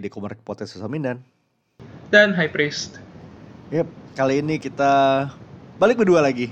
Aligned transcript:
di 0.00 0.08
Komarek 0.10 0.42
Podcast 0.42 0.78
Samindan. 0.78 1.20
Dan 2.10 2.34
High 2.34 2.50
Priest. 2.50 3.02
Yep, 3.74 3.88
kali 4.14 4.38
ini 4.38 4.58
kita 4.62 5.26
balik 5.78 5.98
berdua 5.98 6.22
lagi. 6.22 6.50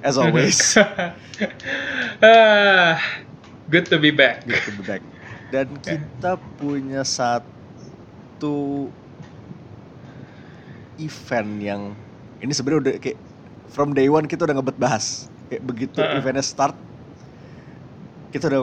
As 0.00 0.16
always. 0.16 0.78
ah, 2.24 2.96
good 3.68 3.84
to 3.90 4.00
be 4.00 4.08
back. 4.14 4.46
Good 4.48 4.62
to 4.64 4.72
be 4.78 4.82
back. 4.86 5.02
Dan 5.50 5.76
kita 5.84 6.40
punya 6.56 7.04
satu 7.04 8.88
event 10.96 11.50
yang 11.60 11.82
ini 12.40 12.52
sebenarnya 12.52 12.80
udah 12.80 12.94
kayak 13.00 13.18
from 13.68 13.92
day 13.92 14.08
one 14.08 14.24
kita 14.24 14.48
udah 14.48 14.56
ngebet 14.56 14.78
bahas. 14.80 15.28
Kayak 15.52 15.62
begitu 15.66 15.98
Uh-uh. 16.00 16.16
eventnya 16.16 16.44
start, 16.46 16.76
kita 18.30 18.46
udah 18.48 18.62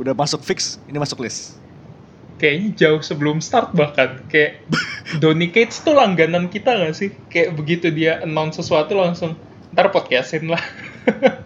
udah 0.00 0.14
masuk 0.16 0.42
fix, 0.42 0.80
ini 0.90 0.98
masuk 0.98 1.22
list. 1.22 1.60
Kayaknya 2.44 2.70
jauh 2.76 3.00
sebelum 3.00 3.40
start 3.40 3.72
bahkan. 3.72 4.20
Kayak 4.28 4.68
Donny 5.24 5.48
Cates 5.48 5.80
tuh 5.80 5.96
langganan 5.96 6.52
kita 6.52 6.76
gak 6.76 6.92
sih? 6.92 7.16
Kayak 7.32 7.56
begitu 7.56 7.88
dia 7.88 8.20
announce 8.20 8.60
sesuatu 8.60 9.00
langsung, 9.00 9.32
ntar 9.72 9.88
podcastin 9.88 10.52
lah. 10.52 10.60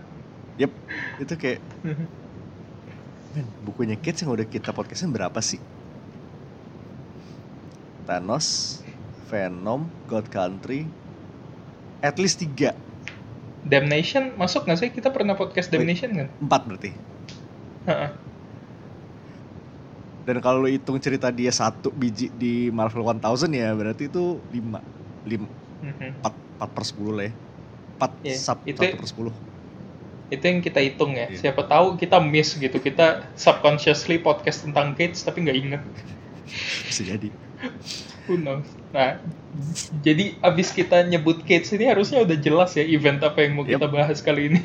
Yep, 0.59 0.75
itu 1.23 1.34
kayak 1.39 1.62
Men, 3.39 3.47
bukunya 3.62 3.95
Kids 3.95 4.27
yang 4.27 4.34
udah 4.34 4.42
kita 4.42 4.75
podcastin 4.75 5.15
berapa 5.15 5.39
sih? 5.39 5.62
Thanos, 8.11 8.83
Venom, 9.30 9.87
God 10.11 10.27
Country, 10.34 10.83
at 12.03 12.19
least 12.19 12.42
tiga, 12.42 12.75
Damnation 13.62 14.34
masuk 14.34 14.67
gak 14.67 14.83
sih? 14.83 14.91
Kita 14.91 15.15
pernah 15.15 15.39
podcast 15.39 15.70
Damnation 15.70 16.11
kan? 16.11 16.28
empat 16.42 16.62
berarti. 16.67 16.91
Heeh. 17.87 18.28
Dan 20.29 20.45
kalau 20.45 20.61
lu 20.61 20.69
hitung 20.69 21.01
cerita 21.01 21.33
dia 21.33 21.48
satu 21.48 21.89
biji 21.89 22.29
di 22.29 22.69
Marvel 22.69 23.01
1000 23.01 23.48
ya 23.48 23.73
berarti 23.73 24.12
itu 24.12 24.37
lima, 24.53 24.84
lima 25.25 25.48
Mhm. 25.81 26.21
empat, 26.21 26.34
empat 26.61 26.71
per 26.77 26.84
sepuluh 26.84 27.12
lah 27.17 27.25
ya. 27.25 27.33
Empat 27.97 28.11
Iya, 28.21 28.37
sub 28.37 28.59
itu- 28.69 28.77
satu 28.77 28.97
per 29.01 29.09
sepuluh. 29.09 29.34
Itu 30.29 30.45
yang 30.45 30.61
kita 30.61 30.84
hitung 30.84 31.17
ya. 31.17 31.33
Iya. 31.33 31.49
Siapa 31.49 31.65
tahu 31.65 31.97
kita 31.97 32.21
miss 32.21 32.53
gitu. 32.53 32.77
Kita 32.77 33.25
subconsciously 33.33 34.21
podcast 34.21 34.69
tentang 34.69 34.93
Cates 34.93 35.25
tapi 35.25 35.49
nggak 35.49 35.56
inget. 35.56 35.83
Bisa 36.84 37.09
jadi. 37.09 37.33
Who 38.29 38.37
knows? 38.37 38.69
Nah, 38.93 39.17
jadi 40.05 40.37
abis 40.45 40.77
kita 40.77 41.09
nyebut 41.09 41.41
Cates 41.49 41.73
ini 41.73 41.89
harusnya 41.89 42.21
udah 42.21 42.37
jelas 42.37 42.77
ya 42.77 42.84
event 42.84 43.25
apa 43.25 43.41
yang 43.41 43.56
mau 43.56 43.65
Yep. 43.65 43.81
kita 43.81 43.87
bahas 43.89 44.21
kali 44.21 44.53
ini. 44.53 44.61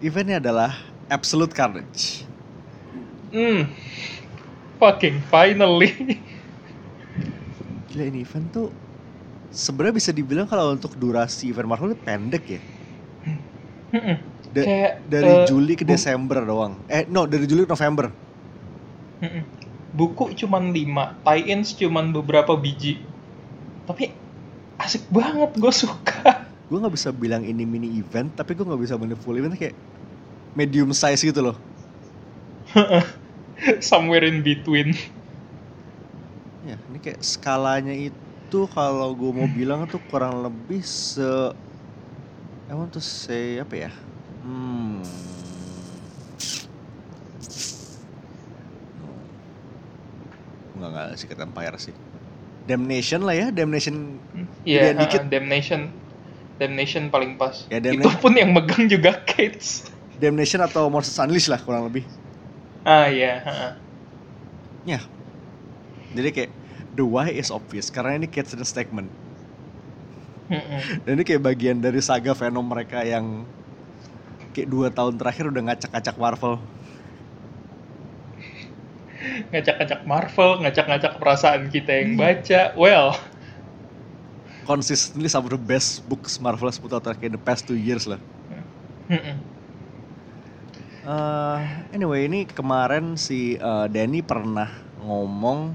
Eventnya 0.00 0.40
adalah 0.40 0.72
Absolute 1.12 1.52
Carnage. 1.52 2.24
Hmm, 3.28 3.68
fucking 4.78 5.20
finally. 5.28 5.92
Gila 7.90 8.04
ini 8.08 8.22
event 8.22 8.46
tuh 8.52 8.68
sebenarnya 9.52 9.94
bisa 9.96 10.10
dibilang 10.12 10.46
kalau 10.46 10.72
untuk 10.72 10.94
durasi 10.94 11.50
event 11.50 11.68
Marvel 11.68 11.92
itu 11.92 12.00
pendek 12.04 12.44
ya. 12.46 12.60
Da- 14.54 14.64
Kayak 14.64 14.92
dari 15.08 15.32
eh, 15.32 15.44
Juli 15.48 15.74
ke 15.76 15.84
Desember 15.84 16.38
doang. 16.44 16.72
Eh 16.88 17.04
no, 17.08 17.24
dari 17.28 17.44
Juli 17.48 17.64
ke 17.64 17.70
November. 17.72 18.06
Buku 19.88 20.36
cuman 20.36 20.70
5, 20.70 21.16
tie-ins 21.24 21.72
cuman 21.74 22.12
beberapa 22.12 22.52
biji. 22.54 23.00
Tapi 23.88 24.12
asik 24.78 25.08
banget, 25.08 25.56
gue 25.56 25.72
suka. 25.72 26.44
Gue 26.68 26.76
nggak 26.76 26.94
bisa 26.94 27.08
bilang 27.10 27.40
ini 27.42 27.64
mini 27.64 27.88
event, 27.96 28.28
tapi 28.36 28.52
gue 28.52 28.64
nggak 28.68 28.82
bisa 28.84 28.94
bilang 29.00 29.16
full 29.16 29.40
event 29.40 29.56
kayak 29.56 29.72
medium 30.52 30.92
size 30.92 31.24
gitu 31.24 31.40
loh. 31.40 31.56
Somewhere 33.82 34.24
in 34.24 34.42
between. 34.42 34.94
Ya, 36.62 36.76
ini 36.90 36.98
kayak 36.98 37.22
skalanya 37.22 37.94
itu 37.94 38.60
kalau 38.70 39.14
gue 39.14 39.30
mau 39.30 39.48
bilang 39.48 39.86
tuh 39.86 40.02
kurang 40.10 40.42
lebih 40.42 40.82
se 40.82 41.54
I 42.68 42.74
want 42.76 42.92
to 42.92 43.00
say 43.00 43.58
apa 43.58 43.88
ya? 43.88 43.90
Hmm. 44.44 45.00
Enggak 50.76 50.88
enggak 50.94 51.08
Secret 51.18 51.40
Empire 51.40 51.76
sih. 51.80 51.94
Damnation 52.68 53.24
lah 53.24 53.34
ya, 53.34 53.46
Damnation 53.48 54.20
Iya, 54.62 54.92
dikit. 54.92 55.24
uh, 55.24 55.28
Damnation. 55.32 55.80
Damnation 56.60 57.08
paling 57.08 57.40
pas. 57.40 57.64
Ya, 57.72 57.80
Itu 57.80 57.96
Damnation. 57.96 58.20
pun 58.20 58.32
yang 58.36 58.50
megang 58.52 58.84
juga 58.90 59.24
Cates. 59.24 59.88
Damnation 60.20 60.60
atau 60.60 60.90
Monsters 60.92 61.16
Unleashed 61.22 61.48
lah 61.48 61.62
kurang 61.62 61.88
lebih. 61.88 62.04
Ah 62.86 63.06
iya. 63.10 63.42
Ya. 64.86 65.00
Jadi 66.14 66.28
kayak 66.32 66.50
the 66.96 67.04
why 67.04 67.28
is 67.30 67.52
obvious 67.52 67.92
karena 67.92 68.16
ini 68.18 68.26
Cats 68.30 68.54
and 68.54 68.64
Statement. 68.64 69.08
Dan 71.04 71.20
ini 71.20 71.22
kayak 71.28 71.44
bagian 71.44 71.78
dari 71.84 72.00
saga 72.00 72.32
Venom 72.32 72.64
mereka 72.64 73.04
yang 73.04 73.44
kayak 74.56 74.68
dua 74.72 74.88
tahun 74.88 75.20
terakhir 75.20 75.52
udah 75.52 75.62
ngacak-ngacak 75.68 76.16
Marvel. 76.16 76.56
ngacak-ngacak 79.52 80.00
Marvel, 80.06 80.50
ngacak-ngacak 80.64 81.12
perasaan 81.18 81.68
kita 81.68 81.90
yang 82.02 82.16
baca. 82.16 82.72
Well, 82.78 83.18
Consistently 84.68 85.32
some 85.32 85.48
of 85.48 85.52
the 85.52 85.60
best 85.60 86.04
books 86.04 86.36
Marvel 86.36 86.68
like 86.68 87.24
in 87.24 87.32
the 87.32 87.40
past 87.40 87.64
two 87.64 87.76
years 87.76 88.04
lah. 88.04 88.20
Eh, 91.08 91.58
anyway 91.96 92.28
ini 92.28 92.44
kemarin 92.44 93.16
si 93.16 93.56
eh, 93.56 93.86
Danny 93.88 94.20
pernah 94.20 94.68
ngomong 95.00 95.72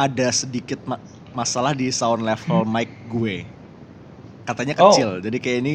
ada 0.00 0.32
sedikit 0.32 0.80
ma- 0.88 1.02
masalah 1.36 1.76
di 1.76 1.92
sound 1.92 2.24
level 2.24 2.64
mic 2.64 2.88
gue. 3.12 3.44
Katanya 4.48 4.80
Oh. 4.80 4.88
kecil, 4.88 5.20
jadi 5.20 5.36
kayak 5.36 5.58
ini 5.60 5.74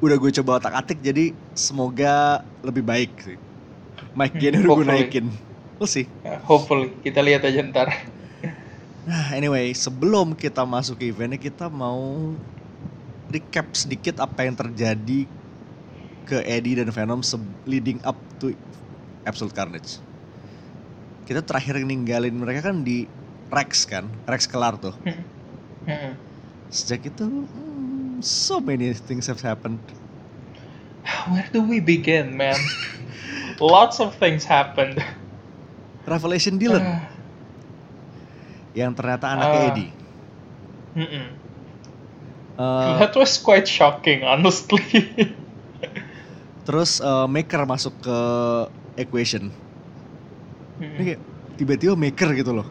udah 0.00 0.16
gue 0.16 0.30
coba 0.40 0.56
otak-atik 0.56 1.04
jadi 1.04 1.36
semoga 1.52 2.40
lebih 2.64 2.80
baik 2.80 3.12
sih. 3.20 3.36
Mic 4.16 4.32
gue 4.40 4.48
ini 4.48 4.64
udah 4.64 4.72
gue 4.72 4.86
naikin. 4.88 5.26
We'll 5.76 5.84
see. 5.84 6.08
Ya, 6.24 6.40
hopefully 6.48 6.88
kita 7.04 7.20
lihat 7.20 7.44
aja 7.44 7.60
ntar. 7.60 7.92
Nah, 9.04 9.36
anyway, 9.36 9.76
sebelum 9.76 10.32
kita 10.32 10.64
masuk 10.64 10.96
ke 10.96 11.12
eventnya, 11.12 11.36
kita 11.36 11.68
mau 11.68 12.32
recap 13.28 13.68
sedikit 13.76 14.16
apa 14.24 14.48
yang 14.48 14.56
terjadi 14.56 15.28
ke 16.28 16.44
Eddie 16.44 16.76
dan 16.76 16.92
Venom 16.92 17.24
leading 17.64 17.96
up 18.04 18.20
to 18.36 18.52
Absolute 19.24 19.56
Carnage. 19.56 19.96
Kita 21.24 21.40
terakhir 21.40 21.80
ninggalin 21.80 22.36
mereka 22.36 22.68
kan 22.68 22.84
di 22.84 23.08
Rex 23.48 23.88
kan, 23.88 24.04
Rex 24.28 24.44
kelar 24.44 24.76
tuh. 24.76 24.92
Mm-mm. 25.08 26.12
Sejak 26.68 27.08
itu, 27.08 27.24
hmm, 27.24 28.20
so 28.20 28.60
many 28.60 28.92
things 28.92 29.24
have 29.24 29.40
happened. 29.40 29.80
Where 31.32 31.48
do 31.48 31.64
we 31.64 31.80
begin, 31.80 32.36
man? 32.36 32.60
Lots 33.60 34.04
of 34.04 34.12
things 34.20 34.44
happened. 34.44 35.00
Revelation 36.04 36.60
Dylan, 36.60 36.84
Ah, 36.84 37.08
yang 38.76 38.92
ternyata 38.92 39.32
anaknya 39.32 39.60
Ah. 39.64 39.68
Eddie. 39.72 39.90
mm-mm. 40.92 41.26
Eh, 42.58 42.94
That 43.00 43.16
was 43.16 43.40
quite 43.40 43.64
shocking, 43.64 44.24
honestly. 44.28 44.84
terus 46.68 46.90
eh, 47.00 47.26
Maker 47.34 47.62
masuk 47.72 47.94
ke 48.04 48.16
equation. 49.04 49.44
Ini 50.96 51.02
Mm-mm. 51.02 51.08
kayak 51.08 51.20
tiba-tiba 51.58 51.94
Maker 52.02 52.28
gitu 52.40 52.50
loh. 52.58 52.66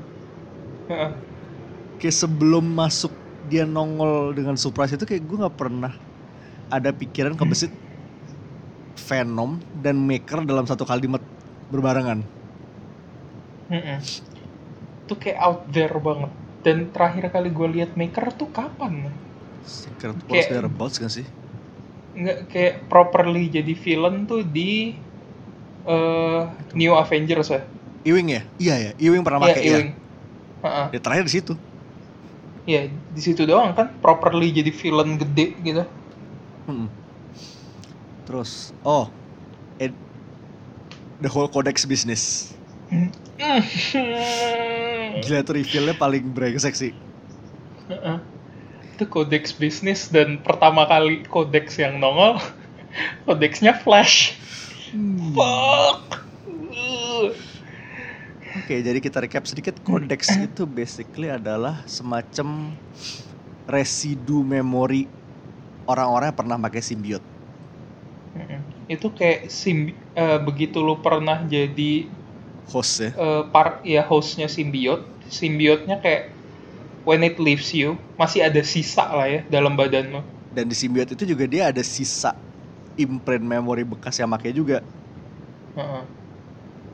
Kayak 2.00 2.16
sebelum 2.24 2.66
masuk 2.80 3.14
dia 3.42 3.64
nongol 3.66 4.34
dengan 4.38 4.56
surprise 4.58 4.94
itu 4.98 5.06
kayak 5.10 5.24
gue 5.30 5.38
nggak 5.42 5.58
pernah 5.62 5.94
ada 6.76 6.90
pikiran 6.96 7.36
kebesit 7.40 7.74
Venom 9.08 9.52
dan 9.84 9.96
Maker 10.10 10.40
dalam 10.50 10.66
satu 10.70 10.84
kalimat 10.92 11.24
berbarengan. 11.72 12.20
Mm-mm. 13.72 14.02
Itu 15.04 15.14
kayak 15.22 15.40
out 15.46 15.62
there 15.76 15.98
banget. 16.08 16.32
Dan 16.66 16.78
terakhir 16.94 17.26
kali 17.34 17.48
gue 17.58 17.68
lihat 17.76 17.92
Maker 18.00 18.26
tuh 18.40 18.50
kapan? 18.58 18.94
Secret 19.62 20.18
Wars 20.28 20.48
Kayak- 20.48 20.50
thereabouts 20.50 20.98
gak 21.04 21.12
sih? 21.14 21.28
Nggak 22.18 22.38
kayak 22.52 22.76
properly 22.92 23.44
jadi 23.56 23.74
villain 23.84 24.26
tuh 24.30 24.42
di 24.56 24.72
eh, 25.88 26.40
New 26.80 26.94
Avengers 26.94 27.48
ya? 27.56 27.62
Ewing 28.08 28.28
ya? 28.32 28.42
Iya 28.58 28.76
ya, 28.80 28.92
Ewing 28.98 29.24
pernah 29.28 29.40
Iya, 29.44 29.54
pakai 29.54 29.62
ya. 29.68 29.72
Ewing. 29.76 29.90
Heeh. 30.64 30.88
Ya 30.96 31.00
terakhir 31.04 31.24
di 31.28 31.34
situ. 31.36 31.54
Iya, 32.70 32.80
di 33.16 33.22
situ 33.26 33.42
doang 33.50 33.72
kan 33.78 33.88
properly 34.04 34.48
jadi 34.58 34.72
villain 34.82 35.12
gede 35.22 35.46
gitu. 35.68 35.84
Mm-mm. 36.68 36.90
Terus, 38.28 38.74
oh, 38.84 39.16
Ed, 39.80 39.96
the 41.22 41.30
whole 41.30 41.48
codex 41.48 41.86
business. 41.86 42.54
Mm. 42.92 43.12
Gila 45.24 45.42
tuh 45.44 45.56
reveal-nya 45.60 45.96
paling 45.98 46.24
brengsek 46.36 46.74
sih. 46.78 46.92
Heeh. 47.88 48.37
Itu 48.98 49.06
kodeks 49.06 49.54
bisnis 49.54 50.10
dan 50.10 50.42
pertama 50.42 50.90
kali 50.90 51.22
kodeks 51.30 51.78
yang 51.78 52.02
nongol 52.02 52.42
kodeksnya 53.30 53.78
Flash. 53.78 54.34
Hmm. 54.90 55.38
Fuck. 55.38 56.26
Uh. 56.50 57.30
Oke, 58.58 58.82
jadi 58.82 58.98
kita 58.98 59.22
recap 59.22 59.46
sedikit. 59.46 59.78
Codex 59.86 60.34
itu 60.50 60.66
basically 60.66 61.30
adalah 61.30 61.86
semacam 61.86 62.74
residu 63.70 64.42
memori 64.42 65.06
orang-orang 65.86 66.34
yang 66.34 66.40
pernah 66.42 66.58
pakai 66.58 66.82
simbiot. 66.82 67.24
Itu 68.88 69.12
kayak 69.14 69.52
simbi 69.52 69.94
eh, 70.16 70.40
begitu 70.42 70.80
lu 70.82 70.98
pernah 71.04 71.44
jadi 71.46 72.08
Host 72.68 73.00
ya. 73.00 73.10
eh, 73.14 73.44
par 73.54 73.80
ya 73.84 74.04
hostnya 74.04 74.48
simbiot, 74.50 75.06
simbiotnya 75.30 76.00
kayak 76.04 76.37
when 77.08 77.24
it 77.24 77.40
leaves 77.40 77.72
you 77.72 77.96
masih 78.20 78.44
ada 78.44 78.60
sisa 78.68 79.08
lah 79.08 79.32
ya 79.32 79.42
dalam 79.48 79.80
badan 79.80 80.20
lo. 80.20 80.22
Dan 80.52 80.68
di 80.68 80.76
simbiot 80.76 81.16
itu 81.16 81.24
juga 81.24 81.48
dia 81.48 81.72
ada 81.72 81.80
sisa 81.80 82.36
imprint 83.00 83.48
memori 83.48 83.88
bekas 83.88 84.20
yang 84.20 84.28
pakai 84.36 84.52
juga. 84.52 84.84
Heeh. 85.80 86.04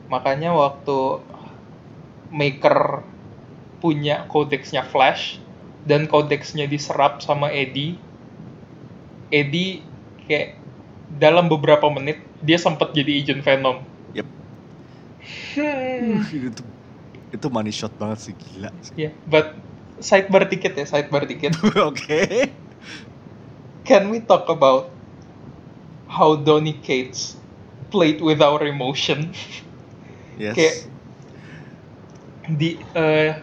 Makanya 0.06 0.54
waktu 0.54 1.18
Maker 2.30 3.02
punya 3.82 4.30
kodexnya 4.30 4.86
Flash 4.86 5.42
dan 5.82 6.06
kodexnya 6.06 6.70
diserap 6.70 7.18
sama 7.18 7.50
Eddie, 7.50 7.98
Eddie 9.34 9.82
kayak 10.30 10.54
dalam 11.18 11.50
beberapa 11.50 11.90
menit 11.90 12.22
dia 12.40 12.56
sempat 12.60 12.94
jadi 12.94 13.18
agent 13.18 13.42
Venom. 13.42 13.82
Yep. 14.14 14.26
Hmm. 15.58 16.22
itu 16.52 16.62
itu 17.34 17.46
money 17.50 17.74
shot 17.74 17.90
banget 17.98 18.30
sih 18.30 18.34
gila. 18.38 18.70
sih. 18.78 18.94
Ya, 18.94 19.10
but 19.26 19.52
sidebar 20.00 20.48
dikit 20.50 20.74
ya, 20.74 20.86
sidebar 20.86 21.26
dikit. 21.28 21.54
Oke. 21.90 22.50
Can 23.84 24.08
we 24.08 24.24
talk 24.24 24.48
about 24.48 24.88
how 26.08 26.36
Donny 26.40 26.80
Cates 26.80 27.36
played 27.92 28.20
with 28.24 28.40
our 28.40 28.62
emotion? 28.64 29.30
Yes. 30.34 30.58
Kayak 30.58 30.76
di 32.58 32.74
eh, 32.98 33.38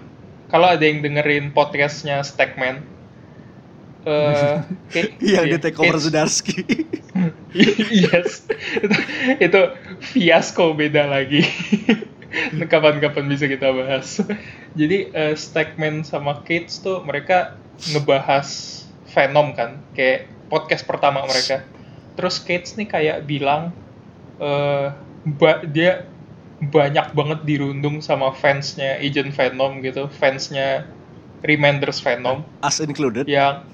kalau 0.51 0.75
ada 0.75 0.83
yang 0.83 0.99
dengerin 0.99 1.55
podcastnya 1.55 2.19
Stackman, 2.19 2.83
eh 4.03 4.59
kayak 4.91 5.15
yang 5.23 5.47
di 5.47 5.55
take 5.55 5.79
over 5.79 5.95
Sudarski. 5.95 6.83
yes, 7.87 8.43
itu, 8.75 8.97
itu 9.39 9.61
fiasco 10.03 10.75
beda 10.75 11.07
lagi. 11.07 11.47
Kapan-kapan 12.71 13.25
bisa 13.27 13.45
kita 13.47 13.71
bahas. 13.75 14.19
Jadi 14.79 15.11
eh, 15.11 15.33
Stackman 15.35 16.07
sama 16.07 16.41
Cates 16.47 16.79
tuh 16.79 17.03
mereka 17.03 17.59
ngebahas 17.91 18.47
Venom 19.11 19.51
kan, 19.51 19.83
kayak 19.91 20.31
podcast 20.47 20.87
pertama 20.87 21.27
mereka. 21.27 21.67
Terus 22.15 22.39
Cates 22.39 22.79
nih 22.79 22.87
kayak 22.87 23.17
bilang 23.27 23.75
eh 24.39 24.87
ba- 25.27 25.63
dia 25.67 26.07
banyak 26.61 27.17
banget 27.17 27.39
dirundung 27.43 27.99
sama 28.05 28.31
fansnya 28.31 29.01
Agent 29.01 29.33
Venom 29.33 29.81
gitu, 29.83 30.07
fansnya 30.07 30.85
Reminders 31.41 31.99
Venom 32.05 32.45
Us 32.61 32.77
included. 32.79 33.25
yang 33.25 33.65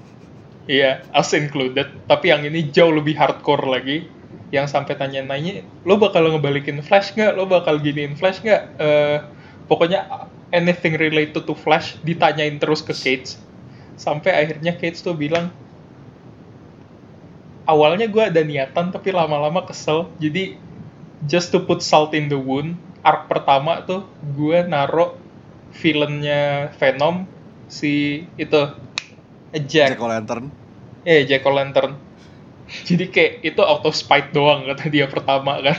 iya 0.64 1.04
us 1.12 1.32
included 1.36 1.88
tapi 2.08 2.32
yang 2.32 2.44
ini 2.44 2.68
jauh 2.72 2.92
lebih 2.92 3.16
hardcore 3.16 3.68
lagi 3.68 4.08
yang 4.48 4.64
sampai 4.64 4.96
tanya-nanya 4.96 5.60
lo 5.84 6.00
bakal 6.00 6.24
ngebalikin 6.24 6.80
Flash 6.80 7.12
nggak? 7.12 7.36
Lo 7.36 7.44
bakal 7.44 7.80
giniin 7.84 8.16
Flash 8.16 8.40
nggak? 8.40 8.62
Eh, 8.80 9.18
pokoknya 9.68 10.28
anything 10.48 10.96
related 10.96 11.44
to 11.44 11.52
Flash 11.52 12.00
ditanyain 12.00 12.56
terus 12.56 12.80
ke 12.80 12.96
Cage. 12.96 13.36
Sampai 14.00 14.32
akhirnya 14.32 14.72
Cage 14.72 15.04
tuh 15.04 15.12
bilang 15.12 15.52
awalnya 17.68 18.08
gue 18.08 18.24
ada 18.24 18.40
niatan 18.40 18.88
tapi 18.88 19.12
lama-lama 19.12 19.60
kesel. 19.68 20.08
Jadi 20.16 20.56
just 21.28 21.52
to 21.52 21.60
put 21.60 21.84
salt 21.84 22.16
in 22.16 22.32
the 22.32 22.38
wound 22.38 22.80
arc 23.04 23.30
pertama 23.30 23.84
tuh 23.84 24.06
gue 24.34 24.64
naro 24.66 25.18
villainnya 25.76 26.72
Venom 26.80 27.28
si 27.68 28.24
itu 28.40 28.60
Jack, 29.68 29.96
Jack 29.96 30.00
O'Lantern. 30.00 30.48
eh 31.04 31.24
Jack 31.24 31.44
O'Lantern 31.44 31.96
jadi 32.84 33.04
kayak 33.08 33.32
itu 33.44 33.60
auto 33.60 33.90
spite 33.90 34.30
doang 34.30 34.64
kata 34.64 34.88
dia 34.88 35.08
pertama 35.08 35.58
kan 35.60 35.78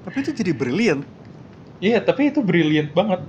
Tapi 0.00 0.16
itu 0.20 0.32
jadi 0.32 0.52
brilliant. 0.52 1.02
iya 1.78 2.00
tapi 2.00 2.30
itu 2.30 2.40
brilliant 2.40 2.90
banget 2.90 3.20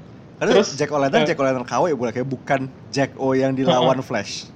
Karena 0.42 0.58
Terus, 0.58 0.74
Jack 0.74 0.90
O'Lantern, 0.90 1.22
eh, 1.22 1.28
Jack 1.30 1.38
O'Lantern 1.38 1.68
KW 1.68 1.94
ya 1.94 1.98
boleh 1.98 2.12
kayak 2.12 2.26
bukan 2.26 2.62
Jack 2.90 3.14
O 3.16 3.34
yang 3.34 3.54
dilawan 3.54 4.02
Flash. 4.02 4.50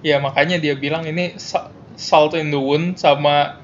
ya 0.00 0.22
makanya 0.22 0.60
dia 0.60 0.78
bilang 0.78 1.02
ini 1.02 1.34
sa- 1.34 1.66
salt 1.98 2.36
in 2.36 2.54
the 2.54 2.60
wound 2.60 2.94
sama 2.94 3.58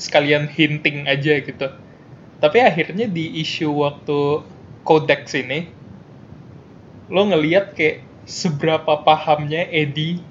sekalian 0.00 0.48
hinting 0.48 1.04
aja 1.04 1.36
gitu 1.42 1.68
tapi 2.40 2.58
akhirnya 2.64 3.04
di 3.04 3.28
isu 3.44 3.68
waktu 3.76 4.40
Codex 4.80 5.36
ini 5.36 5.68
lo 7.12 7.28
ngeliat 7.28 7.76
kayak 7.76 8.00
seberapa 8.24 9.02
pahamnya 9.04 9.66
Eddie 9.68 10.22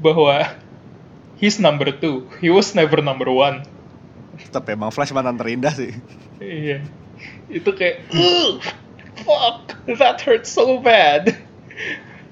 bahwa 0.00 0.48
he's 1.38 1.58
number 1.62 1.90
two 1.90 2.26
he 2.38 2.50
was 2.50 2.74
never 2.74 2.98
number 3.02 3.30
one 3.30 3.62
Tetap 4.34 4.66
emang 4.66 4.90
Flash 4.90 5.14
mantan 5.14 5.38
terindah 5.38 5.70
sih. 5.74 5.94
Iya. 6.42 6.82
Itu 7.46 7.70
kayak 7.70 8.10
"Ugh, 8.10 8.58
fuck, 9.22 9.78
that 9.86 10.18
hurts 10.18 10.50
so 10.50 10.82
bad. 10.82 11.38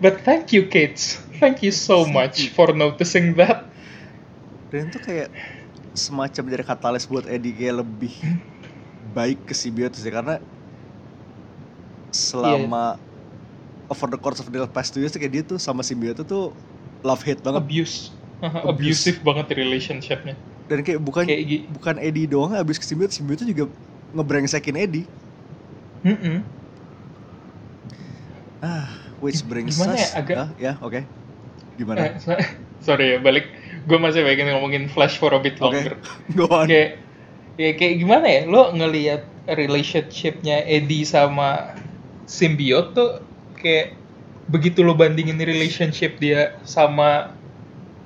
But 0.02 0.26
thank 0.26 0.50
you 0.50 0.66
kids. 0.66 1.22
Thank 1.38 1.62
you 1.62 1.70
so 1.70 2.06
much 2.06 2.50
for 2.54 2.75
noticing 2.75 3.38
that. 3.38 3.70
Dan 4.75 4.90
itu 4.90 4.99
kayak 4.99 5.31
semacam 5.94 6.43
jadi 6.48 6.64
katalis 6.66 7.06
buat 7.06 7.26
Eddie 7.26 7.55
kayak 7.55 7.87
lebih 7.87 8.14
baik 9.12 9.44
ke 9.44 9.55
simbiote 9.55 10.00
sih 10.00 10.08
karena 10.08 10.40
selama 12.08 12.96
over 13.93 14.08
the 14.08 14.16
course 14.16 14.40
of 14.40 14.48
the 14.48 14.64
past 14.72 14.96
two 14.96 15.05
years 15.05 15.12
kayak 15.12 15.32
dia 15.34 15.44
tuh 15.44 15.60
sama 15.60 15.84
simbiote 15.84 16.25
tuh 16.25 16.56
love 17.05 17.20
hate 17.22 17.44
banget 17.44 17.62
Abuse. 17.62 18.14
Abuse. 18.67 19.06
Abusive 19.06 19.19
banget 19.23 19.47
relationshipnya. 19.55 20.35
dan 20.62 20.79
kayak 20.81 21.00
bukan 21.03 21.25
Kayak 21.29 21.69
bukan 21.69 21.97
Eddie 21.99 22.25
doang 22.25 22.55
abis 22.55 22.81
ke 22.81 22.87
simbiote 22.87 23.12
simbiote 23.12 23.44
juga 23.44 23.69
ngebrengsekin 24.11 24.79
Eddie 24.79 25.05
Mm-mm. 26.00 26.41
ah 28.62 28.87
which 29.19 29.43
brings 29.44 29.75
Gimana 29.75 29.94
us 29.94 30.00
ya, 30.00 30.09
agak- 30.17 30.37
Ah, 30.39 30.49
ya 30.56 30.73
oke 30.81 31.00
gimana 31.77 31.99
Eh, 32.01 32.13
so- 32.19 32.39
sorry 32.87 33.15
ya, 33.15 33.19
balik. 33.19 33.46
Gue 33.84 33.99
masih 33.99 34.22
pengen 34.22 34.55
ngomongin 34.55 34.87
Flash 34.87 35.19
for 35.19 35.34
a 35.34 35.41
bit 35.41 35.58
longer. 35.58 35.99
go 36.39 36.46
on 36.49 36.67
kayak 36.67 36.99
ya 37.58 37.70
kayak 37.75 37.94
gimana 38.01 38.27
ya 38.27 38.43
lo 38.46 38.70
ngelihat 38.72 39.22
relationshipnya 39.46 40.63
Eddie 40.65 41.03
sama 41.03 41.75
Symbiote 42.25 42.94
tuh 42.94 43.11
kayak 43.58 43.93
begitu 44.46 44.81
lo 44.81 44.94
bandingin 44.94 45.37
relationship 45.37 46.17
dia 46.17 46.55
sama 46.63 47.34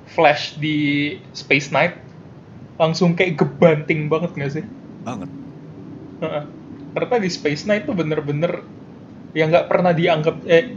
Flash 0.07 0.55
di 0.57 1.15
Space 1.35 1.69
Knight 1.69 1.99
langsung 2.77 3.17
kayak 3.17 3.37
gebanting 3.37 4.07
banget 4.07 4.31
gak 4.37 4.51
sih? 4.61 4.65
banget. 5.07 5.29
Heeh. 6.19 6.43
Ternyata 6.91 7.17
di 7.23 7.29
Space 7.31 7.63
Knight 7.63 7.87
tuh 7.87 7.95
bener-bener 7.95 8.65
yang 9.31 9.53
nggak 9.53 9.69
pernah 9.71 9.95
dianggap 9.95 10.43
eh 10.49 10.75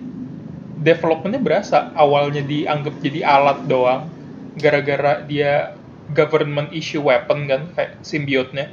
developmentnya 0.80 1.42
berasa. 1.42 1.90
Awalnya 1.98 2.46
dianggap 2.46 2.94
jadi 3.02 3.20
alat 3.26 3.58
doang 3.66 4.06
gara-gara 4.54 5.22
dia 5.26 5.74
government 6.10 6.70
issue 6.70 7.02
weapon 7.02 7.50
kan 7.50 7.62
kayak 7.74 7.98
simbiotnya. 8.06 8.70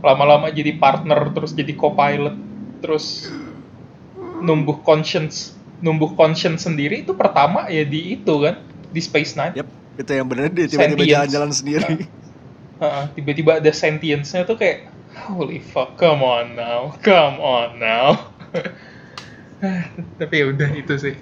Lama-lama 0.00 0.48
jadi 0.48 0.74
partner 0.80 1.30
terus 1.36 1.52
jadi 1.52 1.76
co-pilot 1.76 2.34
terus 2.80 3.28
numbuh 4.40 4.80
conscience 4.80 5.52
numbuh 5.84 6.16
conscience 6.16 6.64
sendiri 6.64 7.04
itu 7.04 7.12
pertama 7.12 7.68
ya 7.68 7.84
di 7.84 8.16
itu 8.16 8.34
kan 8.40 8.56
di 8.88 9.00
Space 9.04 9.36
Knight. 9.36 9.60
Yap, 9.60 9.68
itu 10.00 10.12
yang 10.16 10.26
bener 10.28 10.48
dia 10.50 10.66
tiba-tiba 10.66 11.04
jalan-jalan 11.04 11.52
sendiri. 11.52 12.08
Heeh, 12.80 13.04
tiba-tiba 13.12 13.60
ada 13.60 13.72
sentience-nya 13.76 14.48
tuh 14.48 14.56
kayak 14.56 14.88
holy 15.28 15.60
fuck 15.60 16.00
come 16.00 16.24
on 16.24 16.56
now 16.56 16.88
come 17.04 17.36
on 17.36 17.76
now 17.76 18.16
tapi 20.18 20.34
ya 20.40 20.44
udah 20.48 20.70
itu 20.72 20.94
sih 20.96 21.14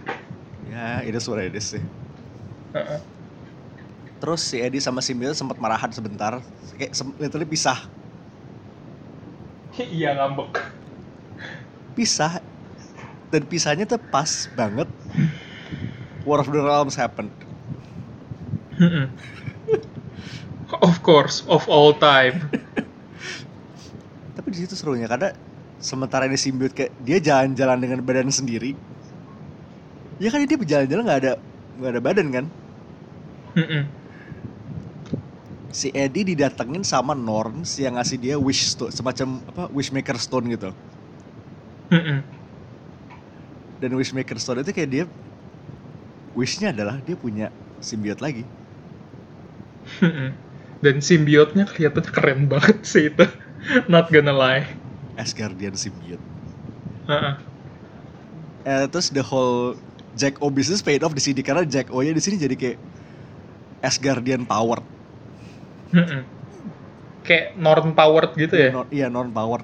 ya, 0.70 1.02
itu 1.02 1.18
suara 1.18 1.42
it 1.46 1.56
is 1.58 1.74
sih. 1.74 1.82
Heeh. 2.74 3.00
Terus 4.18 4.42
si 4.42 4.58
Eddie 4.58 4.82
sama 4.82 4.98
Symbiote 4.98 5.38
sempat 5.38 5.62
marahan 5.62 5.90
sebentar, 5.94 6.42
kayak 6.74 6.90
sem- 6.94 7.14
literally 7.22 7.46
pisah. 7.46 7.78
iya 9.94 10.14
ngambek 10.16 10.58
Pisah. 11.94 12.40
Dan 13.28 13.44
pisahnya 13.44 13.84
tuh 13.84 14.00
pas 14.00 14.48
banget. 14.56 14.88
War 16.24 16.40
of 16.40 16.48
the 16.50 16.60
Realms 16.60 16.96
happened. 16.96 17.47
Of 20.82 21.02
course 21.02 21.42
of 21.48 21.66
all 21.68 21.92
time 21.96 22.48
Tapi 24.38 24.48
di 24.54 24.58
situ 24.64 24.74
serunya 24.78 25.10
karena 25.10 25.34
sementara 25.82 26.24
ini 26.30 26.38
Symbiote 26.38 26.74
kayak 26.74 26.92
dia 27.02 27.18
jalan-jalan 27.18 27.78
dengan 27.82 27.98
badan 28.06 28.30
sendiri. 28.30 28.78
Ya 30.22 30.30
kan 30.30 30.46
dia 30.46 30.58
berjalan-jalan 30.58 31.02
nggak 31.06 31.20
ada 31.26 31.32
nggak 31.78 31.90
ada 31.94 32.00
badan 32.02 32.26
kan? 32.30 32.44
Mm-mm. 33.58 33.82
Si 35.74 35.90
Eddie 35.92 36.34
didatengin 36.34 36.86
sama 36.86 37.12
Norns 37.18 37.76
yang 37.82 37.98
ngasih 37.98 38.18
dia 38.18 38.34
wish 38.38 38.72
stone, 38.72 38.94
semacam 38.94 39.42
apa 39.50 39.62
wishmaker 39.74 40.16
stone 40.16 40.48
gitu. 40.54 40.70
Mm-mm. 41.90 42.20
dan 43.78 43.90
Wishmaker 43.94 44.36
Stone 44.36 44.60
itu 44.66 44.74
kayak 44.74 44.90
dia 44.90 45.04
wishnya 46.34 46.74
adalah 46.74 47.00
dia 47.00 47.16
punya 47.16 47.48
simbiot 47.80 48.18
lagi 48.18 48.44
Dan 50.84 51.02
simbiotnya 51.02 51.66
kelihatannya 51.66 52.12
keren 52.14 52.40
banget 52.46 52.78
sih 52.86 53.10
itu. 53.10 53.26
Not 53.90 54.08
gonna 54.14 54.30
lie. 54.32 54.64
Asgardian 55.18 55.74
symbiote 55.74 56.22
Heeh. 57.08 57.34
eh, 58.64 58.86
terus 58.90 59.10
the 59.10 59.22
whole 59.24 59.74
Jack 60.14 60.38
O 60.42 60.50
business 60.50 60.82
paid 60.82 61.02
off 61.02 61.14
di 61.14 61.22
sini 61.22 61.40
karena 61.42 61.66
Jack 61.66 61.90
O 61.90 62.00
nya 62.02 62.14
di 62.14 62.22
sini 62.22 62.38
jadi 62.38 62.54
kayak 62.54 62.78
Asgardian 63.82 64.42
power. 64.46 64.82
Kayak 67.26 67.60
Norn 67.60 67.92
powered 67.92 68.32
gitu 68.34 68.54
ya. 68.56 68.70
non, 68.72 68.86
iya 68.92 69.06
non 69.12 69.28
power 69.32 69.60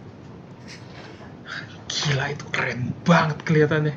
Gila 1.88 2.26
itu 2.35 2.45
keren 2.52 2.81
banget 3.07 3.38
kelihatannya. 3.47 3.95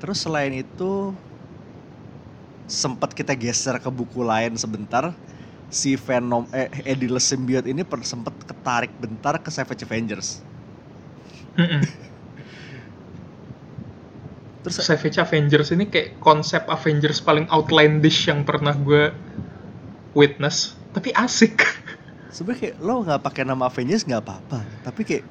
terus 0.00 0.18
selain 0.24 0.52
itu 0.56 1.12
sempat 2.70 3.10
kita 3.10 3.34
geser 3.34 3.82
ke 3.82 3.90
buku 3.90 4.22
lain 4.22 4.54
sebentar. 4.54 5.10
Si 5.70 5.94
Venom 5.94 6.50
eh 6.50 6.66
Ediless 6.82 7.30
Symbiote 7.30 7.70
ini 7.70 7.86
sempat 8.02 8.34
ketarik 8.46 8.90
bentar 8.98 9.38
ke 9.38 9.50
Savage 9.50 9.82
Avengers. 9.86 10.42
Terus 14.66 14.76
Savage 14.82 15.18
Avengers 15.18 15.70
ini 15.74 15.86
kayak 15.86 16.18
konsep 16.22 16.66
Avengers 16.66 17.20
paling 17.22 17.46
outlandish 17.50 18.26
yang 18.26 18.44
pernah 18.46 18.74
gue 18.74 19.10
witness. 20.14 20.74
Tapi 20.94 21.14
asik. 21.14 21.62
sebenarnya 22.34 22.70
kayak 22.70 22.76
lo 22.82 23.02
nggak 23.06 23.22
pakai 23.22 23.42
nama 23.46 23.66
Avengers 23.70 24.06
nggak 24.06 24.22
apa-apa. 24.26 24.66
Tapi 24.86 25.00
kayak 25.06 25.24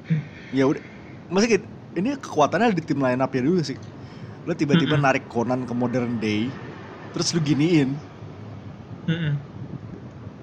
ya 0.56 0.64
udah. 0.68 0.80
Maksudnya 1.28 1.56
kayak 1.56 1.64
ini 2.00 2.08
kekuatannya 2.16 2.76
di 2.80 2.84
tim 2.84 3.00
line 3.00 3.20
up 3.20 3.32
ya 3.32 3.44
dulu 3.44 3.60
sih. 3.60 3.76
Lo 4.48 4.56
tiba-tiba 4.56 4.96
narik 4.96 5.28
Conan 5.28 5.68
ke 5.68 5.74
modern 5.76 6.16
day 6.16 6.48
terus 7.12 7.34
lu 7.34 7.40
giniin 7.42 7.90
Mm-mm. 9.08 9.34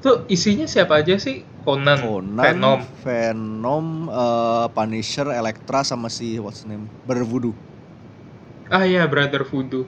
Tuh 0.03 0.25
isinya 0.29 0.65
siapa 0.69 1.01
aja 1.01 1.15
sih? 1.17 1.41
Conan, 1.65 1.99
Conan, 1.99 2.47
Venom. 2.47 2.79
Venom, 3.03 3.85
eh, 4.07 4.65
Punisher, 4.75 5.27
Elektra 5.33 5.81
sama 5.83 6.07
si 6.13 6.37
what's 6.39 6.63
name 6.69 6.85
Brother 7.03 7.25
Voodoo. 7.27 7.53
Ah 8.71 8.83
iya, 8.85 9.07
Brother 9.07 9.43
Voodoo. 9.43 9.83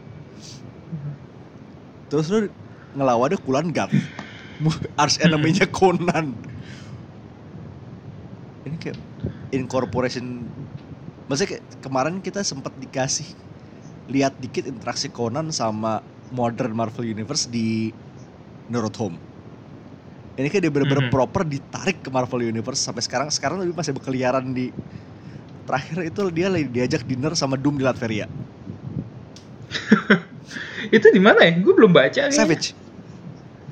Terus 2.10 2.28
lu 2.34 2.40
ngelawannya 2.98 3.38
Kulan 3.46 3.70
Gat. 3.70 3.92
Ars 5.00 5.18
enemy-nya 5.24 5.68
Conan. 5.72 6.36
Ini 8.68 8.76
kayak 8.76 8.98
incorporation 9.56 10.52
Maksudnya 11.30 11.50
kayak 11.58 11.66
kemarin 11.80 12.16
kita 12.26 12.42
sempat 12.42 12.74
dikasih 12.76 13.28
lihat 14.10 14.36
dikit 14.42 14.66
interaksi 14.66 15.14
Conan 15.14 15.54
sama 15.54 16.02
modern 16.30 16.74
Marvel 16.74 17.06
Universe 17.06 17.50
di 17.50 17.90
North 18.70 18.98
Home. 19.02 19.18
Ini 20.40 20.48
kayak 20.48 20.64
dia 20.64 20.72
bener-bener 20.72 21.10
Mhm. 21.10 21.14
proper 21.14 21.44
ditarik 21.44 22.00
ke 22.00 22.10
Marvel 22.10 22.48
Universe 22.48 22.80
sampai 22.80 23.04
sekarang. 23.04 23.28
Sekarang 23.28 23.60
lebih 23.60 23.76
masih 23.76 23.92
berkeliaran 23.92 24.56
di 24.56 24.72
terakhir 25.68 26.08
itu 26.08 26.22
dia 26.32 26.48
lagi 26.48 26.66
diajak 26.72 27.04
dinner 27.04 27.36
sama 27.36 27.60
Doom 27.60 27.76
di 27.76 27.84
Latveria. 27.84 28.26
Itu 30.96 31.12
di 31.12 31.22
mana 31.22 31.44
ya? 31.46 31.54
Gue 31.60 31.74
belum 31.76 31.92
baca. 31.92 32.10
kayaknya. 32.10 32.34
Savage. 32.34 32.72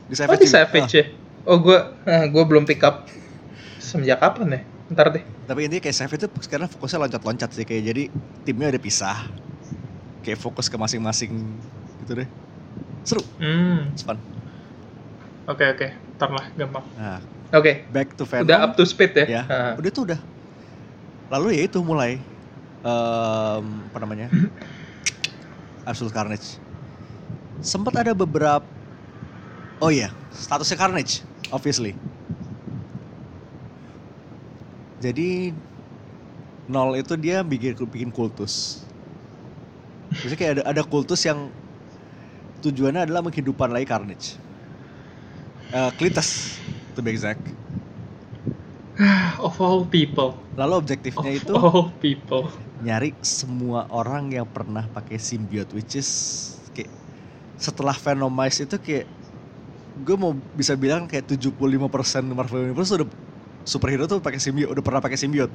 Di 0.08 0.14
Oh 0.14 0.18
Savage. 0.20 0.44
di 0.44 0.48
juga. 0.50 0.56
Savage 0.68 0.94
ya? 0.94 1.06
Oh 1.48 1.58
gue 1.64 1.78
gue 2.06 2.44
belum 2.44 2.68
pick 2.68 2.84
up 2.84 3.08
semenjak 3.80 4.20
kapan 4.20 4.60
ya? 4.60 4.62
Ntar 4.92 5.08
deh. 5.16 5.24
Tapi 5.48 5.60
intinya 5.66 5.84
kayak 5.88 5.98
Savage 5.98 6.22
itu 6.22 6.30
sekarang 6.44 6.68
fokusnya 6.68 7.08
loncat-loncat 7.08 7.50
sih 7.56 7.64
kayak 7.64 7.84
jadi 7.96 8.04
timnya 8.44 8.68
udah 8.76 8.82
pisah. 8.84 9.18
Kayak 10.22 10.44
fokus 10.44 10.68
ke 10.68 10.76
masing-masing 10.76 11.32
gitu 12.04 12.14
deh. 12.20 12.28
Seru, 13.08 13.24
Hmm, 13.40 13.88
it's 13.96 14.04
fun. 14.04 14.20
oke 15.48 15.64
oke. 15.64 15.88
Ntar 16.20 16.30
lah, 16.36 16.46
gampang. 16.60 16.84
Nah, 17.00 17.24
Oke, 17.56 17.88
back 17.96 18.12
to 18.20 18.28
Venom. 18.28 18.44
udah 18.44 18.60
up 18.68 18.72
to 18.76 18.84
speed 18.84 19.16
ya? 19.16 19.26
ya. 19.40 19.42
Ah. 19.48 19.74
Udah 19.80 19.92
tuh 19.96 20.04
udah. 20.04 20.20
Lalu 21.32 21.56
ya 21.56 21.64
itu 21.72 21.80
mulai 21.80 22.20
em, 22.84 23.66
apa 23.88 23.98
namanya? 24.04 24.28
Absolute 25.88 26.12
Carnage. 26.12 26.60
Sempat 27.64 27.96
ada 28.04 28.12
beberapa 28.12 28.68
Oh 29.78 29.94
iya, 29.94 30.10
statusnya 30.34 30.76
Carnage, 30.76 31.22
obviously. 31.54 31.94
Jadi 35.00 35.54
nol 36.68 36.98
itu 36.98 37.14
dia 37.16 37.46
bikin 37.46 37.78
bikin 37.88 38.10
kultus. 38.12 38.82
Maksudnya 40.10 40.36
kayak 40.36 40.54
ada 40.60 40.64
ada 40.66 40.82
kultus 40.84 41.22
yang 41.24 41.48
tujuannya 42.70 43.08
adalah 43.08 43.24
menghidupkan 43.24 43.72
lagi 43.72 43.88
Carnage. 43.88 44.36
Eh 45.72 45.92
Cletus, 45.96 46.60
to 46.96 47.04
be 47.04 47.12
exact. 47.12 47.44
Of 49.38 49.62
all 49.62 49.86
people. 49.86 50.34
Lalu 50.58 50.74
Of 50.74 50.82
objektifnya 50.82 51.32
itu 51.38 51.54
all 51.54 51.94
people. 52.02 52.50
nyari 52.78 53.14
semua 53.26 53.90
orang 53.90 54.30
yang 54.30 54.46
pernah 54.46 54.86
pakai 54.86 55.18
symbiote 55.18 55.74
which 55.74 55.98
is 55.98 56.10
kayak 56.78 56.94
setelah 57.58 57.98
Venomize 57.98 58.62
itu 58.62 58.78
kayak 58.78 59.10
gue 60.06 60.14
mau 60.14 60.38
bisa 60.54 60.78
bilang 60.78 61.10
kayak 61.10 61.26
75% 61.26 61.82
Marvel 62.30 62.70
Universe 62.70 62.94
udah 63.02 63.10
superhero 63.66 64.06
tuh 64.06 64.22
pakai 64.22 64.38
symbiote 64.38 64.78
udah 64.78 64.84
pernah 64.86 65.02
pakai 65.02 65.18
symbiote. 65.18 65.54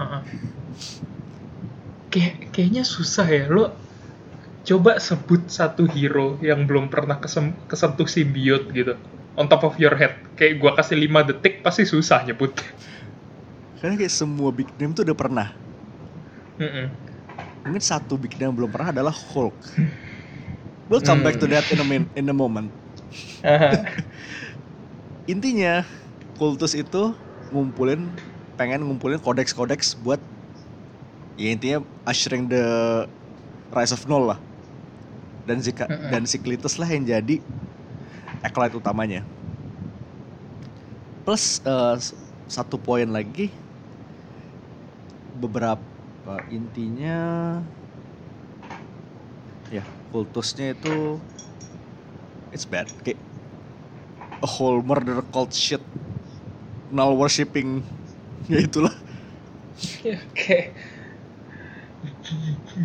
Heeh. 0.00 0.22
Kayak 2.08 2.34
kayaknya 2.56 2.88
susah 2.88 3.28
ya 3.28 3.44
lo 3.52 3.76
coba 4.68 4.92
sebut 5.06 5.42
satu 5.58 5.82
hero 5.94 6.26
yang 6.48 6.60
belum 6.68 6.84
pernah 6.92 7.16
kesem- 7.24 7.56
kesentuh 7.70 8.08
simbiot 8.14 8.62
gitu 8.78 8.94
on 9.38 9.46
top 9.52 9.62
of 9.68 9.74
your 9.82 9.94
head 10.00 10.12
kayak 10.38 10.54
gua 10.62 10.72
kasih 10.78 10.96
5 11.04 11.20
detik 11.28 11.54
pasti 11.64 11.82
susah 11.92 12.18
nyebut 12.26 12.52
Karena 13.80 13.94
kayak 14.00 14.14
semua 14.20 14.50
big 14.58 14.68
name 14.78 14.92
tuh 14.96 15.02
udah 15.06 15.16
pernah. 15.22 15.48
Mm-mm. 16.60 16.90
Mungkin 17.66 17.82
satu 17.84 18.14
big 18.18 18.34
name 18.38 18.50
yang 18.50 18.56
belum 18.58 18.70
pernah 18.74 18.90
adalah 18.94 19.14
Hulk. 19.14 19.58
We'll 20.88 21.00
come 21.04 21.22
back 21.22 21.38
to 21.40 21.46
Hmm. 21.46 21.52
that 21.52 21.70
in 21.70 21.80
a, 21.80 21.84
min- 21.84 22.10
in 22.16 22.28
a 22.28 22.32
moment. 22.34 22.72
Aha. 23.42 23.88
Intinya 25.32 25.84
kultus 26.38 26.72
itu 26.72 27.14
ngumpulin 27.52 28.16
pengen 28.58 28.84
ngumpulin 28.86 29.20
kodeks-kodeks 29.22 29.96
buat 30.00 30.20
ya 31.38 31.48
intinya 31.54 31.78
ushering 32.08 32.48
the 32.50 32.62
rise 33.72 33.92
of 33.92 34.04
Null 34.08 34.26
lah. 34.34 34.47
Dan 35.48 35.58
Mm-mm. 35.88 36.12
dan 36.12 36.22
si 36.28 36.36
Cletus 36.44 36.76
lah 36.80 36.88
yang 36.92 37.04
jadi 37.08 37.36
acolyte 38.44 38.76
utamanya. 38.78 39.24
Plus 41.24 41.60
s- 42.00 42.16
satu 42.48 42.80
poin 42.80 43.06
lagi 43.08 43.52
beberapa 45.32 46.44
intinya 46.52 47.18
ya 49.68 49.84
kultusnya 50.12 50.72
itu 50.76 51.20
it's 52.52 52.64
bad. 52.64 52.88
Kayak 53.04 53.18
a 54.42 54.46
whole 54.46 54.82
murder 54.82 55.22
cult 55.34 55.52
shit 55.54 55.82
null 56.90 57.16
worshipping 57.16 57.84
ya 58.52 58.58
itulah. 58.64 58.94
Ya, 60.02 60.18
kayak 60.34 60.74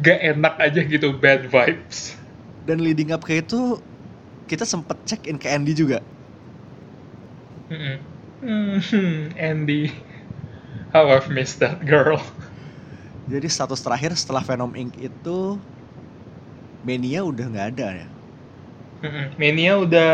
gak 0.04 0.20
enak 0.34 0.54
aja 0.60 0.82
gitu 0.86 1.16
bad 1.18 1.48
vibes 1.50 2.18
dan 2.68 2.78
leading 2.86 3.12
up 3.16 3.24
ke 3.28 3.44
itu 3.44 3.80
kita 4.50 4.66
sempet 4.68 4.98
check 5.10 5.22
in 5.30 5.38
ke 5.42 5.48
Andy 5.52 5.74
juga. 5.78 6.04
Mm-mm. 7.70 8.00
Hmm, 8.42 9.32
Andy 9.38 9.92
how 10.94 11.10
I've 11.10 11.30
missed 11.30 11.60
that 11.60 11.86
girl. 11.86 12.22
Jadi 13.24 13.48
status 13.48 13.80
terakhir 13.80 14.12
setelah 14.20 14.44
Venom 14.44 14.76
Inc. 14.76 15.00
itu 15.00 15.60
Mania 16.86 17.22
udah 17.26 17.46
nggak 17.52 17.68
ada 17.76 17.88
ya? 18.00 18.08
Mm-mm. 19.04 19.36
Mania 19.38 19.74
udah 19.84 20.14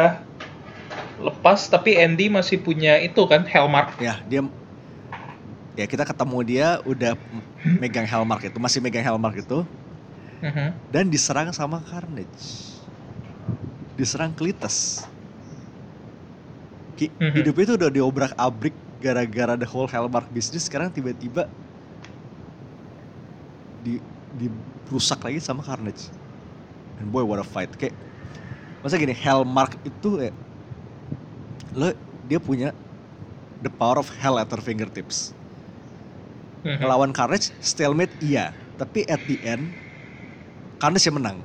lepas 1.19 1.67
tapi 1.67 1.99
Andy 1.99 2.31
masih 2.31 2.63
punya 2.63 2.97
itu 3.03 3.21
kan 3.27 3.43
Hellmark. 3.43 3.93
Ya 3.99 4.23
dia 4.25 4.41
ya 5.77 5.85
kita 5.87 6.03
ketemu 6.05 6.37
dia 6.45 6.67
udah 6.85 7.15
megang 7.79 8.07
Hellmark 8.07 8.43
itu 8.49 8.57
masih 8.59 8.79
megang 8.83 9.05
Hellmark 9.05 9.39
itu 9.39 9.65
Mhm. 10.39 10.67
dan 10.87 11.11
diserang 11.11 11.51
sama 11.51 11.83
Carnage. 11.83 12.79
Diserang 13.99 14.31
Cletus. 14.31 15.03
Ki- 16.95 17.11
Mhm. 17.19 17.35
hidupnya 17.35 17.63
itu 17.67 17.73
udah 17.75 17.89
diobrak 17.91 18.31
abrik 18.35 18.75
gara-gara 18.99 19.55
the 19.55 19.67
whole 19.67 19.87
Hellmark 19.87 20.27
bisnis 20.31 20.67
sekarang 20.67 20.91
tiba-tiba 20.91 21.47
di 23.79 23.99
dirusak 24.35 25.23
lagi 25.23 25.39
sama 25.39 25.63
Carnage. 25.63 26.11
And 26.99 27.11
boy 27.11 27.23
what 27.23 27.39
a 27.39 27.47
fight. 27.47 27.71
Kayak 27.75 27.95
masa 28.83 28.95
gini 28.95 29.15
Hellmark 29.15 29.75
itu 29.83 30.19
ya 30.19 30.31
lo 31.75 31.91
dia 32.27 32.39
punya 32.39 32.71
the 33.59 33.71
power 33.71 33.99
of 33.99 34.07
hell 34.19 34.39
at 34.39 34.47
her 34.51 34.59
fingertips. 34.59 35.31
Mhm. 36.63 36.83
ngelawan 36.83 37.11
Carnage 37.11 37.51
stalemate 37.59 38.11
iya. 38.19 38.51
Tapi 38.75 39.03
at 39.07 39.19
the 39.27 39.39
end 39.43 39.71
Karnes 40.79 41.03
yang 41.05 41.17
menang. 41.19 41.37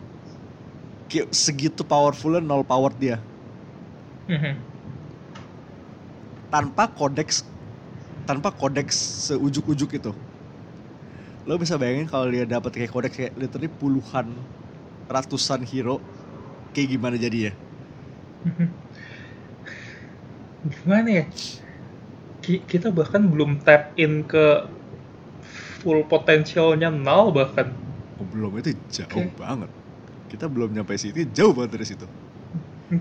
Kayak 1.09 1.29
segitu 1.37 1.83
powerfulnya 1.85 2.41
nol 2.45 2.65
power 2.65 2.93
dia. 2.97 3.17
Mhm. 4.29 4.65
Tanpa 6.53 6.85
kodeks 6.95 7.37
tanpa 8.29 8.51
kodeks 8.55 8.97
seujuk-ujuk 9.29 9.91
itu. 10.01 10.13
Lo 11.45 11.61
bisa 11.61 11.77
bayangin 11.77 12.09
kalau 12.09 12.27
dia 12.33 12.49
dapat 12.49 12.73
kayak 12.73 12.91
kodeks 12.93 13.17
kayak 13.21 13.33
literally 13.37 13.69
puluhan 13.69 14.49
ratusan 15.09 15.63
hero 15.69 16.01
kayak 16.75 16.89
gimana 16.97 17.17
jadinya? 17.21 17.53
Gimana 20.65 21.11
ya? 21.11 21.25
Ki- 22.43 22.63
Kita 22.71 22.89
bahkan 22.95 23.27
belum 23.33 23.59
tap 23.67 23.97
in 23.99 24.23
ke 24.31 24.45
full 25.81 26.05
potensialnya 26.09 26.91
Null 26.91 27.33
bahkan. 27.35 27.69
Oh, 28.19 28.27
belum 28.27 28.53
itu 28.63 28.71
jauh 28.91 29.27
Oke. 29.27 29.35
banget. 29.35 29.71
Kita 30.31 30.47
belum 30.51 30.71
nyampe 30.75 30.95
situ, 30.99 31.27
jauh 31.35 31.53
banget 31.55 31.71
dari 31.79 31.87
situ. 31.87 32.07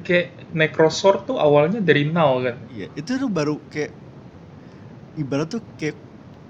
Kayak 0.08 0.50
Necrosword 0.56 1.20
tuh 1.30 1.38
awalnya 1.38 1.80
dari 1.84 2.08
Null 2.10 2.36
kan. 2.48 2.58
Iya, 2.72 2.88
itu 2.98 3.12
tuh 3.22 3.30
baru 3.30 3.56
kayak 3.70 3.92
ibarat 5.22 5.48
tuh 5.54 5.62
kayak 5.78 5.98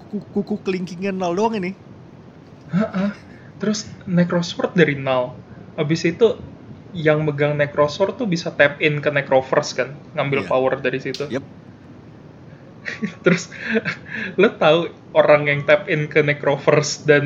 kuku, 0.00 0.18
kuku 0.32 0.54
kelingkingnya 0.64 1.12
nol 1.12 1.34
doang 1.36 1.54
ini. 1.60 1.72
Heeh. 2.72 3.10
Terus 3.60 3.86
Necrosword 4.08 4.72
dari 4.78 4.94
Null. 4.98 5.26
Abis 5.78 6.00
itu 6.06 6.28
yang 6.94 7.26
megang 7.26 7.58
Necrosword 7.58 8.14
tuh 8.22 8.28
bisa 8.30 8.54
tap 8.54 8.78
in 8.78 9.02
ke 9.02 9.10
Necroverse 9.10 9.72
kan, 9.74 9.90
ngambil 10.14 10.46
Iya. 10.46 10.50
power 10.50 10.72
dari 10.78 10.98
situ. 11.02 11.24
Yep. 11.34 11.44
Terus 13.24 13.50
lo 14.40 14.48
tahu 14.60 14.80
orang 15.16 15.48
yang 15.50 15.60
tap 15.68 15.88
in 15.90 16.06
ke 16.12 16.20
Necroverse 16.22 17.04
dan 17.08 17.24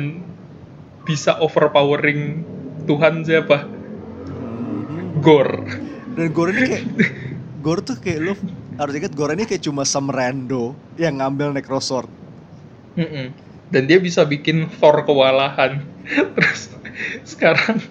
bisa 1.09 1.41
overpowering 1.41 2.45
Tuhan 2.85 3.25
siapa? 3.25 3.65
Mhm. 3.65 5.25
Gore. 5.25 5.57
Dan 6.13 6.29
Gore 6.29 6.53
ini 6.53 6.65
kayak 6.69 6.85
Gore 7.65 7.81
tuh 7.81 7.97
kayak 7.97 8.19
lu 8.21 8.33
harus 8.77 8.93
ingat 8.93 9.17
Gore 9.17 9.33
ini 9.33 9.49
kayak 9.49 9.65
cuma 9.65 9.89
some 9.89 10.13
rando 10.13 10.77
yang 11.01 11.17
ngambil 11.17 11.57
Necrosword. 11.57 12.05
Mm-mm. 12.93 13.33
Dan 13.73 13.89
dia 13.89 13.97
bisa 13.97 14.21
bikin 14.21 14.69
Thor 14.77 15.01
kewalahan. 15.01 15.81
Terus 16.37 16.69
sekarang 17.25 17.81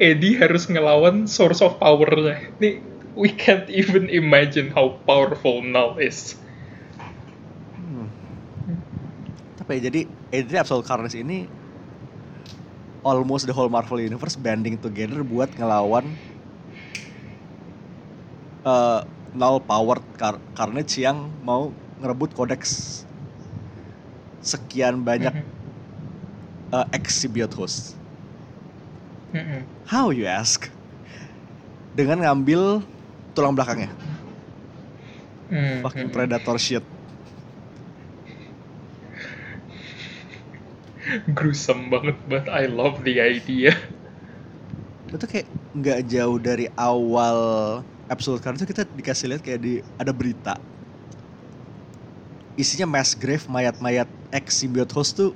Eddie 0.00 0.36
harus 0.36 0.68
ngelawan 0.68 1.24
source 1.24 1.64
of 1.64 1.80
power-nya. 1.80 2.40
Nih, 2.60 2.80
we 3.16 3.32
can't 3.32 3.68
even 3.72 4.08
imagine 4.12 4.72
how 4.72 4.96
powerful 5.04 5.60
Null 5.60 6.00
is. 6.00 6.38
Hmm. 7.76 8.08
Tapi 9.60 9.84
jadi 9.84 10.00
Adrian 10.32 10.62
Absolute 10.64 10.88
Carnage 10.88 11.18
ini 11.20 11.57
almost 13.04 13.46
the 13.46 13.54
whole 13.54 13.70
Marvel 13.70 14.00
Universe 14.00 14.34
banding 14.38 14.78
together 14.78 15.22
buat 15.22 15.50
ngelawan 15.54 16.18
uh, 18.64 19.00
null 19.34 19.62
powered 19.64 20.02
Car- 20.18 20.42
Carnage 20.56 20.98
yang 20.98 21.30
mau 21.44 21.70
ngerebut 21.98 22.34
kodeks 22.34 23.04
sekian 24.42 25.02
banyak 25.04 25.34
Mhm. 25.34 25.44
uh, 26.72 26.86
ex-symbiote 26.94 27.54
host. 27.58 27.98
Mm-mm. 29.34 29.62
How 29.92 30.08
you 30.08 30.24
ask? 30.24 30.68
Dengan 31.92 32.22
ngambil 32.22 32.80
tulang 33.34 33.52
belakangnya, 33.58 33.90
Mm, 35.48 35.82
fucking 35.82 36.08
mm. 36.08 36.14
predator 36.14 36.56
shit. 36.60 36.84
Gruesome 41.36 41.88
banget, 41.90 42.16
but 42.28 42.48
I 42.48 42.66
love 42.68 43.04
the 43.04 43.20
idea. 43.20 43.72
Itu 45.08 45.24
kayak 45.24 45.48
nggak 45.76 46.00
jauh 46.08 46.38
dari 46.40 46.66
awal 46.76 47.38
Absolute 48.08 48.40
Carnage 48.40 48.64
itu 48.64 48.70
kita 48.72 48.84
dikasih 48.88 49.26
lihat 49.32 49.42
kayak 49.44 49.60
di 49.60 49.72
ada 50.00 50.12
berita 50.16 50.56
isinya 52.58 52.86
mass 52.90 53.14
grave 53.16 53.44
mayat-mayat 53.48 54.08
ex 54.34 54.60
symbiote 54.60 54.92
host 54.96 55.16
tuh 55.18 55.32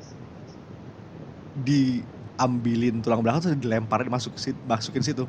diambilin 1.53 3.05
tulang 3.05 3.21
belakang 3.21 3.41
tuh 3.45 3.53
dilemparin 3.57 4.09
masuk 4.13 4.33
masukin 4.65 5.05
situ. 5.05 5.25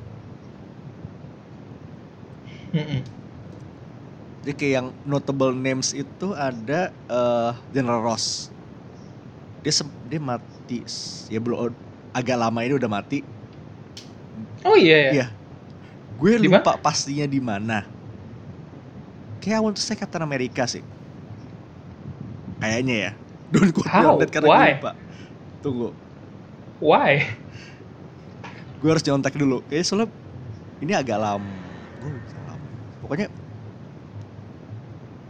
Jadi 4.43 4.53
kayak 4.59 4.73
yang 4.75 4.87
notable 5.07 5.55
names 5.55 5.95
itu 5.95 6.35
ada 6.35 6.91
eh, 7.07 7.51
General 7.71 8.03
Ross. 8.03 8.52
Dia 9.63 9.71
sem- 9.71 9.95
dia 10.11 10.19
mati 10.19 10.83
ya 11.31 11.39
belum 11.39 11.71
agak 12.11 12.37
lama 12.37 12.59
ini 12.61 12.75
udah 12.75 12.91
mati. 12.91 13.23
Oh 14.67 14.75
iya 14.75 14.97
ya. 15.09 15.11
Iya. 15.11 15.27
Gue 16.19 16.37
Di 16.37 16.47
lupa 16.47 16.77
pastinya 16.77 17.25
di 17.25 17.39
mana. 17.39 17.87
Kayak 19.41 19.59
I 19.59 19.63
want 19.63 19.75
to 19.75 19.83
say 19.83 19.95
Captain 19.95 20.23
America 20.23 20.63
sih. 20.67 20.83
Kayaknya 22.59 22.95
ya. 22.95 23.11
Don't 23.53 23.71
quote 23.75 23.87
me 23.87 23.91
How? 23.91 24.15
that 24.19 24.29
karena 24.31 24.47
gue 24.47 24.55
Why? 24.55 24.71
lupa. 24.77 24.91
Tunggu. 25.63 25.89
Why? 26.79 27.13
Gue 28.79 28.89
harus 28.91 29.03
nyontek 29.03 29.35
dulu. 29.39 29.63
Kayaknya 29.67 29.85
soalnya 29.87 30.07
ini 30.83 30.91
agak. 30.95 31.17
Gue 31.19 31.23
lama. 31.23 32.67
Pokoknya 33.03 33.27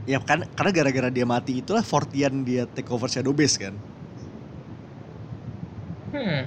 ya 0.04 0.20
kan 0.20 0.44
karena 0.54 0.72
gara-gara 0.76 1.10
dia 1.10 1.24
mati 1.24 1.64
itulah 1.64 1.80
Fortian 1.80 2.44
dia 2.44 2.68
take 2.68 2.92
over 2.92 3.10
Shadow 3.10 3.34
Base 3.34 3.58
kan. 3.58 3.74
Hmm. 6.14 6.46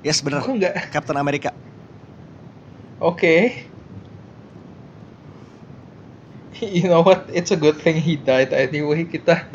Yes 0.00 0.24
bener. 0.24 0.40
Aku 0.40 0.56
nggak. 0.56 0.88
Captain 0.88 1.18
America. 1.20 1.52
Oke. 2.98 3.68
You 6.58 6.90
know 6.90 7.06
what? 7.06 7.30
It's 7.30 7.54
a 7.54 7.58
good 7.60 7.78
thing 7.78 8.00
he 8.02 8.18
died 8.18 8.50
anyway. 8.50 9.06
Kita 9.06 9.46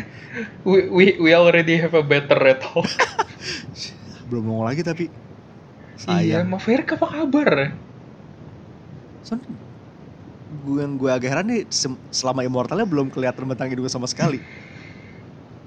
we 0.64 0.88
we, 0.88 1.06
we 1.20 1.30
already 1.36 1.76
have 1.76 1.92
a 1.98 2.06
better 2.06 2.38
Red 2.40 2.64
Hulk. 2.64 2.88
Belum 4.32 4.48
nongol 4.48 4.72
lagi 4.72 4.82
tapi 4.86 5.12
Iya, 6.04 6.44
sayang. 6.44 6.48
Maverick 6.52 6.96
apa 7.00 7.08
kabar? 7.08 7.50
Soalnya 9.24 9.52
gue 10.64 10.80
yang 10.80 10.94
gue 11.00 11.12
agak 11.12 11.30
heran 11.32 11.48
nih 11.48 11.64
selama 12.12 12.44
Immortalnya 12.44 12.88
belum 12.88 13.08
kelihatan 13.08 13.48
batang 13.48 13.72
hidungnya 13.72 13.92
sama 13.92 14.08
sekali. 14.08 14.44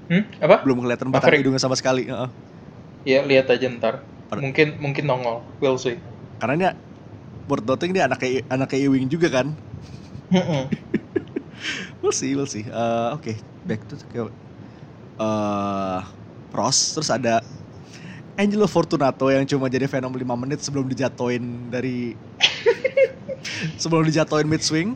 Hmm? 0.07 0.23
Apa? 0.41 0.61
Belum 0.61 0.77
kelihatan 0.81 1.09
batang 1.09 1.37
hidungnya 1.41 1.61
sama 1.61 1.73
sekali. 1.73 2.05
heeh. 2.05 2.29
Ya 3.07 3.23
lihat 3.23 3.47
aja 3.47 3.71
ntar. 3.71 4.03
Mungkin 4.35 4.83
mungkin 4.83 5.07
nongol. 5.07 5.39
We'll 5.63 5.79
see. 5.79 5.95
Karena 6.43 6.53
ini 6.59 6.65
worth 7.47 7.63
noting 7.63 7.95
dia 7.95 8.03
anaknya 8.11 8.43
anaknya 8.51 8.79
Ewing 8.83 9.07
juga 9.07 9.31
kan. 9.31 9.47
We'll 12.03 12.13
see, 12.13 12.35
we'll 12.35 12.47
see. 12.51 12.67
Eh, 12.67 13.07
Oke, 13.15 13.33
back 13.65 13.81
to 13.89 13.95
ke 14.11 14.21
eh 15.17 15.99
Ross, 16.53 16.93
terus 16.95 17.09
ada 17.09 17.41
Angelo 18.37 18.69
Fortunato 18.69 19.27
yang 19.33 19.47
cuma 19.49 19.65
jadi 19.71 19.89
Venom 19.89 20.13
5 20.13 20.37
menit 20.37 20.59
sebelum 20.61 20.85
dijatoin 20.85 21.71
dari 21.73 22.13
sebelum 23.81 24.05
dijatoin 24.05 24.45
mid 24.45 24.61
swing. 24.61 24.93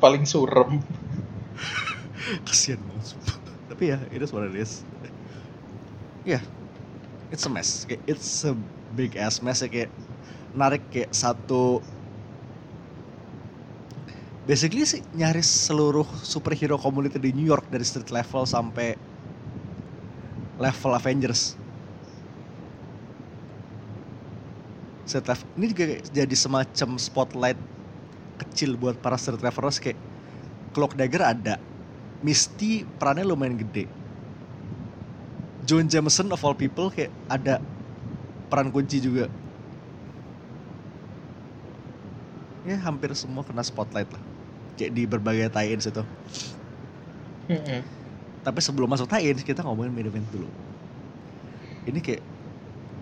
Paling 0.00 0.24
surem. 0.24 0.80
Kasian 2.46 2.80
banget. 2.86 3.16
Tapi 3.66 3.84
ya, 3.92 3.98
it 4.14 4.20
is 4.22 4.30
what 4.32 4.46
it 4.46 4.56
is. 4.56 4.86
Ya, 6.26 6.42
it's 7.30 7.46
a 7.46 7.50
mess. 7.50 7.86
It's 7.86 8.42
a 8.42 8.58
big 8.98 9.14
ass 9.14 9.38
mess 9.38 9.62
ya 9.62 9.70
kayak 9.70 9.94
narik 10.58 10.82
kayak 10.90 11.14
satu 11.14 11.78
Basically 14.46 14.82
sih 14.86 15.02
nyaris 15.14 15.46
seluruh 15.46 16.06
superhero 16.22 16.78
community 16.78 17.18
di 17.18 17.30
New 17.30 17.46
York 17.46 17.66
dari 17.70 17.82
street 17.82 18.10
level 18.14 18.42
sampai 18.46 18.94
level 20.58 20.92
Avengers. 20.94 21.54
Street 25.06 25.26
level 25.30 25.46
ini 25.58 25.66
juga 25.70 25.84
jadi 26.10 26.36
semacam 26.38 26.90
spotlight 26.98 27.58
kecil 28.38 28.74
buat 28.74 28.98
para 28.98 29.18
street 29.18 29.42
travelers 29.42 29.78
kayak 29.78 29.98
Cloak 30.74 30.94
Dagger 30.94 31.22
ada, 31.26 31.58
Misty 32.22 32.86
perannya 33.02 33.26
lumayan 33.26 33.58
gede. 33.58 33.95
John 35.66 35.90
Jameson 35.90 36.30
of 36.30 36.40
all 36.46 36.54
people 36.54 36.88
kayak 36.94 37.10
ada 37.26 37.58
peran 38.46 38.70
kunci 38.70 39.02
juga. 39.02 39.26
Ya 42.62 42.78
hampir 42.82 43.10
semua 43.18 43.42
kena 43.42 43.66
spotlight 43.66 44.10
lah. 44.14 44.22
Kayak 44.78 44.92
di 44.94 45.02
berbagai 45.06 45.50
tie-ins 45.50 45.90
itu. 45.90 46.02
Mm-mm. 47.50 47.82
Tapi 48.46 48.58
sebelum 48.62 48.86
masuk 48.86 49.10
tie-ins 49.10 49.42
kita 49.42 49.66
ngomongin 49.66 49.90
main 49.90 50.06
event 50.06 50.26
dulu. 50.30 50.46
Ini 51.86 51.98
kayak 51.98 52.22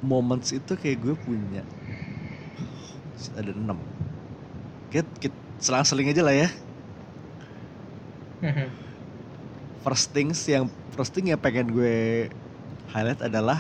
moments 0.05 0.53
itu 0.53 0.73
kayak 0.77 1.01
gue 1.01 1.15
punya 1.17 1.65
ada 3.37 3.53
enam. 3.53 3.81
Kayak, 4.93 5.09
kayak 5.21 5.35
selang-seling 5.61 6.13
aja 6.13 6.23
lah 6.25 6.37
ya. 6.37 6.49
Mhm. 8.45 8.69
first 9.85 10.13
things 10.17 10.41
yang 10.49 10.65
first 10.97 11.13
thing 11.13 11.29
yang 11.29 11.41
pengen 11.41 11.69
gue 11.69 12.29
highlight 12.95 13.21
adalah 13.27 13.59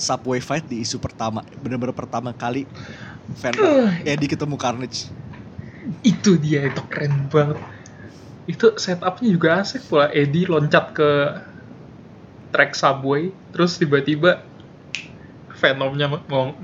Subway 0.00 0.40
fight 0.40 0.64
di 0.64 0.80
isu 0.80 0.96
pertama, 0.96 1.44
bener-bener 1.60 1.92
pertama 1.92 2.32
kali 2.32 2.64
fan 3.36 3.52
Eddie 4.06 4.32
ketemu 4.32 4.56
Carnage. 4.56 5.12
Itu 6.00 6.40
dia 6.40 6.64
itu 6.64 6.80
keren 6.88 7.28
banget. 7.28 7.60
Itu 8.48 8.72
setupnya 8.80 9.28
juga 9.28 9.60
asik 9.60 9.92
pula. 9.92 10.08
Eddie 10.08 10.48
loncat 10.48 10.96
ke 10.96 11.10
track 12.48 12.72
subway, 12.72 13.28
terus 13.52 13.76
tiba-tiba 13.76 14.40
Venomnya 15.60 16.08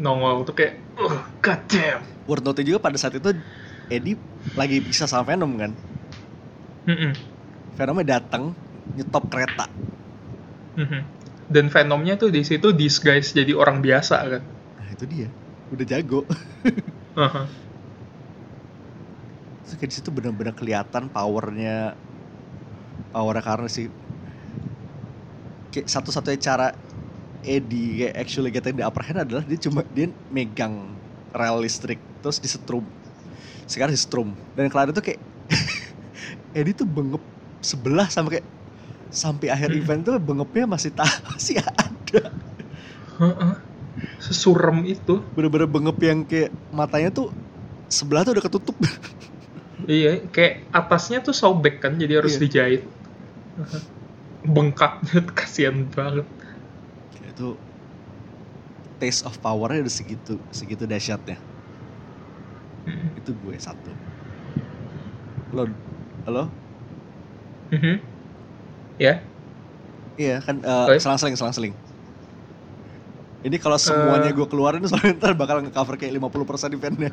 nongol 0.01 0.49
tuh 0.49 0.57
kayak, 0.57 0.81
oh 0.97 1.21
god 1.45 1.61
damn. 1.69 2.01
Worth 2.25 2.41
note 2.41 2.65
juga 2.65 2.81
pada 2.81 2.97
saat 2.97 3.21
itu 3.21 3.37
Eddie 3.93 4.17
lagi 4.57 4.81
bisa 4.81 5.05
sama 5.05 5.29
Venom 5.29 5.53
kan. 5.61 5.77
Mm-mm. 6.89 7.13
Venomnya 7.77 8.17
datang 8.17 8.57
nyetop 8.97 9.29
kereta. 9.29 9.69
Mhm. 10.77 11.01
Dan 11.47 11.67
Venomnya 11.71 12.19
tuh 12.19 12.29
di 12.29 12.43
situ 12.43 12.75
disguise 12.75 13.33
jadi 13.33 13.55
orang 13.55 13.81
biasa 13.81 14.17
kan. 14.27 14.43
Nah 14.77 14.89
itu 14.93 15.05
dia, 15.07 15.29
udah 15.73 15.87
jago. 15.87 16.27
Aha. 17.17 17.43
Terus 19.67 19.75
kayak 19.79 19.91
di 19.91 19.97
situ 19.99 20.11
bener-bener 20.15 20.55
kelihatan 20.55 21.11
powernya, 21.11 21.95
powernya 23.15 23.45
karena 23.47 23.69
sih 23.71 23.87
kayak 25.77 25.93
satu-satunya 25.93 26.39
cara 26.41 26.73
Eddie 27.45 28.01
kayak 28.01 28.15
actually 28.17 28.49
getting 28.49 28.81
the 28.81 28.85
upper 28.87 29.05
hand 29.05 29.21
adalah 29.21 29.45
dia 29.45 29.61
cuma 29.61 29.85
dia 29.93 30.09
megang 30.33 30.97
rel 31.37 31.61
listrik 31.61 32.01
terus 32.25 32.41
disetrum 32.41 32.81
sekarang 33.69 33.93
disetrum 33.93 34.33
dan 34.57 34.73
kemarin 34.73 34.97
tuh 34.97 35.05
kayak 35.05 35.21
Eddie 36.57 36.73
tuh 36.73 36.89
bengep 36.89 37.21
sebelah 37.61 38.09
sampai 38.09 38.41
kayak 38.41 38.47
sampai 39.17 39.49
akhir 39.49 39.73
Hmm. 39.73 39.81
event 39.81 40.03
tuh 40.05 40.17
bengepnya 40.21 40.65
masih 40.69 40.93
tak 40.93 41.09
masih 41.33 41.57
ada. 41.65 42.23
Sesurem 44.21 44.85
itu. 44.85 45.15
bener-bener 45.37 45.69
bengep 45.69 45.99
yang 46.05 46.19
kayak 46.29 46.51
matanya 46.73 47.11
tuh 47.13 47.29
sebelah 47.89 48.25
tuh 48.27 48.33
udah 48.37 48.45
ketutup 48.45 48.77
Iya, 49.87 50.27
kayak 50.35 50.73
atasnya 50.75 51.19
tuh 51.23 51.35
sobek 51.37 51.79
kan, 51.85 51.95
jadi 52.01 52.19
harus 52.19 52.35
Iya. 52.37 52.43
dijahit. 52.43 52.83
Tuh 54.43 54.73
kasihan 55.39 55.77
banget. 55.93 56.27
Kayak 57.15 57.31
itu 57.37 57.49
taste 59.01 59.23
of 59.29 59.37
powernya 59.45 59.85
udah 59.85 59.95
segitu 59.95 60.35
segitu 60.53 60.85
dahsyatnya 60.89 61.37
Mhm. 62.87 63.19
itu 63.21 63.31
gue 63.37 63.57
satu 63.61 63.93
lo 65.53 65.65
halo 66.27 66.45
Mhm. 67.73 68.16
Ya, 68.97 69.21
iya 70.17 70.41
kan 70.41 70.65
Oi. 70.65 70.97
selang-seling 70.97 71.37
selang-seling. 71.37 71.75
Ini 73.45 73.57
kalau 73.61 73.77
semuanya 73.77 74.33
Eh. 74.33 74.35
gue 74.35 74.47
keluarin 74.49 74.83
soalnya 74.91 75.21
ntar 75.21 75.37
bakal 75.37 75.61
nge-cover 75.61 75.95
kayak 75.95 76.17
50% 76.17 76.73
eventnya. 76.73 77.13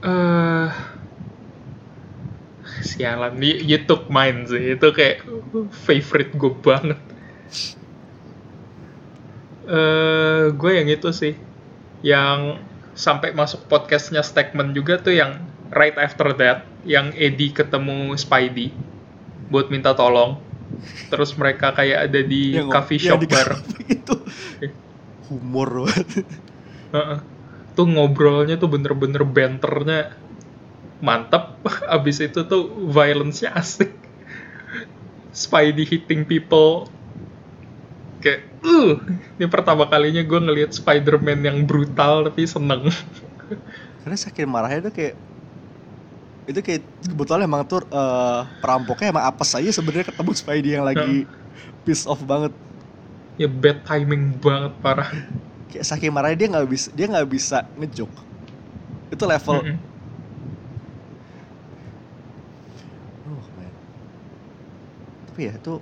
Eh 0.00 0.68
sialan. 2.80 3.34
You, 3.42 3.54
you 3.58 3.78
took 3.84 4.06
mine 4.06 4.46
sih. 4.46 4.78
Itu 4.78 4.94
kayak 4.94 5.26
favorite 5.74 6.32
gue 6.32 6.52
banget. 6.54 7.00
Eh 9.66 10.44
gue 10.54 10.70
yang 10.72 10.86
itu 10.86 11.10
sih. 11.10 11.34
Yang 12.00 12.62
sampai 12.94 13.34
masuk 13.34 13.66
podcastnya 13.66 14.22
Stegman 14.22 14.72
juga 14.72 14.96
tuh 14.96 15.12
yang 15.12 15.36
right 15.74 15.96
after 15.98 16.30
that 16.36 16.66
yang 16.86 17.10
Eddie 17.14 17.50
ketemu 17.50 18.14
Spidey 18.14 18.70
buat 19.48 19.70
minta 19.70 19.94
tolong 19.94 20.38
terus 21.08 21.32
mereka 21.38 21.70
kayak 21.72 22.10
ada 22.10 22.20
di 22.22 22.58
Yang- 22.58 22.70
coffee 22.74 23.00
shop 23.00 23.18
di 23.22 23.28
bareng 23.30 23.62
cafe 23.62 23.82
itu 23.90 24.14
humor 25.30 25.86
banget 25.86 26.26
Heeh. 26.94 27.18
Tuh 27.76 27.86
ngobrolnya 27.86 28.56
tuh 28.56 28.70
bener-bener 28.70 29.22
banternya 29.26 30.16
mantap. 31.04 31.60
Abis 31.96 32.24
itu 32.24 32.46
tuh 32.46 32.72
violence-nya 32.88 33.52
asik. 33.52 33.92
Spidey 35.36 35.84
hitting 35.84 36.24
people. 36.24 36.88
Kayak, 38.24 38.48
uh, 38.64 38.96
ini 39.36 39.46
pertama 39.46 39.84
kalinya 39.92 40.24
gue 40.24 40.40
ngelihat 40.40 40.72
Spider-Man 40.72 41.44
yang 41.44 41.58
brutal 41.68 42.24
tapi 42.24 42.48
seneng. 42.48 42.88
karena 44.06 44.16
saking 44.16 44.46
marahnya 44.48 44.88
tuh 44.88 44.94
kayak 44.94 45.14
itu 46.46 46.60
kayak 46.62 46.82
kebetulan 47.02 47.42
emang 47.46 47.62
tuh 47.66 47.82
eh, 47.90 48.40
perampoknya 48.62 49.10
emang 49.10 49.24
apes 49.26 49.50
aja 49.58 49.70
sebenarnya 49.74 50.06
ketemu 50.14 50.30
Spidey 50.34 50.70
yang 50.78 50.86
lagi 50.86 51.26
piss 51.86 52.06
off 52.06 52.22
banget 52.22 52.54
ya 53.40 53.48
bad 53.48 53.84
timing 53.84 54.36
banget 54.40 54.72
parah. 54.84 55.10
kayak 55.70 55.84
saking 55.86 56.12
marahnya 56.14 56.38
dia 56.38 56.48
nggak 56.52 56.68
bisa 56.70 56.88
dia 56.94 57.06
nggak 57.10 57.28
bisa 57.28 57.58
ngejok 57.76 58.12
itu 59.12 59.24
level 59.26 59.58
Mm-mm. 59.64 59.78
oh 63.26 63.44
man. 63.56 63.72
tapi 65.26 65.50
ya 65.50 65.52
itu 65.58 65.72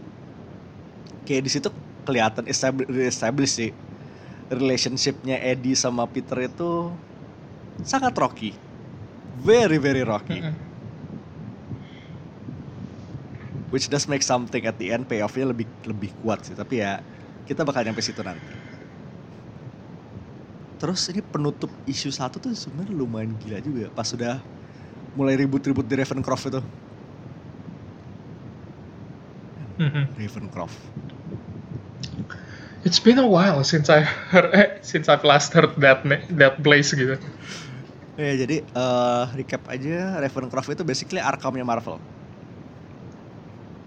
kayak 1.25 1.43
di 1.47 1.51
situ 1.53 1.69
kelihatan 2.05 2.45
established, 2.49 2.91
established 2.93 3.55
sih 3.57 3.71
relationshipnya 4.53 5.41
Eddie 5.43 5.77
sama 5.79 6.07
Peter 6.11 6.39
itu 6.45 6.95
sangat 7.85 8.15
rocky 8.19 8.51
very 9.43 9.79
very 9.83 10.07
rocky. 10.07 10.45
Which 13.75 13.91
does 13.91 14.07
make 14.07 14.23
something 14.23 14.63
at 14.71 14.79
the 14.79 14.95
end 14.95 15.11
payoffnya 15.11 15.51
lebih 15.51 15.67
lebih 15.83 16.15
kuat 16.23 16.47
sih. 16.47 16.55
Tapi 16.55 16.79
ya 16.79 17.03
kita 17.43 17.67
bakal 17.67 17.83
nyampe 17.83 17.99
situ 17.99 18.23
nanti. 18.23 18.55
Terus 20.79 21.01
ini 21.11 21.25
penutup 21.25 21.75
isu 21.89 22.15
satu 22.15 22.39
tuh 22.39 22.55
sebenarnya 22.55 22.95
lumayan 22.95 23.35
gila 23.35 23.59
juga 23.59 23.91
pas 23.91 24.07
sudah 24.07 24.45
mulai 25.17 25.39
ribut-ribut 25.39 25.87
di 25.87 25.95
Ravencroft 25.99 26.45
itu. 26.51 26.63
Mhm. 29.79 30.15
Ravencroft. 30.19 30.79
It's 32.85 33.01
been 33.01 33.17
a 33.17 33.25
while 33.25 33.65
since 33.65 33.89
I 33.89 34.05
heard, 34.05 34.53
eh, 34.53 34.77
since 34.85 35.09
I've 35.09 35.25
last 35.25 35.57
heard 35.57 35.73
that 35.81 36.05
that 36.37 36.61
place 36.61 36.93
gitu. 36.93 37.17
Ya 38.15 38.33
jadi 38.39 38.57
eh, 38.63 39.25
recap 39.39 39.63
aja 39.71 40.19
Ravencroft 40.23 40.71
itu 40.71 40.83
basically 40.87 41.21
Arkhamnya 41.23 41.67
Marvel. 41.67 41.99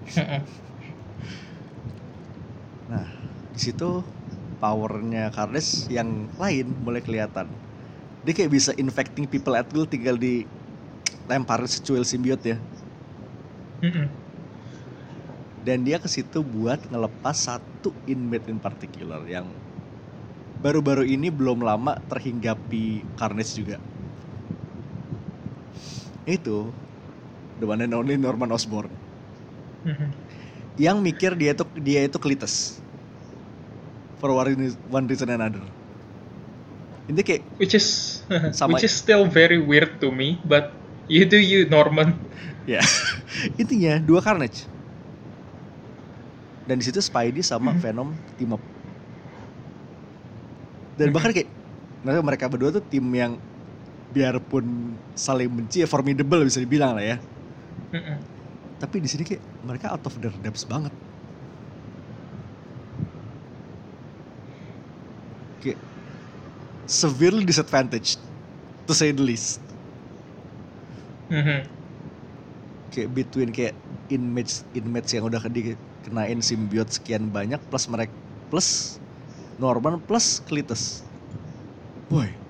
Nah 2.88 3.06
di 3.52 3.60
situ 3.60 4.04
powernya 4.62 5.30
Carnage 5.36 5.92
yang 5.92 6.32
lain 6.40 6.68
mulai 6.84 7.02
kelihatan. 7.04 7.48
Dia 8.26 8.34
kayak 8.36 8.52
bisa 8.52 8.72
infecting 8.76 9.28
people 9.28 9.56
at 9.56 9.68
will 9.76 9.88
tinggal 9.88 10.16
di 10.16 10.44
lemparin 11.28 11.68
secuil 11.68 12.04
symbiote 12.08 12.56
ya. 12.56 12.58
Dan 15.68 15.84
dia 15.84 16.00
ke 16.00 16.08
situ 16.08 16.40
buat 16.42 16.80
ngelepas 16.88 17.36
satu 17.36 17.92
inmate 18.08 18.48
in 18.48 18.58
particular 18.58 19.22
yang 19.28 19.46
baru-baru 20.64 21.04
ini 21.06 21.28
belum 21.30 21.62
lama 21.62 22.00
terhinggapi 22.08 23.04
Carnage 23.20 23.54
juga. 23.60 23.78
Itu 26.28 26.76
the 27.58 27.66
one 27.66 27.80
and 27.80 27.96
only 27.96 28.20
Norman 28.20 28.52
Osborn 28.52 28.92
Mhm. 29.88 30.08
yang 30.76 31.00
mikir 31.00 31.34
dia 31.34 31.56
itu 31.56 31.64
dia 31.80 32.04
itu 32.04 32.20
Cletus 32.20 32.78
for 34.20 34.36
one 34.36 34.52
reason- 35.08 35.32
and 35.32 35.40
another. 35.40 35.64
Ini 37.08 37.24
kayak 37.24 37.42
Which 37.56 37.72
is 37.72 38.20
Sama- 38.58 38.76
which 38.76 38.84
is 38.84 38.92
still 38.92 39.24
very 39.26 39.56
weird 39.56 40.04
to 40.04 40.12
me, 40.12 40.36
but 40.44 40.76
you 41.08 41.24
do 41.24 41.40
you 41.40 41.64
Norman. 41.66 42.20
ya 42.68 42.84
intinya 43.56 43.96
dua 44.04 44.20
Carnage 44.20 44.68
dan 46.68 46.76
di 46.76 46.84
situ 46.84 47.00
Spidey 47.00 47.40
sama 47.40 47.72
Mhm. 47.72 47.80
Venom 47.80 48.10
team 48.36 48.52
up 48.52 48.64
dan 51.00 51.16
bahkan 51.16 51.32
kayak 51.32 51.48
mereka 52.20 52.52
berdua 52.52 52.76
tuh 52.76 52.84
tim 52.84 53.08
yang 53.16 53.40
biarpun 54.18 54.66
saling 55.14 55.46
benci 55.54 55.86
ya 55.86 55.88
formidable 55.88 56.42
bisa 56.42 56.58
dibilang 56.58 56.98
lah 56.98 57.06
ya. 57.06 57.18
Mm-mm. 57.94 58.18
tapi 58.78 59.02
di 59.02 59.10
sini 59.10 59.26
kayak 59.26 59.42
mereka 59.66 59.94
out 59.94 60.06
of 60.06 60.14
their 60.22 60.34
depths 60.42 60.66
banget. 60.66 60.94
Kayak 65.62 65.80
severely 66.86 67.46
disadvantaged 67.46 68.22
to 68.86 68.94
say 68.94 69.14
the 69.14 69.22
least. 69.22 69.62
Mhm. 71.28 71.68
kayak 72.88 73.10
between 73.12 73.52
kayak 73.52 73.76
inmates 74.08 74.64
inmates 74.72 75.12
yang 75.12 75.28
udah 75.28 75.44
dikenain 75.52 76.40
simbiot 76.40 76.88
sekian 76.88 77.30
banyak 77.30 77.60
plus 77.68 77.86
mereka 77.92 78.16
plus 78.48 78.96
Norman 79.60 80.00
plus 80.00 80.40
Cletus. 80.48 81.04
Boy 82.08 82.47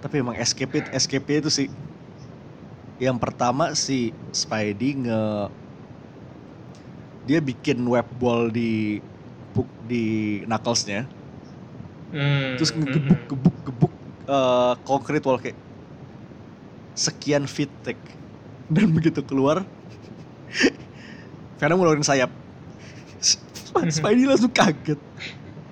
tapi 0.00 0.24
emang 0.24 0.36
escape 0.36 0.80
it 0.80 0.86
escape 0.92 1.28
itu 1.28 1.52
sih. 1.52 1.68
Yang 3.00 3.16
pertama 3.20 3.72
si 3.76 4.12
Spidey 4.32 4.96
nge 4.96 5.22
dia 7.28 7.38
bikin 7.40 7.84
web 7.84 8.08
ball 8.16 8.48
di 8.48 9.00
di 9.84 10.04
knucklesnya. 10.44 11.04
Hmm, 12.10 12.58
terus 12.58 12.74
ngegebuk 12.74 13.20
gebuk 13.30 13.56
gebuk 13.68 13.94
eh, 14.26 14.74
concrete 14.82 15.24
wall 15.28 15.38
kayak 15.38 15.56
sekian 16.96 17.44
feet 17.44 17.70
thick. 17.84 18.00
Dan 18.74 18.94
begitu 18.94 19.20
keluar 19.22 19.66
Venom 21.60 21.76
ngeluarin 21.76 22.02
sayap. 22.02 22.32
Spidey 23.94 24.24
langsung 24.24 24.50
kaget. 24.50 25.00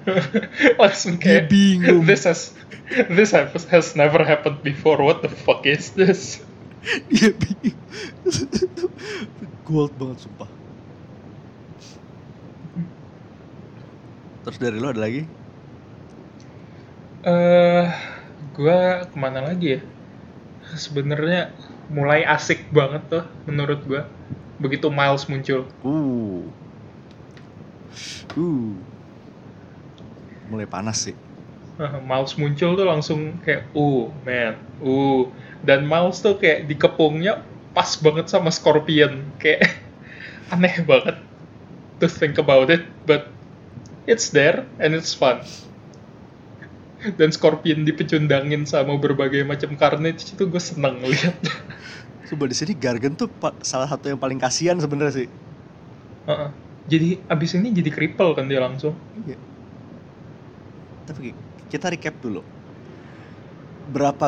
Langsung 0.81 1.21
dia 1.21 1.45
kayak 1.45 1.53
bingung. 1.53 2.05
this 2.09 2.25
has 2.25 2.57
this 3.13 3.33
has, 3.33 3.97
never 3.97 4.25
happened 4.25 4.63
before. 4.63 5.03
What 5.03 5.21
the 5.21 5.29
fuck 5.29 5.67
is 5.69 5.93
this? 5.93 6.41
Dia 7.13 7.37
bingung 7.37 7.77
gold 9.69 9.93
banget 10.01 10.25
sumpah. 10.25 10.49
Terus 14.49 14.57
dari 14.57 14.81
lo 14.81 14.89
ada 14.89 15.05
lagi? 15.05 15.29
Eh 17.29 17.87
gua 18.57 19.05
ke 19.05 19.17
mana 19.21 19.45
lagi 19.45 19.77
ya? 19.77 19.81
Sebenarnya 20.73 21.53
mulai 21.93 22.25
asik 22.25 22.73
banget 22.73 23.05
tuh 23.13 23.25
menurut 23.45 23.85
gua. 23.85 24.09
Begitu 24.57 24.89
Miles 24.89 25.29
muncul. 25.29 25.69
Uh. 25.85 26.49
Uh. 28.33 28.73
Mulai 30.49 30.65
panas 30.65 31.05
sih 31.05 31.28
Miles 32.09 32.35
muncul 32.35 32.75
tuh 32.75 32.87
langsung 32.87 33.39
kayak 33.47 33.71
uh 33.75 34.11
man 34.27 34.55
uh. 34.83 35.31
Dan 35.63 35.91
Miles 35.91 36.23
tuh 36.23 36.39
kayak 36.39 36.71
dikepungnya 36.71 37.43
pas 37.75 37.91
banget 37.99 38.31
sama 38.31 38.51
Scorpion. 38.55 39.27
Kayak 39.43 39.75
aneh 40.55 40.83
banget 40.87 41.19
to 41.99 42.07
think 42.07 42.39
about 42.39 42.71
it 42.71 42.87
but 43.07 43.31
it's 44.07 44.31
there 44.31 44.67
and 44.79 44.95
it's 44.95 45.15
fun. 45.15 45.43
Dan 46.99 47.31
Scorpion 47.31 47.87
dipecundangin 47.87 48.67
sama 48.67 48.99
berbagai 48.99 49.47
macam 49.47 49.79
carnage 49.79 50.35
itu 50.35 50.51
gue 50.51 50.59
seneng 50.59 50.99
lihat 51.07 51.39
coba 52.29 52.45
di 52.51 52.57
sini 52.59 52.75
Gargan 52.75 53.15
tuh 53.15 53.31
salah 53.63 53.87
satu 53.89 54.11
yang 54.11 54.19
paling 54.19 54.37
kasihan 54.37 54.77
sebenarnya 54.77 55.25
sih. 55.25 55.29
Heeh. 56.29 56.51
jadi 56.89 57.09
abis 57.33 57.57
ini 57.57 57.73
jadi 57.73 57.89
cripple 57.89 58.37
kan 58.37 58.51
dia 58.51 58.61
langsung. 58.61 58.93
Iya. 59.25 59.39
Tapi 61.09 61.33
kita 61.73 61.87
recap 61.95 62.15
dulu. 62.25 62.43
Berapa 63.95 64.27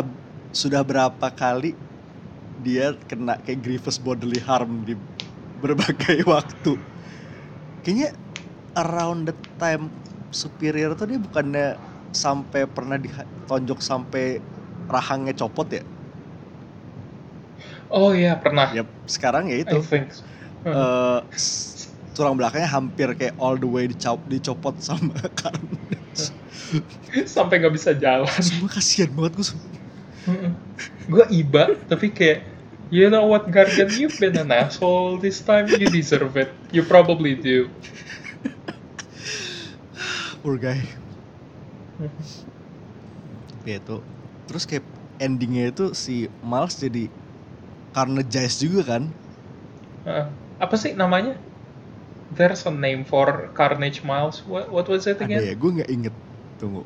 sudah 0.51 0.83
berapa 0.83 1.27
kali 1.41 1.77
dia 2.67 2.97
kena 3.09 3.35
kayak 3.45 3.61
grievous 3.65 3.99
bodily 4.01 4.41
harm 4.49 4.73
di 4.89 4.95
berbagai 5.63 6.25
waktu. 6.33 6.73
Kayaknya 7.85 8.09
around 8.85 9.21
the 9.31 9.35
time 9.63 9.85
superior 10.41 10.91
tuh 10.99 11.07
dia 11.11 11.21
bukannya 11.27 11.67
sampai 12.25 12.63
pernah 12.77 12.99
ditonjok 13.01 13.81
sampai 13.91 14.25
rahangnya 14.91 15.35
copot 15.41 15.69
ya? 15.79 15.83
oh 17.91 18.11
iya 18.17 18.31
pernah 18.43 18.69
Yap, 18.71 18.87
sekarang 19.11 19.51
ya 19.51 19.57
itu. 19.63 19.77
I 19.77 19.81
think 19.81 20.13
tulang 22.17 22.35
belakangnya 22.39 22.71
hampir 22.71 23.09
kayak 23.19 23.35
all 23.39 23.57
the 23.59 23.69
way 23.69 23.87
dicop, 23.91 24.27
dicopot 24.31 24.77
sama 24.83 25.15
Carnage. 25.39 26.35
sampai 27.37 27.61
nggak 27.61 27.75
bisa 27.75 27.91
jalan 27.97 28.29
Semua 28.41 28.71
kasihan 28.71 29.11
banget 29.13 29.33
gue. 29.41 29.45
gue 31.11 31.25
iba 31.33 31.75
tapi 31.89 32.13
kayak 32.13 32.45
you 32.93 33.09
know 33.09 33.27
what 33.27 33.49
Gargan 33.49 33.89
you've 33.97 34.15
been 34.21 34.37
an 34.37 34.53
asshole 34.53 35.19
this 35.19 35.41
time 35.43 35.67
you 35.67 35.89
deserve 35.91 36.37
it 36.37 36.53
you 36.71 36.85
probably 36.85 37.35
do 37.35 37.67
Poor 40.41 40.57
guy. 40.57 40.81
Ya 43.69 43.77
itu. 43.77 44.01
Terus 44.49 44.65
kayak 44.65 44.89
endingnya 45.21 45.69
itu 45.69 45.93
si 45.93 46.33
Miles 46.41 46.81
jadi 46.81 47.13
karena 47.93 48.25
Jace 48.25 48.65
juga 48.65 48.97
kan. 48.97 49.13
Heeh. 50.09 50.27
apa 50.61 50.77
sih 50.77 50.93
namanya 50.93 51.41
there's 52.37 52.69
a 52.69 52.73
name 52.73 53.03
for 53.03 53.49
Carnage 53.57 54.05
Miles 54.05 54.45
what, 54.45 54.69
what 54.69 54.87
was 54.87 55.09
it 55.09 55.17
Ada 55.17 55.25
again 55.25 55.41
ya, 55.41 55.55
gue 55.57 55.71
nggak 55.81 55.91
inget. 55.91 56.15
Tunggu. 56.61 56.83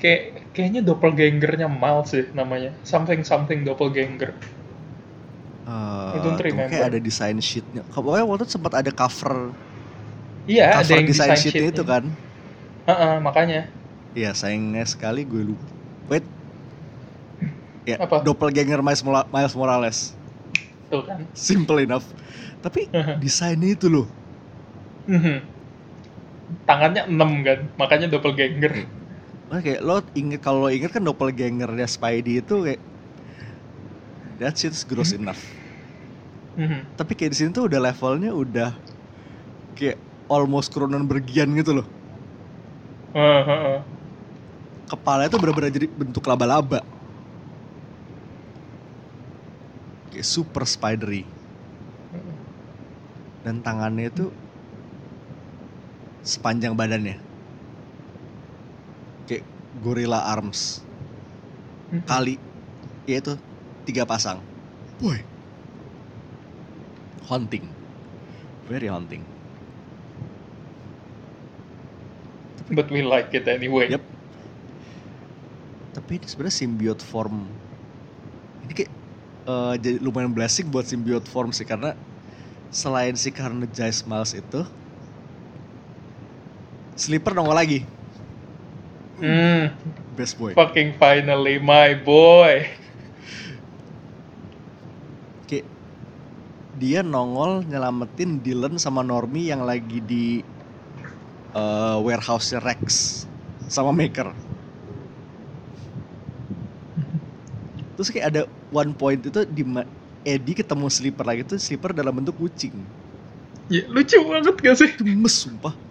kayak 0.00 0.22
kayaknya 0.54 0.80
doppelgangernya 0.88 1.68
Miles 1.80 2.08
sih 2.14 2.24
namanya 2.38 2.70
something 2.92 3.20
something 3.30 3.60
doppelganger 3.66 4.30
Eh, 5.68 5.70
I 6.16 6.18
don't 6.24 6.40
tunggu, 6.48 6.48
remember. 6.48 6.66
kayak 6.68 6.84
ada 6.94 6.98
desain 7.08 7.38
sheetnya. 7.48 7.82
Pokoknya 7.92 8.24
waktu 8.28 8.44
itu 8.48 8.54
sempat 8.56 8.72
ada 8.80 8.90
cover 9.00 9.36
iya 10.50 10.64
ada 10.80 10.90
cover 10.90 10.98
yang 10.98 11.08
desain 11.10 11.34
design 11.36 11.42
sheetnya 11.42 11.66
sheet 11.66 11.68
itu 11.72 11.82
kan. 11.90 12.04
Heeh, 12.88 13.14
makanya 13.26 13.58
Iya, 14.16 14.30
sayangnya 14.40 14.82
sekali 14.92 15.18
gue 15.30 15.42
lupa. 15.50 15.68
Wait. 16.10 16.24
Ya, 17.86 17.98
Apa? 17.98 18.18
doppelganger 18.24 18.80
Miles, 18.86 19.02
Miles 19.34 19.54
Morales. 19.58 19.98
tuh 20.90 21.02
kan 21.08 21.20
Simple 21.32 21.78
enough. 21.86 22.12
Tapi 22.64 22.90
desainnya 23.14 23.68
itu 23.78 23.86
loh. 23.88 24.06
Mhm. 25.06 25.48
Tangannya 26.64 27.02
6 27.08 27.30
kan 27.44 27.58
makanya 27.76 28.06
doppelganger 28.08 28.74
Nah, 29.48 29.64
kayak 29.64 29.80
lo 29.80 30.04
inget 30.12 30.44
kalau 30.44 30.68
lo 30.68 30.68
inget 30.68 30.92
kan 30.92 31.00
doppelgangernya 31.00 31.88
Spidey 31.88 32.44
itu 32.44 32.68
kayak 32.68 32.80
that 34.36 34.54
shit's 34.60 34.84
gross 34.84 35.16
enough. 35.16 35.40
Mhm. 36.52 36.84
Tapi 37.00 37.12
kayak 37.16 37.32
di 37.32 37.36
sini 37.40 37.50
tuh 37.56 37.64
udah 37.64 37.80
levelnya 37.80 38.36
udah 38.36 38.76
kayak 39.72 39.96
almost 40.28 40.68
Cronenbergian 40.68 41.48
gitu 41.56 41.80
loh. 41.80 41.88
Kepalanya 44.88 45.32
tuh 45.32 45.40
bener-bener 45.40 45.72
jadi 45.72 45.88
bentuk 45.88 46.28
laba-laba. 46.28 46.84
Kayak 50.12 50.28
super 50.28 50.68
spidery. 50.68 51.24
Dan 53.48 53.64
tangannya 53.64 54.12
itu 54.12 54.28
sepanjang 56.28 56.76
badannya. 56.76 57.16
Kayak 59.24 59.48
gorilla 59.80 60.28
arms. 60.28 60.84
Kali 62.04 62.36
yaitu 63.08 63.40
tiga 63.88 64.04
pasang. 64.04 64.44
Boy. 65.00 65.24
Haunting. 67.24 67.64
Very 68.68 68.92
haunting. 68.92 69.24
but 72.68 72.92
we 72.92 73.00
like 73.00 73.32
it 73.32 73.48
anyway 73.48 73.88
Yep. 73.88 74.04
Tapi 75.96 76.20
ini 76.20 76.26
sebenarnya 76.28 76.56
symbiote 76.62 77.02
form. 77.02 77.48
Ini 78.68 78.72
kayak 78.76 78.92
eh, 79.48 79.74
jadi 79.82 79.96
lumayan 79.98 80.30
blessing 80.30 80.68
buat 80.68 80.84
symbiote 80.86 81.26
form 81.26 81.50
sih 81.50 81.64
karena 81.66 81.96
selain 82.70 83.16
si 83.16 83.32
Carnage 83.32 84.04
Miles 84.04 84.36
itu 84.36 84.62
Sleeper 86.98 87.30
nongol 87.30 87.54
lagi. 87.54 87.80
Hmm, 89.22 89.70
Best 90.18 90.34
boy. 90.38 90.54
fucking 90.54 90.94
finally 90.98 91.58
my 91.58 91.94
boy 91.94 92.66
Kayak 95.46 95.66
dia 96.78 97.02
nongol 97.02 97.66
nyelamatin 97.66 98.38
Dylan 98.42 98.78
sama 98.78 99.02
Normie 99.02 99.50
yang 99.50 99.66
lagi 99.66 99.98
di 100.02 100.42
eh, 101.54 101.96
warehouse 102.02 102.54
Rex 102.62 103.22
sama 103.66 103.90
Maker. 103.90 104.30
Terus 107.98 108.14
kayak 108.14 108.26
ada 108.30 108.42
one 108.70 108.94
point 108.94 109.18
itu 109.18 109.42
di 109.50 109.66
Eddie 110.22 110.54
ketemu 110.54 110.86
Sleeper 110.86 111.26
lagi 111.26 111.42
tuh 111.42 111.58
Sleeper 111.58 111.90
dalam 111.90 112.14
bentuk 112.14 112.38
kucing. 112.38 112.74
ya, 113.66 113.82
lucu 113.90 114.14
banget 114.22 114.54
gak 114.62 114.76
sih 114.78 114.90
Gemes 114.94 115.34
sumpah. 115.34 115.87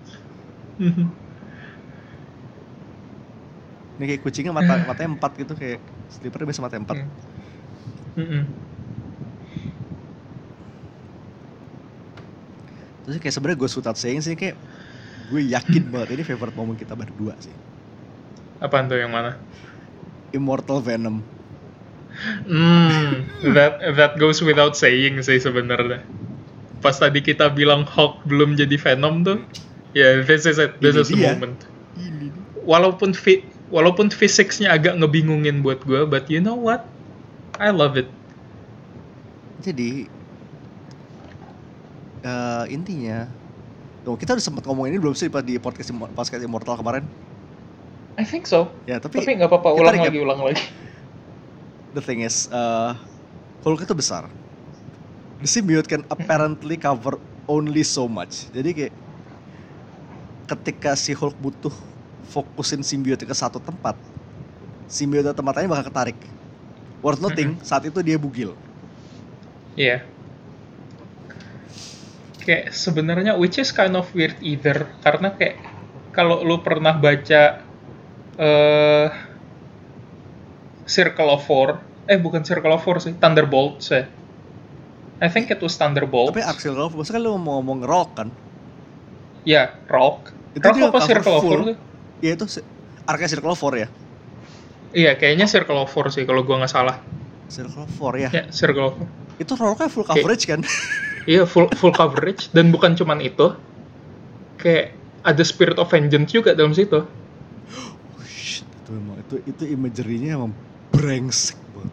Ini 3.97 4.05
kayak 4.05 4.21
kucingnya 4.21 4.53
mata 4.53 4.77
matanya 4.85 5.17
empat 5.17 5.31
gitu 5.41 5.53
kayak 5.57 5.81
Sleeper 6.07 6.45
biasa 6.45 6.61
mata 6.61 6.77
empat. 6.77 6.97
Hmm. 6.97 7.09
Mhm. 8.17 8.41
Terus 13.07 13.17
kayak 13.23 13.33
sebenarnya 13.33 13.57
gue 13.63 13.69
without 13.71 13.97
saying 13.97 14.21
sih 14.21 14.35
kayak 14.35 14.55
gue 15.31 15.41
yakin 15.49 15.83
banget 15.93 16.19
ini 16.19 16.23
favorite 16.27 16.55
momen 16.55 16.75
kita 16.77 16.93
berdua 16.93 17.33
sih. 17.41 17.55
apaan 18.57 18.89
tuh 18.89 18.97
yang 18.97 19.13
mana 19.13 19.37
Immortal 20.33 20.83
Venom. 20.83 21.23
Hmm, 22.49 23.23
that 23.53 23.77
that 23.95 24.17
goes 24.17 24.41
without 24.41 24.73
saying 24.73 25.21
sih 25.21 25.37
sebenarnya. 25.37 26.01
Pas 26.81 26.97
tadi 26.97 27.21
kita 27.21 27.53
bilang 27.53 27.85
Hulk 27.85 28.25
belum 28.25 28.57
jadi 28.57 28.75
Venom 28.75 29.21
tuh, 29.23 29.39
ya 29.97 30.21
this 30.21 30.45
is 30.45 30.61
it, 30.61 30.77
this 30.77 30.93
Ini 30.93 31.01
is 31.01 31.09
the 31.09 31.17
dia. 31.17 31.33
moment. 31.33 31.57
Ini. 31.97 32.29
Walaupun 32.61 33.17
fi 33.17 33.41
walaupun 33.67 34.13
fisiknya 34.13 34.71
agak 34.71 34.95
ngebingungin 34.95 35.65
buat 35.65 35.81
gue, 35.83 36.05
but 36.05 36.29
you 36.29 36.37
know 36.37 36.55
what? 36.55 36.85
I 37.57 37.73
love 37.73 37.97
it. 37.97 38.07
Jadi 39.57 40.05
eh 42.21 42.65
intinya 42.69 43.27
Tuh, 44.01 44.15
kita 44.15 44.39
udah 44.39 44.45
sempat 44.45 44.63
ngomong 44.63 44.87
ini 44.87 44.95
belum 44.95 45.11
sih 45.11 45.27
pas 45.27 45.43
di 45.43 45.59
podcast 45.59 45.91
podcast 46.15 46.39
Immortal 46.39 46.79
kemarin? 46.79 47.03
I 48.15 48.23
think 48.23 48.47
so. 48.47 48.71
Ya, 48.87 49.03
tapi 49.03 49.19
Tapi 49.19 49.35
nggak 49.35 49.51
apa-apa 49.51 49.69
ulang 49.75 49.93
recap. 49.93 50.09
lagi 50.15 50.19
ulang 50.23 50.39
lagi. 50.41 50.63
the 51.91 51.99
thing 51.99 52.23
is 52.23 52.47
uh, 52.49 52.95
Hulk 53.61 53.83
itu 53.83 53.91
besar. 53.91 54.31
The 55.37 55.49
symbiote 55.49 55.91
can 55.91 56.07
apparently 56.07 56.79
cover 56.79 57.19
only 57.45 57.83
so 57.83 58.07
much. 58.07 58.47
Jadi 58.55 58.69
kayak 58.73 58.93
ketika 60.47 60.95
si 60.95 61.11
Hulk 61.11 61.35
butuh 61.37 61.75
fokusin 62.31 62.81
symbiote 62.81 63.27
ke 63.27 63.35
satu 63.35 63.59
tempat, 63.59 63.99
symbiote 64.87 65.35
tempat 65.35 65.53
lain 65.59 65.67
bakal 65.67 65.91
ketarik. 65.91 66.17
Worth 67.03 67.21
noting, 67.21 67.59
saat 67.61 67.85
itu 67.85 67.99
dia 68.01 68.17
bugil. 68.17 68.57
Iya. 69.77 70.01
Kayak 72.41 72.73
sebenarnya 72.73 73.35
which 73.35 73.59
is 73.59 73.75
kind 73.75 73.93
of 73.93 74.07
weird 74.15 74.39
either 74.39 74.87
karena 75.03 75.35
kayak 75.35 75.59
kalau 76.15 76.41
lu 76.41 76.63
pernah 76.63 76.95
baca 76.95 77.61
eh 78.39 79.09
Circle 80.87 81.29
of 81.35 81.43
Four, 81.43 81.83
eh 82.07 82.15
bukan 82.15 82.47
Circle 82.47 82.71
of 82.71 82.81
Four 82.81 83.03
sih, 83.03 83.11
Thunderbolts 83.19 83.91
ya. 83.91 84.07
I 85.19 85.27
think 85.27 85.51
it 85.51 85.59
was 85.59 85.75
Thunderbolts. 85.75 86.31
Tapi 86.31 86.45
Axel 86.45 86.77
Rolf, 86.77 86.93
maksudnya 86.93 87.25
lu 87.25 87.35
mau 87.41 87.59
ngomong 87.59 87.83
Rock 87.83 88.09
kan? 88.15 88.29
Ya, 89.43 89.73
Rock. 89.89 90.36
Itu 90.55 90.67
dia 90.71 90.83
apa 90.87 90.99
Circle 91.03 91.33
of 91.35 91.43
full. 91.43 91.51
Four 91.51 91.59
tuh? 91.73 91.77
Ya 92.23 92.31
itu 92.35 92.45
arca 93.07 93.25
Circle 93.27 93.51
of 93.53 93.59
Four 93.59 93.73
ya? 93.79 93.87
Iya, 94.95 95.11
kayaknya 95.19 95.45
Circle 95.49 95.79
of 95.83 95.89
Four 95.91 96.07
sih 96.13 96.23
kalau 96.23 96.47
gua 96.47 96.63
nggak 96.63 96.71
salah. 96.71 97.03
Circle 97.51 97.83
of 97.83 97.91
Four 97.91 98.13
ya? 98.19 98.29
Ya, 98.31 98.43
Circle 98.51 98.85
of 98.87 98.93
Four. 98.97 99.07
Itu 99.37 99.53
Rocknya 99.53 99.89
full 99.91 100.05
coverage 100.07 100.45
kan? 100.49 100.61
Iya, 101.27 101.43
full 101.43 101.67
full 101.75 101.91
coverage 101.91 102.55
dan 102.55 102.71
bukan 102.71 102.95
cuman 102.95 103.19
itu. 103.19 103.51
Kayak 104.55 104.95
ada 105.27 105.43
Spirit 105.43 105.75
of 105.75 105.91
Vengeance 105.91 106.31
juga 106.31 106.55
dalam 106.55 106.71
situ. 106.71 107.03
Oh, 107.03 108.23
shit, 108.23 108.63
itu 108.63 108.95
emang 108.95 109.19
itu 109.19 109.35
itu 109.43 109.63
imagery-nya 109.67 110.39
emang 110.39 110.55
brengsek 110.95 111.59
banget. 111.75 111.91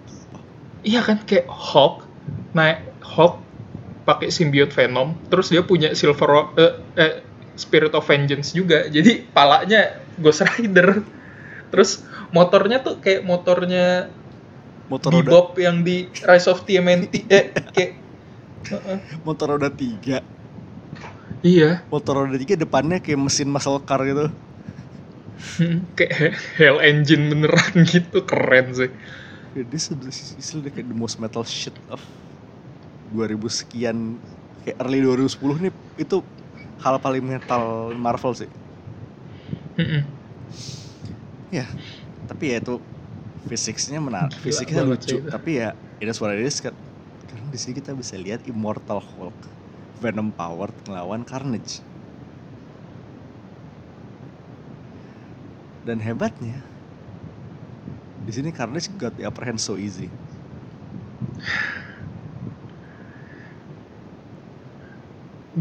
Iya 0.87 1.01
kan 1.03 1.19
kayak 1.27 1.51
Hawk 1.51 2.07
naik 2.55 2.79
Hawk 3.03 3.43
pakai 4.07 4.31
symbiote 4.31 4.71
Venom, 4.71 5.19
terus 5.27 5.51
dia 5.51 5.67
punya 5.67 5.99
Silver 5.99 6.29
Ro- 6.31 6.55
eh, 6.55 6.73
eh, 6.95 7.13
Spirit 7.55 7.93
of 7.95 8.05
Vengeance 8.07 8.55
juga. 8.55 8.87
Jadi 8.91 9.31
palanya 9.31 9.91
Ghost 10.19 10.43
Rider. 10.47 11.03
Terus 11.73 12.05
motornya 12.35 12.79
tuh 12.87 13.01
kayak 13.03 13.23
motornya 13.27 14.11
Motor 14.89 15.11
roda 15.21 15.33
Bebop 15.33 15.57
yang 15.61 15.83
di 15.87 16.11
Rise 16.29 16.49
of 16.53 16.65
TMNT 16.69 17.15
eh 17.37 17.45
kayak 17.75 17.93
Heeh. 18.65 18.99
motor 19.25 19.47
roda 19.57 19.69
tiga, 19.69 20.25
iya 21.45 21.85
motor 21.93 22.25
roda 22.25 22.37
tiga 22.41 22.57
depannya 22.57 22.99
kayak 23.05 23.21
mesin 23.21 23.49
muscle 23.53 23.81
car 23.85 24.01
gitu. 24.09 24.33
Hmm, 25.59 25.87
kayak 25.99 26.35
Hell 26.59 26.79
Engine 26.83 27.31
beneran 27.31 27.75
gitu 27.93 28.25
keren 28.27 28.67
sih 28.75 28.91
Ya, 29.55 29.63
Dia 29.63 29.81
sudah 29.81 30.11
istilah 30.11 30.67
kayak 30.75 30.91
the 30.91 30.97
most 30.99 31.23
metal 31.23 31.47
shit 31.47 31.75
of 31.87 32.03
2000 33.07 33.47
sekian 33.47 34.19
kayak 34.65 34.77
early 34.83 34.99
2010 35.05 35.63
nih 35.63 35.73
itu 36.01 36.17
hal 36.83 36.97
paling 36.99 37.25
metal 37.25 37.95
Marvel 37.95 38.33
sih. 38.35 38.51
Mm-mm. 39.79 40.03
Ya, 41.51 41.67
tapi 42.27 42.51
ya 42.55 42.59
itu 42.59 42.83
fisiknya 43.47 44.01
menarik, 44.03 44.35
fisiknya 44.43 44.83
lucu, 44.83 45.21
itu. 45.21 45.29
tapi 45.31 45.63
ya 45.63 45.77
it 46.03 46.09
is 46.09 46.59
kan. 46.59 46.75
Karena 47.31 47.47
di 47.51 47.59
sini 47.59 47.73
kita 47.79 47.95
bisa 47.95 48.15
lihat 48.19 48.43
Immortal 48.47 48.99
Hulk, 48.99 49.37
Venom 50.03 50.35
powered 50.35 50.75
ngelawan 50.87 51.23
Carnage. 51.23 51.83
Dan 55.85 56.01
hebatnya 56.01 56.65
di 58.25 58.33
sini 58.33 58.51
Carnage 58.57 58.89
got 58.97 59.13
the 59.21 59.29
upper 59.29 59.45
hand 59.45 59.61
so 59.61 59.77
easy. 59.77 60.09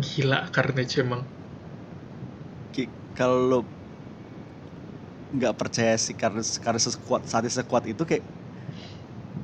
gila 0.02 0.38
Carnage 0.54 0.96
emang 1.04 1.22
Ki- 2.74 2.92
Kalau 3.16 3.40
lo 3.50 3.60
nggak 5.36 5.54
percaya 5.60 5.96
sih 6.06 6.16
karena 6.22 6.42
karena 6.64 6.80
sekuat 6.88 7.22
saat 7.32 7.44
sekuat 7.50 7.84
itu 7.90 8.04
kayak 8.10 8.24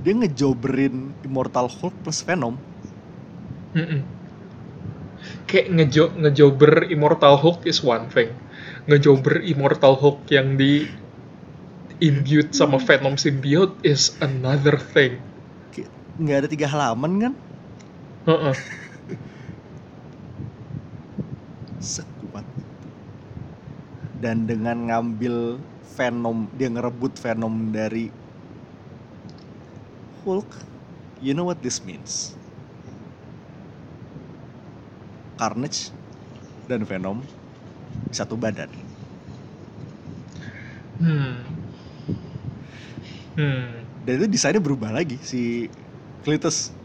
dia 0.03 0.13
ngejobrin 0.19 0.95
Immortal 1.27 1.67
Hulk 1.71 1.95
plus 2.03 2.19
Venom. 2.27 2.55
Mm-mm. 3.75 4.03
kayak 5.49 5.67
ngejo 5.75 6.05
ngejober 6.15 6.88
Immortal 6.93 7.35
Hulk 7.41 7.67
is 7.67 7.83
one 7.83 8.07
thing. 8.13 8.29
Ngejober 8.88 9.43
Immortal 9.43 9.93
Hulk 9.99 10.29
yang 10.31 10.55
di 10.55 10.88
imbued 12.07 12.51
sama 12.55 12.77
Venom 12.77 13.15
symbiote 13.15 13.79
is 13.88 14.17
another 14.19 14.75
thing. 14.75 15.13
Nggak 16.21 16.38
ada 16.39 16.47
tiga 16.53 16.67
halaman 16.73 17.13
kan? 17.23 17.33
Heeh. 18.25 18.55
sekuat 21.79 22.45
itu. 22.45 22.87
dan 24.19 24.43
dengan 24.45 24.91
ngambil 24.91 25.59
Venom 25.95 26.47
dia 26.55 26.69
ngerebut 26.71 27.19
Venom 27.19 27.71
dari 27.71 28.07
Hulk 30.23 30.69
you 31.23 31.35
know 31.35 31.47
what 31.47 31.59
this 31.59 31.83
means? 31.83 32.35
Carnage 35.39 35.91
dan 36.67 36.83
Venom 36.83 37.23
satu 38.11 38.35
badan. 38.35 38.67
Hmm. 40.99 41.39
Hmm. 43.39 43.67
Dan 44.03 44.13
itu 44.19 44.27
desainnya 44.27 44.59
berubah 44.59 44.91
lagi 44.91 45.15
si 45.23 45.71
Cletus 46.27 46.75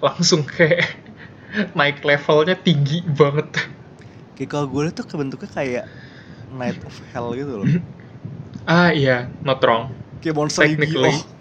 langsung 0.00 0.42
kayak 0.48 0.84
naik 1.76 2.00
levelnya 2.02 2.56
tinggi 2.56 3.04
banget. 3.04 3.48
Kayak 4.34 4.48
kalau 4.56 4.66
gue 4.72 4.80
liat 4.88 4.96
tuh 4.96 5.06
kebentuknya 5.06 5.50
kayak 5.52 5.84
Night 6.50 6.80
of 6.82 6.96
Hell 7.12 7.36
gitu 7.36 7.64
loh. 7.64 7.68
Ah 8.68 8.92
iya 8.92 9.32
not 9.42 9.58
wrong. 9.64 9.90
Kayak 10.20 10.36
monster 10.36 10.68
Technically. 10.68 11.10
Yu-Gi-Oh 11.10 11.40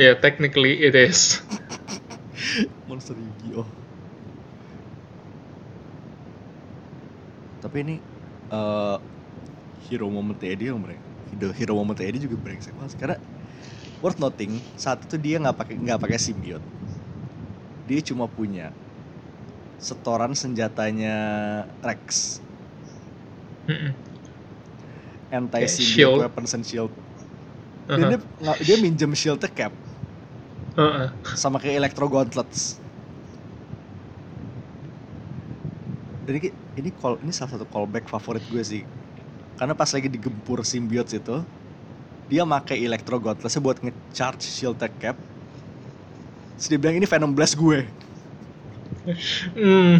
yeah 0.00 0.14
technically 0.18 0.82
it 0.82 0.96
is. 0.98 1.40
Monster 2.90 3.14
Yu-Gi-Oh. 3.14 3.68
Tapi 7.60 7.76
ini 7.86 7.96
eh 8.50 8.96
hero 9.86 10.06
moment 10.10 10.38
Eddie 10.42 10.70
yang 10.74 10.82
mereka 10.82 11.02
hero, 11.30 11.50
hero 11.54 11.72
moment 11.78 11.98
Eddie 12.02 12.22
juga 12.22 12.34
brengsek 12.38 12.74
banget 12.74 12.98
karena 12.98 13.16
worth 14.02 14.18
noting 14.18 14.58
saat 14.74 15.02
itu 15.06 15.14
dia 15.20 15.38
nggak 15.38 15.54
pakai 15.54 15.74
nggak 15.78 15.98
pakai 16.02 16.18
symbiote 16.18 16.79
dia 17.90 18.00
cuma 18.06 18.30
punya 18.30 18.70
setoran 19.80 20.32
senjatanya 20.36 21.16
Rex 21.82 22.38
Mm-mm. 23.68 23.94
anti 25.30 25.64
symbiote 25.66 26.16
shield. 26.16 26.20
weapons 26.22 26.54
and 26.54 26.64
shield 26.66 26.90
dan 27.98 28.06
Uh-huh. 28.06 28.14
dia, 28.14 28.18
dia 28.62 28.76
minjem 28.78 29.12
shieldnya 29.18 29.50
cap 29.50 29.72
Uh-uh. 30.76 31.10
sama 31.34 31.58
kayak 31.62 31.76
Electro 31.80 32.06
Gauntlets. 32.10 32.82
Dan 36.26 36.34
ini, 36.38 36.48
ini 36.80 36.90
call 36.94 37.18
ini 37.24 37.32
salah 37.32 37.56
satu 37.56 37.66
callback 37.66 38.06
favorit 38.12 38.44
gue 38.46 38.62
sih. 38.62 38.82
Karena 39.58 39.74
pas 39.76 39.90
lagi 39.92 40.08
digempur 40.08 40.64
symbiotes 40.64 41.14
itu, 41.20 41.36
dia 42.30 42.42
pakai 42.46 42.76
Electro 42.86 43.16
Gauntlets 43.20 43.56
buat 43.60 43.78
nge-charge 43.84 44.44
shield 44.46 44.80
cap. 45.00 45.16
Terus 46.60 46.68
dia 46.68 46.76
bilang 46.76 47.00
ini 47.00 47.08
Venom 47.08 47.32
Blast 47.32 47.56
gue. 47.56 47.88
Mm. 49.56 49.96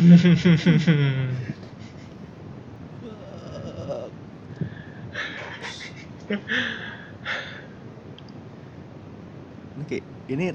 Ini 9.81 9.85
kayak 9.89 10.05
ini 10.29 10.53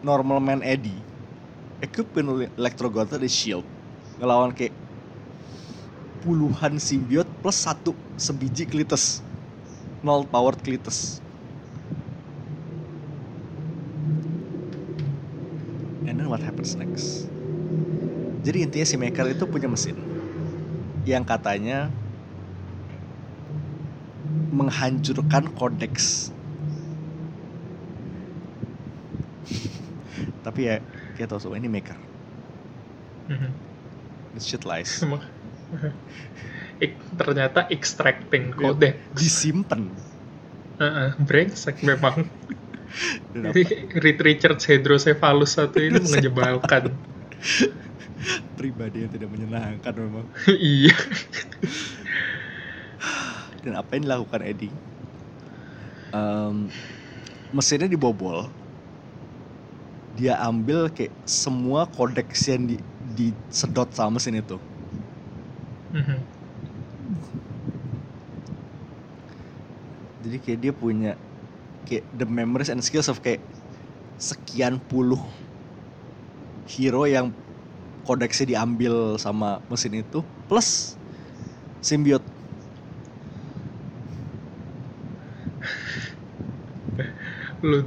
normal 0.00 0.40
man 0.40 0.64
Eddie. 0.64 0.96
Equipped 1.84 2.16
with 2.16 2.48
Electro 2.56 2.88
Gauntlet 2.88 3.20
dan 3.20 3.28
shield. 3.28 3.68
Ngelawan 4.16 4.56
kayak 4.56 4.72
puluhan 6.24 6.80
symbiote 6.80 7.28
plus 7.44 7.60
satu 7.60 7.92
sebiji 8.16 8.64
Klitus. 8.64 9.20
Nol 10.00 10.24
powered 10.24 10.64
Klitus. 10.64 11.20
And 16.02 16.18
then 16.18 16.21
what 16.32 16.40
happens 16.40 16.80
next? 16.80 17.28
Jadi 18.42 18.64
intinya 18.64 18.86
si 18.88 18.96
Maker 18.96 19.28
itu 19.30 19.44
punya 19.46 19.68
mesin 19.68 20.00
yang 21.04 21.22
katanya 21.22 21.92
menghancurkan 24.52 25.52
kodeks 25.52 26.32
Tapi 30.44 30.60
ya 30.68 30.76
kita 31.14 31.30
tahu 31.30 31.40
semua 31.40 31.58
ini 31.58 31.70
maker. 31.70 31.96
Mhm. 33.28 33.50
This 34.34 34.48
shit 34.48 34.64
lies. 34.64 35.00
Ternyata 37.20 37.70
extracting 37.70 38.50
Iya. 38.50 38.74
kode 38.74 38.88
Disimpan. 39.14 39.94
Heeh, 40.82 41.08
brengsek 41.22 41.78
memang? 41.86 42.26
Reed 43.98 44.20
Richards 44.20 44.68
hydrocephalus 44.68 45.56
satu 45.56 45.80
ini 45.80 46.00
menyebalkan 46.00 46.92
pribadi 48.54 49.02
yang 49.02 49.10
tidak 49.10 49.30
menyenangkan 49.32 49.92
memang. 49.96 50.26
iya 50.60 50.94
Dan 53.62 53.78
apa 53.78 53.94
yang 53.94 54.04
dilakukan 54.06 54.42
Eddie? 54.42 54.74
Em, 56.12 56.66
mesinnya 57.54 57.86
dibobol. 57.86 58.50
Dia 60.18 60.36
ambil 60.44 60.92
kayak 60.92 61.14
semua 61.24 61.88
kodeks 61.88 62.50
yang 62.50 62.68
di, 62.68 62.76
disedot 63.16 63.88
sama 63.94 64.18
mesin 64.18 64.42
itu. 64.42 64.58
Mhm. 65.94 66.18
Jadi 70.22 70.36
kayak 70.38 70.58
dia 70.62 70.72
punya 70.74 71.12
kayak 71.88 72.04
the 72.14 72.26
memories 72.26 72.70
and 72.72 72.80
skills 72.82 73.08
of 73.10 73.18
kayak 73.24 73.42
sekian 74.18 74.78
puluh 74.90 75.18
hero 76.66 77.04
yang 77.08 77.34
kodeksnya 78.06 78.56
diambil 78.58 79.18
sama 79.18 79.62
mesin 79.70 79.98
itu 80.02 80.22
plus 80.46 80.94
symbiote 81.82 82.26
lu 87.62 87.78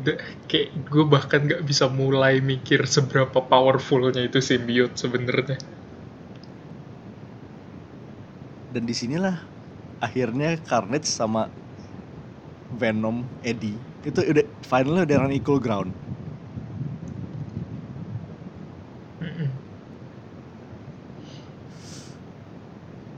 kayak 0.48 0.72
gue 0.88 1.06
bahkan 1.12 1.44
nggak 1.44 1.68
bisa 1.68 1.92
mulai 1.92 2.40
mikir 2.40 2.88
seberapa 2.88 3.44
powerfulnya 3.44 4.24
itu 4.24 4.40
symbiote 4.40 4.96
sebenarnya. 4.96 5.60
Dan 8.72 8.88
di 8.88 8.96
sinilah 8.96 9.36
akhirnya 10.00 10.60
Carnage 10.64 11.08
sama 11.12 11.52
Venom 12.76 13.24
Eddie 13.42 13.80
itu 14.06 14.20
udah 14.22 14.46
finalnya 14.62 15.04
udah 15.08 15.18
on 15.26 15.34
equal 15.34 15.58
ground. 15.58 15.90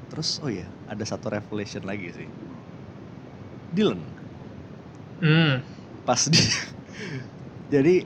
Terus 0.08 0.42
oh 0.42 0.50
ya 0.50 0.66
ada 0.90 1.04
satu 1.04 1.30
revelation 1.30 1.84
lagi 1.86 2.10
sih. 2.10 2.30
Dylan. 3.76 4.02
Hmm. 5.18 5.66
pas 6.06 6.30
di 6.30 6.38
jadi 7.74 8.06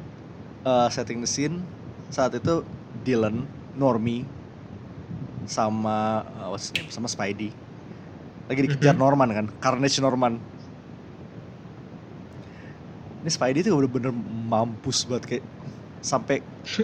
uh, 0.63 0.87
setting 0.87 1.21
the 1.21 1.29
scene 1.29 1.59
saat 2.07 2.31
itu 2.33 2.63
Dylan 3.03 3.43
Normie 3.75 4.23
sama 5.45 6.27
uh, 6.39 6.49
what's 6.49 6.71
name? 6.75 6.89
Sama 6.91 7.07
Spidey. 7.07 7.53
Lagi 8.49 8.59
dikejar. 8.67 8.97
Norman 8.97 9.29
kan 9.31 9.45
Carnage 9.63 10.01
Norman 10.03 10.41
ini 13.21 13.29
Spidey 13.29 13.61
tuh 13.61 13.77
bener-bener 13.77 14.09
mampus 14.49 15.05
banget 15.05 15.23
kayak 15.29 15.45
sampai 16.01 16.41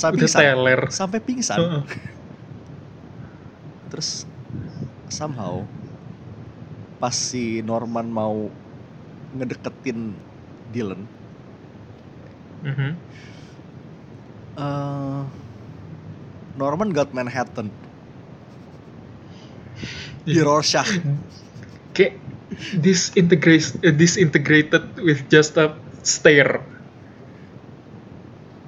sampai 0.00 0.20
pingsan. 0.20 0.40
teler. 0.44 0.80
Sampai 0.92 1.18
pingsan. 1.24 1.60
Terus 3.90 4.26
somehow 5.08 5.64
pas 7.00 7.14
si 7.14 7.60
Norman 7.64 8.08
mau 8.08 8.52
ngedeketin 9.34 10.16
Dylan 10.68 11.08
Mhm. 12.64 12.96
eh, 14.56 15.22
Norman 16.56 16.88
got 16.96 17.12
Manhattan. 17.12 17.68
Di 20.24 20.40
Iya. 20.40 20.48
Rorschach 20.48 20.88
kayak 22.54 22.82
disintegrate 22.82 23.66
eh, 23.82 23.94
disintegrated 23.94 24.84
with 25.02 25.26
just 25.30 25.54
a 25.58 25.74
stare. 26.02 26.62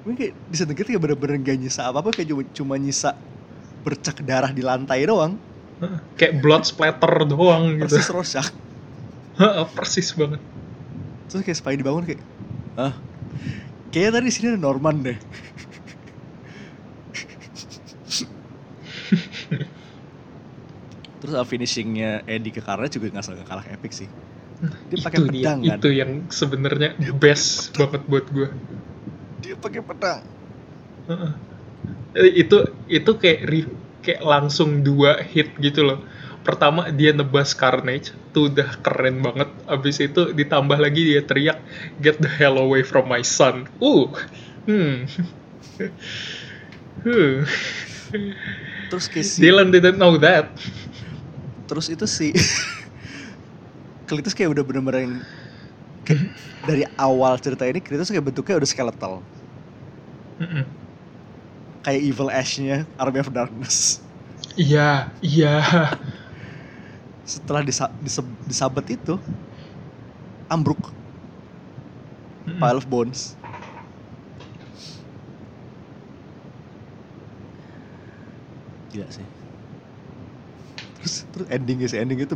Mungkin 0.06 0.16
kayak 0.18 0.34
disintegrate 0.46 0.88
kayak 0.94 1.02
bener-bener 1.02 1.36
gak 1.42 1.58
nyisa 1.58 1.90
apa-apa 1.90 2.14
kayak 2.14 2.28
cuma, 2.30 2.42
cuma 2.54 2.74
nyisa 2.78 3.10
bercak 3.82 4.22
darah 4.22 4.50
di 4.54 4.62
lantai 4.62 5.06
doang. 5.06 5.38
Kayak 6.16 6.40
blood 6.40 6.64
splatter 6.64 7.26
doang 7.28 7.78
gitu. 7.78 7.94
Persis 7.98 8.08
Heeh, 9.36 9.64
persis 9.76 10.08
banget. 10.16 10.40
Terus 11.28 11.42
kayak 11.42 11.58
Spidey 11.58 11.84
bangun 11.84 12.04
kayak 12.06 12.22
ah 12.76 12.94
kayaknya 13.90 14.20
tadi 14.20 14.24
di 14.28 14.34
sini 14.34 14.46
ada 14.52 14.60
Norman 14.60 14.96
deh 15.00 15.18
terus 21.26 21.34
uh, 21.34 21.42
finishingnya 21.42 22.22
Eddie 22.30 22.54
ke 22.54 22.62
Carnage 22.62 22.96
juga 22.96 23.10
nggak 23.18 23.24
salah 23.26 23.42
kalah 23.42 23.66
epic 23.66 23.90
sih. 23.90 24.08
Dia 24.88 24.98
pakai 25.02 25.18
itu 25.20 25.26
dia 25.28 25.42
pedang 25.42 25.58
kan? 25.60 25.78
itu 25.82 25.88
yang 25.92 26.10
sebenarnya 26.32 26.90
best 27.18 27.76
banget 27.76 28.02
buat 28.08 28.24
gue 28.30 28.48
dia 29.46 29.54
pakai 29.54 29.80
pedang. 29.84 30.22
Heeh. 31.06 31.32
Eh, 32.16 32.32
itu 32.42 32.56
itu 32.90 33.10
kayak 33.14 33.40
re- 33.46 33.76
kayak 34.02 34.22
langsung 34.26 34.82
dua 34.82 35.22
hit 35.22 35.54
gitu 35.62 35.86
loh. 35.86 35.98
Pertama 36.42 36.90
dia 36.90 37.14
nebas 37.14 37.54
Carnage. 37.54 38.10
Tuh 38.34 38.50
udah 38.50 38.78
keren 38.82 39.22
banget. 39.22 39.50
Abis 39.70 40.02
itu 40.02 40.34
ditambah 40.34 40.78
lagi 40.78 41.02
dia 41.14 41.22
teriak 41.22 41.58
get 42.02 42.18
the 42.18 42.30
hell 42.30 42.58
away 42.58 42.82
from 42.82 43.06
my 43.06 43.22
son. 43.22 43.70
Uh 43.78 44.10
hmm. 44.66 45.06
Huh. 47.06 47.46
terus 48.90 49.06
si 49.06 49.38
Dylan 49.38 49.70
didn't 49.70 49.94
know 49.94 50.18
that 50.18 50.50
terus 51.66 51.86
itu 51.90 52.06
si 52.06 52.30
Klitus 54.08 54.34
kayak 54.38 54.54
udah 54.54 54.62
bener-bener 54.62 55.00
yang 55.02 55.14
kayak 56.06 56.30
dari 56.62 56.86
awal 56.94 57.34
cerita 57.42 57.66
ini 57.66 57.82
Klitus 57.82 58.10
kayak 58.10 58.24
bentuknya 58.24 58.62
udah 58.62 58.70
skeletal. 58.70 59.12
Mm-mm. 60.36 60.64
kayak 61.80 62.02
Evil 62.02 62.28
Ash-nya 62.28 62.84
Army 62.98 63.18
of 63.22 63.30
Darkness. 63.32 64.02
Iya 64.58 65.10
iya. 65.22 65.62
Setelah 67.26 67.62
disa 67.66 67.90
dise- 67.98 68.38
disabet 68.46 68.86
itu 68.94 69.18
ambruk. 70.46 70.78
Mm-mm. 72.46 72.58
pile 72.62 72.78
of 72.78 72.86
bones. 72.86 73.34
Gila 78.92 79.08
sih 79.10 79.26
terus 81.06 81.22
terus 81.30 81.46
endingnya 81.54 81.86
sih 81.86 82.02
ending 82.02 82.18
itu 82.18 82.34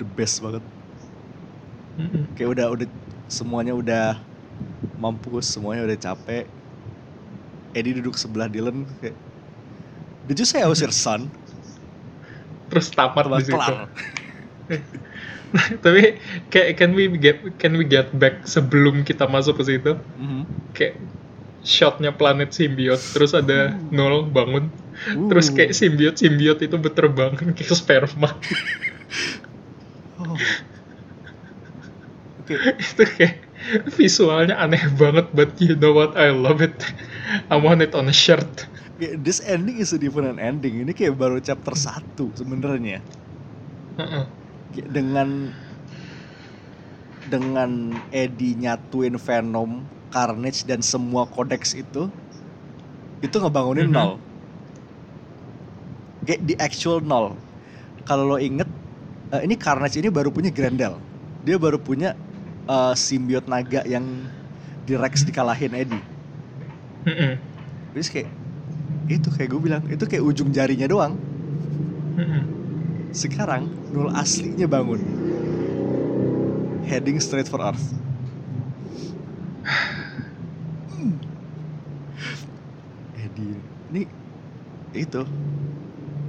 the 0.00 0.06
best 0.16 0.40
banget. 0.40 0.64
Mm-mm. 2.00 2.24
kayak 2.40 2.56
udah 2.56 2.66
udah 2.72 2.88
semuanya 3.28 3.76
udah 3.76 4.16
mampus 4.96 5.52
semuanya 5.52 5.84
udah 5.84 5.98
capek. 6.00 6.48
Eddie 7.76 8.00
duduk 8.00 8.16
sebelah 8.16 8.48
Dylan 8.48 8.88
kayak 9.04 9.12
Did 10.24 10.40
you 10.40 10.48
say 10.48 10.64
I 10.64 10.68
was 10.72 10.80
your 10.80 10.94
son? 10.94 11.28
terus 12.72 12.88
tamat 12.88 13.28
di 13.36 13.44
situ. 13.44 13.72
Tapi 15.84 16.16
kayak 16.48 16.80
can 16.80 16.96
we 16.96 17.12
get 17.20 17.36
can 17.60 17.76
we 17.76 17.84
get 17.84 18.08
back 18.16 18.48
sebelum 18.48 19.04
kita 19.04 19.28
masuk 19.28 19.60
ke 19.60 19.76
situ? 19.76 19.92
Mhm. 20.16 20.48
kayak 20.72 20.96
shotnya 21.60 22.16
planet 22.16 22.56
simbiot 22.56 22.96
terus 23.12 23.36
ada 23.36 23.76
nol 23.92 24.24
bangun 24.32 24.72
terus 25.28 25.48
Uh. 25.48 25.56
kayak 25.56 25.72
simbiot 25.74 26.16
simbiot 26.20 26.58
itu 26.62 26.76
berterbangan 26.78 27.52
kayak 27.56 27.74
sperma 27.74 28.30
Oh. 30.18 30.36
Oke, 32.40 32.56
itu 32.80 33.02
kayak 33.16 33.34
visualnya 33.94 34.56
aneh 34.58 34.82
banget 34.98 35.30
but 35.36 35.54
you 35.60 35.76
know 35.76 35.92
what 35.94 36.16
I 36.18 36.32
love 36.32 36.64
it 36.64 36.74
I 37.52 37.60
want 37.60 37.84
it 37.84 37.92
on 37.94 38.08
a 38.10 38.16
shirt 38.16 38.66
kayak 38.98 39.20
this 39.20 39.42
ending 39.44 39.78
is 39.82 39.90
a 39.90 39.98
different 39.98 40.38
ending. 40.38 40.84
Ini 40.84 40.92
kayak 40.94 41.18
baru 41.18 41.42
chapter 41.42 41.74
1 41.74 42.30
sebenarnya. 42.38 43.02
Heeh. 43.98 44.24
Kayak 44.72 44.88
Dengan 44.88 45.28
dengan 47.22 47.70
Eddie 48.10 48.58
nyatuin 48.58 49.14
Venom, 49.18 49.70
Carnage 50.10 50.66
dan 50.66 50.82
semua 50.82 51.24
kodeks 51.30 51.74
itu 51.78 52.10
itu 53.22 53.36
ngebangunin 53.38 53.86
Mhm. 53.86 53.94
nol. 53.94 54.12
Kayak 56.22 56.40
di 56.46 56.54
actual 56.58 57.02
nol. 57.02 57.34
Kalau 58.06 58.34
lo 58.34 58.36
inget 58.38 58.66
eh, 59.34 59.42
ini 59.46 59.54
Carnage 59.58 59.98
ini 59.98 60.10
baru 60.10 60.30
punya 60.30 60.50
Grendel. 60.54 60.98
Dia 61.42 61.58
baru 61.58 61.78
punya 61.78 62.14
eh, 62.66 62.94
simbiot 62.94 63.46
naga 63.50 63.82
yang 63.86 64.04
di 64.86 64.94
Rex 64.94 65.26
dikalahin 65.26 65.74
Eddie. 65.74 66.02
Heeh. 67.06 67.38
Terus 67.94 68.08
kayak 68.10 68.30
itu 69.10 69.28
kayak 69.34 69.50
gue 69.50 69.60
bilang 69.60 69.82
itu 69.90 70.06
kayak 70.06 70.22
ujung 70.22 70.54
jarinya 70.54 70.86
doang. 70.86 71.18
Heeh. 72.18 72.42
Sekarang 73.10 73.66
nol 73.90 74.14
aslinya 74.14 74.70
bangun. 74.70 75.02
Heading 76.86 77.18
straight 77.22 77.48
for 77.50 77.60
Earth. 77.62 77.94
Eddie 83.22 83.54
ini 83.92 84.02
itu 84.92 85.24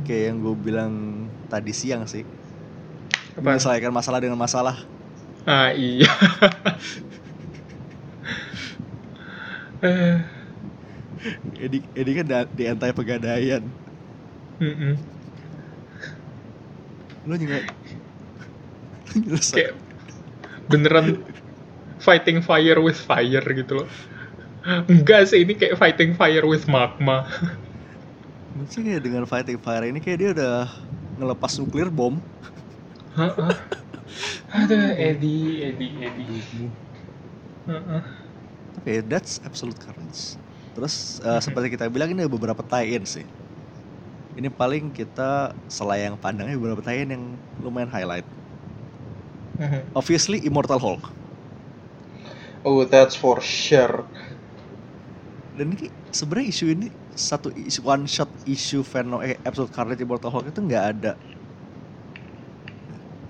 kayak 0.06 0.24
yang 0.32 0.38
gue 0.43 0.56
bilang 0.60 0.93
tadi 1.49 1.72
siang 1.76 2.04
sih 2.06 2.24
Apa? 3.38 3.41
menyelesaikan 3.41 3.91
masalah 3.93 4.20
dengan 4.24 4.39
masalah 4.39 4.78
Ah 5.43 5.76
iya. 5.76 6.08
Eh, 9.84 10.18
Eddie, 11.60 11.84
Eddie 11.95 12.16
kan 12.20 12.47
di 12.56 12.64
anti 12.68 12.91
pegadaian 12.95 13.64
mm-mm. 14.60 14.95
lo 17.28 17.36
juga 17.39 17.64
nyelesai 19.16 19.56
Kayak 19.56 19.74
beneran 20.68 21.08
fighting 21.99 22.39
fire 22.43 22.80
with 22.80 22.99
fire 22.99 23.43
gitu 23.43 23.84
loh. 23.84 23.89
Enggak 24.88 25.28
sih 25.28 25.43
ini 25.43 25.54
kayak 25.60 25.76
fighting 25.76 26.16
fire 26.16 26.43
with 26.47 26.68
magma. 26.72 27.28
Mungkin 28.54 28.80
kayak 28.86 29.01
dengan 29.01 29.24
fighting 29.26 29.58
fire 29.58 29.86
ini 29.89 29.97
kayak 29.97 30.18
dia 30.22 30.30
udah 30.38 30.70
ngelepas 31.18 31.58
nuklir 31.58 31.89
bom 31.89 32.18
Heeh. 33.14 33.54
Aduh, 34.54 34.89
Eddie, 34.97 35.70
Eddie, 35.70 35.93
Eddie. 36.01 36.70
Heeh. 37.70 38.01
Tapi 38.74 38.89
that's 39.06 39.38
absolute 39.45 39.78
courage. 39.78 40.38
Terus 40.74 41.22
uh, 41.22 41.38
seperti 41.38 41.78
kita 41.78 41.89
bilang 41.93 42.10
ini 42.10 42.26
ada 42.26 42.32
beberapa 42.34 42.66
tie-in 42.66 43.06
sih. 43.06 43.26
Ini 44.34 44.49
paling 44.49 44.89
kita 44.89 45.54
selayang 45.70 46.18
pandangnya 46.18 46.58
beberapa 46.58 46.82
tie-in 46.82 47.14
yang 47.14 47.24
lumayan 47.62 47.89
highlight. 47.93 48.26
Obviously 49.93 50.41
Immortal 50.41 50.82
Hulk. 50.82 51.14
Oh, 52.66 52.82
that's 52.82 53.14
for 53.14 53.38
sure. 53.38 54.01
Dan 55.54 55.78
ini 55.78 55.93
sebenarnya 56.10 56.49
isu 56.49 56.66
ini 56.74 56.88
satu 57.16 57.49
isu 57.53 57.82
one 57.86 58.05
shot 58.09 58.30
isu 58.45 58.82
Venom 58.86 59.22
eh, 59.24 59.38
episode 59.47 59.72
Carnage 59.74 60.01
Immortal 60.03 60.32
Hulk 60.34 60.51
itu 60.51 60.59
nggak 60.64 60.84
ada 60.91 61.11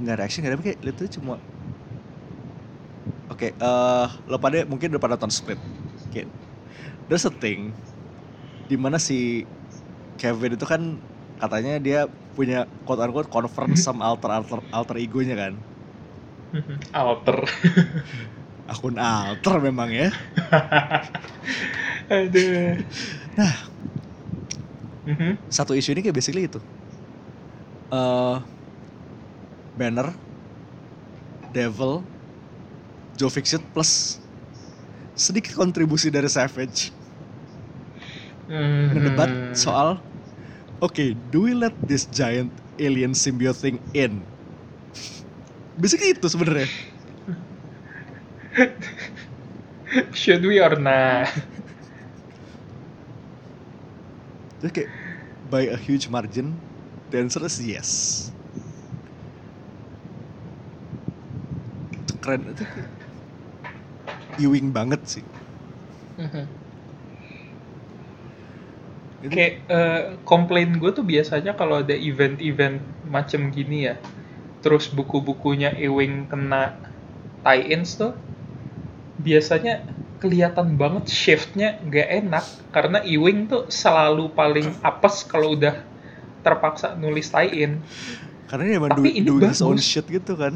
nggak 0.02 0.14
ada 0.18 0.24
action 0.26 0.42
nggak 0.44 0.54
ada 0.54 0.60
kayak 0.66 0.80
itu 0.84 1.04
cuma 1.20 1.40
oke 3.32 3.48
eh 3.56 4.08
lo 4.30 4.38
pada 4.40 4.66
mungkin 4.68 4.92
udah 4.94 5.02
pada 5.02 5.16
nonton 5.16 5.32
Split 5.34 5.60
Oke. 6.10 6.28
there's 7.10 7.26
a 7.28 7.34
thing 7.34 7.74
di 8.70 8.76
mana 8.80 8.98
si 9.02 9.44
Kevin 10.20 10.56
itu 10.58 10.66
kan 10.68 10.82
katanya 11.42 11.78
dia 11.82 12.00
punya 12.34 12.66
quote 12.86 13.02
unquote 13.04 13.30
conference 13.30 13.86
sama 13.86 14.06
alter 14.10 14.30
alter 14.34 14.60
alter 14.74 14.96
egonya 15.00 15.36
kan 15.38 15.54
Mhm. 16.54 16.78
Alter. 16.94 17.50
akun 18.70 18.96
alter 19.02 19.58
memang 19.60 19.90
ya 19.92 20.10
Aduh. 22.14 22.78
Nah. 23.38 23.73
Mhm. 25.06 25.38
satu 25.52 25.76
isu 25.76 25.94
ini 25.96 26.02
kayak 26.04 26.16
basically 26.18 26.48
itu 26.48 26.60
eh 27.92 28.38
Banner 29.76 30.14
Devil 31.54 32.08
Joe 33.14 33.30
Fixit 33.30 33.62
plus 33.74 34.20
sedikit 35.14 35.54
kontribusi 35.54 36.10
dari 36.10 36.30
Savage 36.32 36.90
mendebat 38.94 39.30
Mhm. 39.30 39.56
soal 39.56 40.02
oke 40.82 41.14
do 41.32 41.46
we 41.48 41.54
let 41.54 41.76
this 41.80 42.06
giant 42.10 42.60
alien 42.80 43.14
symbiote 43.14 43.60
thing 43.62 43.78
in 43.94 44.28
basically 45.78 46.14
itu 46.14 46.28
sebenarnya 46.30 46.68
Should 50.14 50.46
we 50.46 50.60
or 50.60 50.76
not? 50.80 51.30
Terus 54.64 54.72
kayak 54.80 54.92
by 55.52 55.68
a 55.68 55.76
huge 55.76 56.08
margin 56.08 56.56
the 57.12 57.20
answer 57.20 57.44
is 57.44 57.60
yes. 57.60 57.90
Itu 61.92 62.14
keren. 62.24 62.48
Itu 62.56 62.64
Ewing 64.40 64.72
banget 64.74 65.04
sih. 65.06 65.26
Mhm. 66.18 66.48
Itu- 69.24 69.36
Kayak 69.36 69.54
eh, 69.72 70.02
komplain 70.28 70.80
gue 70.80 70.92
tuh 70.96 71.06
biasanya 71.08 71.56
kalau 71.60 71.84
ada 71.84 71.96
event-event 71.96 72.80
macem 73.08 73.52
gini 73.56 73.88
ya, 73.88 73.96
terus 74.64 74.92
buku-bukunya 74.92 75.76
Ewing 75.80 76.28
kena 76.32 76.76
tie-ins 77.44 77.96
tuh, 78.00 78.16
biasanya 79.20 79.84
kelihatan 80.24 80.80
banget 80.80 81.12
shiftnya 81.12 81.76
gak 81.84 82.08
enak 82.24 82.46
karena 82.72 83.04
Ewing 83.04 83.52
tuh 83.52 83.68
selalu 83.68 84.32
paling 84.32 84.72
apes 84.80 85.28
kalau 85.28 85.52
udah 85.54 85.76
terpaksa 86.40 86.96
nulis 86.96 87.28
tie-in. 87.28 87.84
karena 88.48 88.64
dia 88.64 88.80
Tapi 88.80 89.10
do- 89.12 89.16
ini 89.20 89.28
doing 89.28 89.52
his 89.52 89.60
own 89.60 89.76
bagus. 89.76 89.84
shit 89.84 90.08
gitu 90.08 90.40
kan 90.40 90.56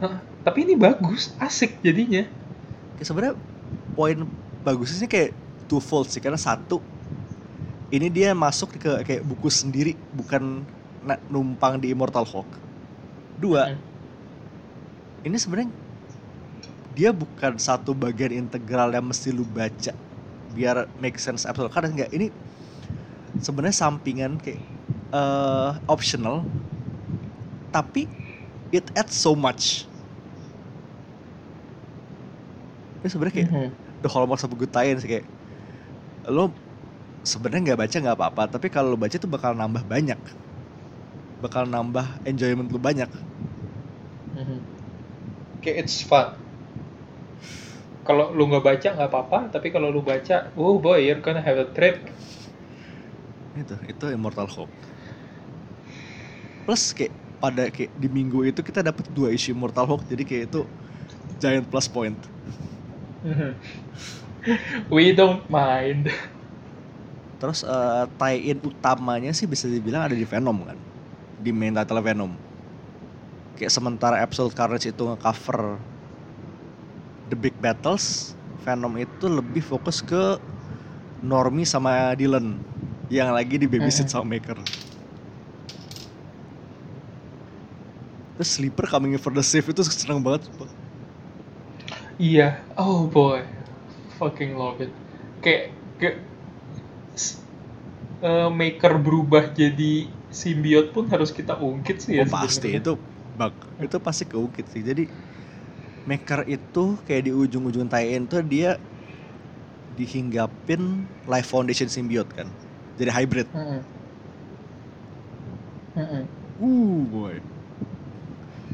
Hah, 0.00 0.18
Tapi 0.42 0.66
ini 0.66 0.74
bagus, 0.74 1.30
asik 1.38 1.78
jadinya. 1.78 2.24
kayak 2.96 3.06
sebenarnya 3.06 3.34
poin 3.92 4.18
bagusnya 4.64 5.04
sih 5.04 5.10
kayak 5.10 5.30
twofold 5.68 6.08
sih 6.08 6.18
karena 6.18 6.40
satu 6.40 6.80
ini 7.92 8.08
dia 8.08 8.32
masuk 8.32 8.72
ke 8.74 8.90
kayak 9.04 9.22
buku 9.22 9.52
sendiri 9.52 9.92
bukan 10.10 10.64
numpang 11.28 11.76
di 11.76 11.92
Immortal 11.92 12.24
Hulk 12.24 12.48
dua 13.36 13.74
Mhm. 13.74 13.78
ini 15.22 15.36
sebenarnya 15.36 15.70
dia 16.92 17.10
bukan 17.14 17.56
satu 17.56 17.96
bagian 17.96 18.32
integral 18.46 18.92
yang 18.92 19.06
mesti 19.08 19.32
lu 19.32 19.44
baca 19.48 19.92
biar 20.52 20.92
make 21.00 21.16
sense 21.16 21.48
episode 21.48 21.72
karena 21.72 21.88
enggak 21.92 22.10
ini 22.12 22.28
sebenarnya 23.40 23.76
sampingan 23.76 24.36
kayak 24.40 24.60
eh, 25.12 25.70
optional 25.88 26.44
tapi 27.72 28.08
it 28.72 28.84
adds 28.96 29.16
so 29.16 29.32
much 29.36 29.88
ini 33.02 33.08
sebenarnya 33.10 33.34
kayak 33.42 33.50
Mhm. 33.50 33.72
the 34.02 34.08
hallmark 34.10 34.42
of 34.42 34.52
a 34.52 34.56
good 34.58 34.72
sih 34.72 35.08
kayak 35.08 35.26
lo 36.30 36.54
sebenarnya 37.26 37.72
nggak 37.72 37.80
baca 37.82 37.96
nggak 38.02 38.16
apa-apa 38.18 38.42
tapi 38.58 38.66
kalau 38.70 38.94
lo 38.94 38.98
baca 38.98 39.14
itu 39.14 39.28
bakal 39.30 39.52
nambah 39.54 39.84
banyak 39.86 40.18
bakal 41.42 41.66
nambah 41.66 42.06
enjoyment 42.26 42.70
lu 42.70 42.78
banyak 42.78 43.10
Mhm. 44.34 44.60
Kayak 45.62 45.76
it's 45.86 46.02
fun. 46.02 46.41
Kalau 48.02 48.34
lu 48.34 48.50
nggak 48.50 48.64
baca 48.66 48.88
nggak 48.98 49.10
apa-apa, 49.10 49.38
tapi 49.54 49.70
kalau 49.70 49.88
lu 49.94 50.02
baca, 50.02 50.50
oh 50.58 50.78
boy, 50.82 50.98
you're 51.06 51.22
gonna 51.22 51.42
have 51.42 51.58
a 51.58 51.68
trip. 51.70 52.02
itu 53.52 53.74
itu 53.84 54.04
Immortal 54.08 54.48
Hulk 54.48 54.72
plus 56.64 56.94
kayak 56.94 57.12
pada 57.42 57.68
kayak 57.74 57.90
di 57.98 58.08
minggu 58.08 58.46
itu 58.46 58.62
kita 58.62 58.80
dapat 58.86 59.10
dua 59.10 59.34
isu 59.34 59.52
Immortal 59.52 59.84
Hulk 59.84 60.02
jadi 60.06 60.22
kayak 60.22 60.44
itu 60.50 60.60
giant 61.42 61.66
plus 61.66 61.90
point. 61.90 62.18
We 64.92 65.14
don't 65.14 65.46
mind. 65.50 66.10
terus 67.42 67.66
eh, 67.66 68.04
tie-in 68.20 68.62
utamanya 68.62 69.34
sih 69.34 69.50
bisa 69.50 69.66
dibilang 69.66 70.06
ada 70.06 70.14
di 70.14 70.22
Venom 70.22 70.62
kan 70.62 70.78
di 71.42 71.50
main 71.50 71.74
title 71.74 71.98
Venom 71.98 72.32
kayak 73.58 73.72
sementara 73.74 74.22
episode 74.22 74.54
Carnage 74.54 74.86
itu 74.94 75.02
nge-cover 75.02 75.82
the 77.32 77.38
big 77.38 77.56
battles 77.56 78.36
Venom 78.62 78.94
itu 79.00 79.26
lebih 79.26 79.64
fokus 79.64 80.04
ke 80.04 80.36
Normie 81.22 81.64
sama 81.68 82.12
Dylan 82.18 82.60
yang 83.08 83.32
lagi 83.32 83.56
di 83.56 83.66
babysit 83.70 84.06
Mhm. 84.06 84.12
sama 84.12 84.36
Maker 84.36 84.58
terus 88.36 88.48
Sleeper 88.58 88.86
coming 88.88 89.12
in 89.16 89.20
for 89.20 89.32
the 89.32 89.44
save 89.44 89.68
itu 89.68 89.82
seneng 89.84 90.20
banget. 90.24 90.48
Iya, 92.20 92.62
oh 92.78 93.08
boy, 93.10 93.42
fucking 94.18 94.54
love 94.54 94.78
it. 94.84 94.92
Kayak, 95.42 95.74
kayak 95.98 96.16
eh, 98.22 98.48
maker 98.48 98.92
berubah 99.02 99.44
jadi 99.52 99.92
simbiot 100.32 100.94
pun 100.94 101.04
harus 101.12 101.30
kita 101.34 101.58
ungkit 101.58 101.96
sih 102.00 102.22
ya. 102.22 102.24
Oh, 102.24 102.28
pasti 102.28 102.68
itu 102.78 102.92
bug 103.32 103.54
itu 103.80 103.96
pasti 104.06 104.24
keukit 104.28 104.66
sih 104.68 104.82
jadi 104.84 105.08
maker 106.10 106.40
itu 106.50 106.84
kayak 107.06 107.22
di 107.30 107.32
ujung-ujung 107.34 107.86
tie-in 107.92 108.24
tuh 108.30 108.42
dia 108.42 108.78
dihinggapin 109.92 111.06
life 111.28 111.48
foundation 111.52 111.88
symbiote 111.90 112.32
kan 112.32 112.48
jadi 112.96 113.10
hybrid 113.12 113.48
Mhm. 113.54 113.86
Mhm. 115.94 116.28
uh 116.58 117.04
boy 117.12 117.36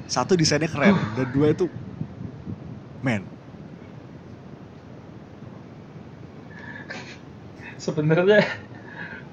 satu 0.09 0.33
desainnya 0.41 0.71
keren 0.73 0.97
dan 1.17 1.29
dua 1.31 1.53
itu 1.55 1.69
man 3.03 3.29
Sebenarnya 7.79 8.41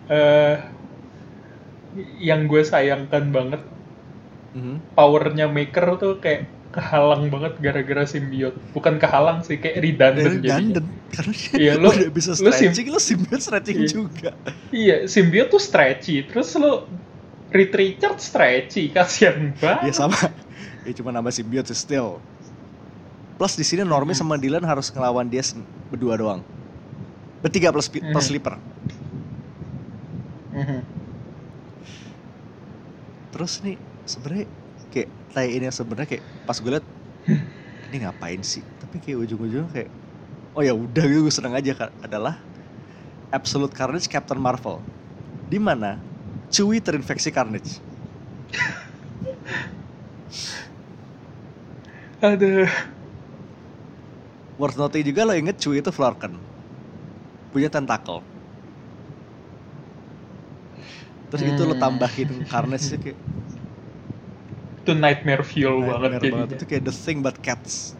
eh 0.09 0.55
yang 2.27 2.41
gue 2.51 2.61
sayangkan 2.65 3.31
banget 3.35 3.61
Mhm. 4.53 4.81
powernya 4.97 5.45
maker 5.57 5.85
tuh 6.01 6.13
kayak 6.23 6.41
kehalang 6.75 7.27
banget 7.27 7.55
gara-gara 7.57 8.03
simbiot. 8.03 8.51
Bukan 8.69 8.99
kehalang 8.99 9.39
sih, 9.41 9.55
kayak 9.55 9.79
redundant 9.79 10.27
redundant 10.37 10.87
karena 11.07 11.33
Iya, 11.53 11.73
lu- 11.81 11.89
udah 11.89 12.11
bisa 12.11 12.35
lu 12.35 12.51
sim- 12.51 12.69
stretching 12.69 12.87
lu 12.87 12.99
simbiot 12.99 13.39
stretching 13.39 13.77
Iya. 13.77 13.87
juga 13.87 14.31
Iya, 14.69 14.95
simbiot 15.05 15.47
tuh 15.47 15.57
stretchy, 15.57 16.21
terus 16.21 16.51
lo 16.53 16.83
Reed 17.47 17.71
Richard 17.71 18.19
stretchy, 18.19 18.89
kasihan 18.89 19.55
ya 19.55 19.79
banget. 19.79 19.95
sama 19.95 20.17
ya 20.83 20.91
cuma 20.93 21.09
nambah 21.09 21.31
simbiot 21.31 21.63
sih 21.63 21.73
still 21.73 22.19
plus 23.35 23.53
di 23.53 23.63
sini 23.63 23.81
Normie 23.81 24.11
Hmm. 24.11 24.21
sama 24.21 24.35
Dylan 24.35 24.61
harus 24.61 24.87
ngelawan 24.87 25.25
dia 25.25 25.39
berdua 25.87 26.13
doang 26.13 26.41
bertiga 27.39 27.69
plus 27.69 27.87
pi- 27.87 28.03
plus 28.03 28.11
Hmm. 28.21 28.29
sleeper 28.29 28.53
Mhm. 30.51 30.79
terus 33.29 33.59
nih 33.61 33.75
sebenarnya 34.03 34.45
kayak 34.95 35.09
tie 35.35 35.49
in 35.55 35.65
yang 35.67 35.75
sebenarnya 35.79 36.09
kayak 36.11 36.25
pas 36.47 36.57
gue 36.63 36.71
liat 36.73 36.85
ini 37.89 37.97
ngapain 38.03 38.41
sih? 38.53 38.63
Tapi 38.81 38.95
kayak 39.03 39.17
ujung-ujungnya 39.23 39.69
kayak 39.75 39.89
oh 40.57 40.63
ya 40.67 40.73
udah 40.75 41.03
gitu 41.09 41.21
gue 41.27 41.33
seneng 41.35 41.55
aja 41.59 41.71
adalah 42.07 42.35
Absolute 43.37 43.75
Carnage 43.77 44.07
Captain 44.13 44.39
Marvel. 44.41 44.77
Di 45.51 45.59
mana 45.61 45.91
Chewie 46.53 46.81
terinfeksi 46.85 47.29
Carnage. 47.35 47.71
Aduh. 52.21 52.67
worth 54.61 54.77
noting 54.81 55.03
juga 55.09 55.21
lo 55.27 55.33
inget 55.41 55.55
Chewie 55.61 55.79
itu 55.83 55.91
Flarken 55.97 56.33
punya 57.51 57.69
tentakel. 57.75 58.17
Terus 61.29 61.43
itu 61.51 61.61
lo 61.65 61.75
Hmm. 61.75 61.81
tambahin 61.83 62.29
Carnage 62.45 62.85
sih 62.89 62.97
kayak 63.01 63.19
Itu 64.85 64.93
nightmare 64.93 65.41
fuel 65.41 65.81
banget 65.81 65.89
nightmare 65.89 66.21
jadinya. 66.21 66.45
banget 66.45 66.49
itu 66.61 66.65
kayak 66.69 66.83
the 66.85 66.93
thing 66.93 67.25
but 67.25 67.33
cats 67.41 67.97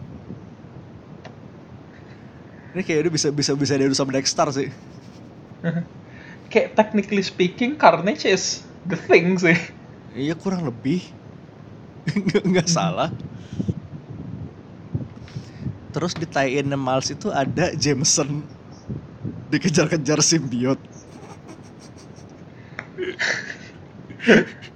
ini 2.77 2.85
kayak 2.85 3.09
dia 3.09 3.11
bisa 3.11 3.27
bisa 3.33 3.51
bisa 3.57 3.73
diadu 3.73 3.97
sama 3.97 4.13
Dexter 4.13 4.45
sih 4.53 4.69
Kayak 6.49 6.77
technically 6.77 7.25
speaking, 7.25 7.73
Carnage 7.75 8.23
is 8.23 8.61
the 8.85 8.95
thing 8.95 9.35
sih. 9.35 9.57
Iya 10.15 10.37
kurang 10.37 10.63
lebih 10.69 11.03
nggak 12.53 12.69
salah. 12.69 13.09
Terus 15.91 16.13
di 16.15 16.27
tie 16.29 16.61
in 16.61 16.69
Miles 16.75 17.09
itu 17.11 17.33
ada 17.33 17.73
Jameson 17.73 18.45
dikejar-kejar 19.49 20.21
simbiot. 20.21 20.77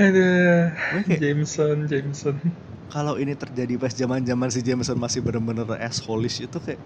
Aduh. 0.00 0.72
Oke. 1.00 1.20
Jameson, 1.20 1.84
Jameson. 1.84 2.36
Kalau 2.92 3.16
ini 3.16 3.32
terjadi 3.32 3.76
pas 3.80 3.92
zaman-zaman 3.92 4.48
si 4.52 4.60
Jameson 4.60 4.96
masih 5.00 5.24
bener-bener 5.24 5.64
assholish 5.80 6.44
itu 6.44 6.58
kayak 6.60 6.80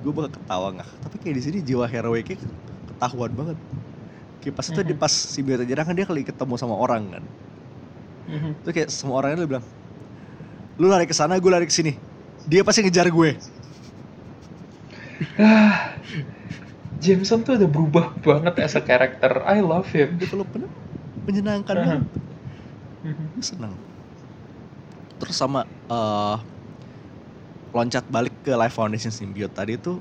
gue 0.00 0.12
bakal 0.12 0.32
ketawa 0.40 0.68
nggak? 0.80 0.90
Tapi 1.04 1.16
kayak 1.20 1.34
di 1.36 1.42
sini 1.44 1.58
jiwa 1.60 1.84
heroiknya 1.84 2.40
ketahuan 2.88 3.32
banget. 3.36 3.58
Kayak 4.40 4.54
pas 4.56 4.66
itu 4.72 4.80
di 4.80 4.94
Mhm. 4.96 5.00
pas 5.00 5.12
simbiotnya 5.12 5.66
nyerang 5.68 5.86
kan 5.92 5.96
dia 5.96 6.06
kali 6.08 6.22
ketemu 6.24 6.54
sama 6.56 6.76
orang 6.76 7.02
kan. 7.12 7.24
Mhm. 8.28 8.50
Itu 8.64 8.70
kayak 8.72 8.88
semua 8.88 9.20
orangnya 9.20 9.44
lu 9.44 9.48
bilang, 9.48 9.64
lu 10.80 10.86
lari 10.88 11.04
ke 11.04 11.12
sana, 11.16 11.36
gue 11.36 11.50
lari 11.52 11.68
ke 11.68 11.74
sini. 11.74 11.92
Dia 12.48 12.64
pasti 12.64 12.80
ngejar 12.84 13.08
gue. 13.12 13.30
Ah, 15.36 16.00
Jameson 17.00 17.44
tuh 17.44 17.56
udah 17.60 17.68
berubah 17.68 18.06
banget 18.24 18.54
as 18.64 18.76
a 18.76 18.82
character. 18.84 19.44
I 19.44 19.60
love 19.60 19.88
him. 19.92 20.16
development 20.16 20.68
menyenangkan 21.28 21.76
Aha. 21.76 21.84
banget 21.84 22.02
Senang 23.42 23.74
terus 25.18 25.36
sama 25.38 25.66
eh, 25.90 26.36
loncat 27.76 28.04
balik 28.14 28.34
ke 28.46 28.52
Life 28.54 28.74
Foundation 28.78 29.12
Symbiote. 29.14 29.54
Tadi 29.58 29.74
tuh 29.78 29.98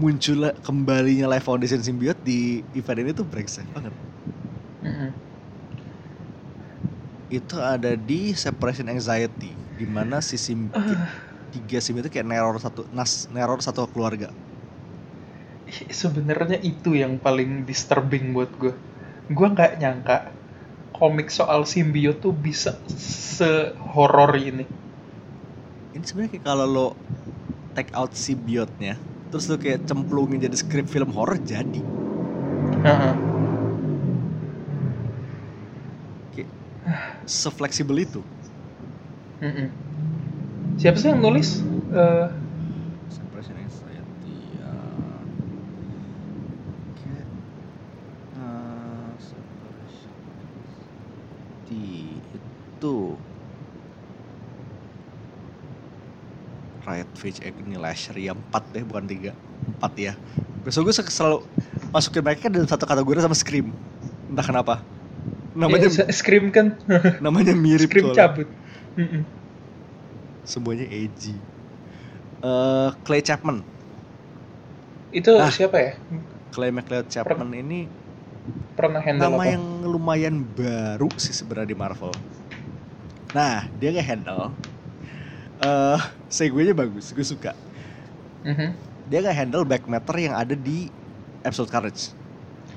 munculnya 0.00 0.50
kembalinya 0.66 1.26
Life 1.30 1.46
Foundation 1.48 1.80
Symbiote 1.82 2.20
di 2.28 2.38
event 2.78 2.98
ini 3.02 3.10
tuh 3.18 3.26
brengsek 3.26 3.66
banget. 3.74 3.94
Mhm. 4.82 5.20
itu 7.30 7.56
ada 7.62 7.94
di 7.94 8.34
Separation 8.34 8.90
Anxiety 8.90 9.62
di 9.70 9.86
mana 9.86 10.18
si 10.22 10.36
sim 10.36 10.60
Ah, 10.72 11.10
tiga 11.52 11.78
sim 11.84 11.96
itu 12.00 12.08
kayak 12.12 12.28
neror 12.30 12.56
satu 12.62 12.82
nas 12.92 13.26
neror 13.34 13.60
satu 13.62 13.86
keluarga. 13.92 14.30
Sebenarnya 16.00 16.58
itu 16.62 16.98
yang 16.98 17.22
paling 17.22 17.62
disturbing 17.68 18.34
buat 18.34 18.50
gue. 18.58 18.72
Gue 19.30 19.46
nggak 19.54 19.78
nyangka 19.78 20.16
komik 21.00 21.28
soal 21.32 21.64
simbiote 21.64 22.20
tuh 22.24 22.34
bisa 22.36 22.76
se-horror 23.36 24.32
ini. 24.36 24.64
ini 25.94 26.04
sebenarnya 26.06 26.30
kayak 26.38 26.44
kalau 26.46 26.66
lo 26.68 26.86
take 27.76 27.90
out 27.96 28.12
symbiote-nya 28.14 28.94
terus 29.30 29.46
lo 29.50 29.56
kayak 29.58 29.86
cemplungin 29.88 30.42
jadi 30.42 30.56
skrip 30.58 30.86
film 30.90 31.10
horror 31.14 31.38
jadi 31.42 31.80
Heeh. 32.84 33.14
sefleksibel 37.26 37.96
itu 38.02 38.20
Mhm. 39.40 39.68
Siapa 40.80 40.96
sih 41.00 41.08
yang 41.12 41.20
nulis? 41.20 41.60
Eh, 41.92 42.26
Separation 43.10 43.56
Anxiety 43.58 44.34
ya. 44.56 44.72
Oke. 46.90 47.10
Eh, 48.34 49.12
Separation 49.18 50.18
Anxiety 50.40 51.84
itu 52.36 52.94
Riot 56.90 57.10
Page 57.14 57.38
Agony 57.40 57.78
Lasher 57.78 58.16
ya 58.16 58.34
4 58.34 58.74
deh 58.74 58.82
bukan 58.82 59.06
3 59.06 59.30
4 59.78 59.94
ya 59.96 60.12
Besok 60.60 60.90
gue 60.90 60.94
selalu 60.98 61.38
masukin 61.88 62.20
mereka 62.20 62.50
dalam 62.50 62.66
satu 62.66 62.84
kategori 62.84 63.22
sama 63.22 63.32
Scream 63.32 63.70
Entah 64.26 64.42
kenapa 64.42 64.74
Namanya 65.54 65.86
ya, 65.88 66.04
Scream 66.18 66.50
kan? 66.50 66.74
namanya 67.18 67.54
mirip 67.54 67.90
Scream 67.90 68.10
cabut. 68.10 68.46
Mhm. 68.94 69.22
Semuanya 70.42 70.86
edgy 70.86 71.34
Eh, 72.40 72.88
Clay 73.04 73.20
Chapman 73.20 73.60
Itu 75.10 75.36
Ah. 75.36 75.50
siapa 75.50 75.76
ya? 75.76 75.92
Clay 76.50 76.70
McLeod 76.70 77.06
Chapman 77.06 77.50
ini 77.52 77.86
Pernah 78.74 78.98
handle 78.98 79.28
nama 79.28 79.36
apa? 79.38 79.52
yang 79.52 79.64
lumayan 79.84 80.40
baru 80.40 81.12
sih 81.14 81.30
sebenarnya 81.30 81.68
di 81.68 81.76
Marvel. 81.76 82.10
Nah, 83.30 83.68
dia 83.76 83.92
nggak 83.92 84.08
handle. 84.08 84.50
Eh, 85.60 85.98
segue-nya 86.26 86.72
bagus, 86.72 87.12
gue 87.12 87.20
suka. 87.20 87.52
Mhm. 88.40 88.72
Dia 89.12 89.18
nggak 89.20 89.36
handle 89.36 89.66
back 89.68 89.84
matter 89.84 90.16
yang 90.16 90.32
ada 90.32 90.56
di 90.56 90.88
episode 91.44 91.68
Carnage. 91.68 92.16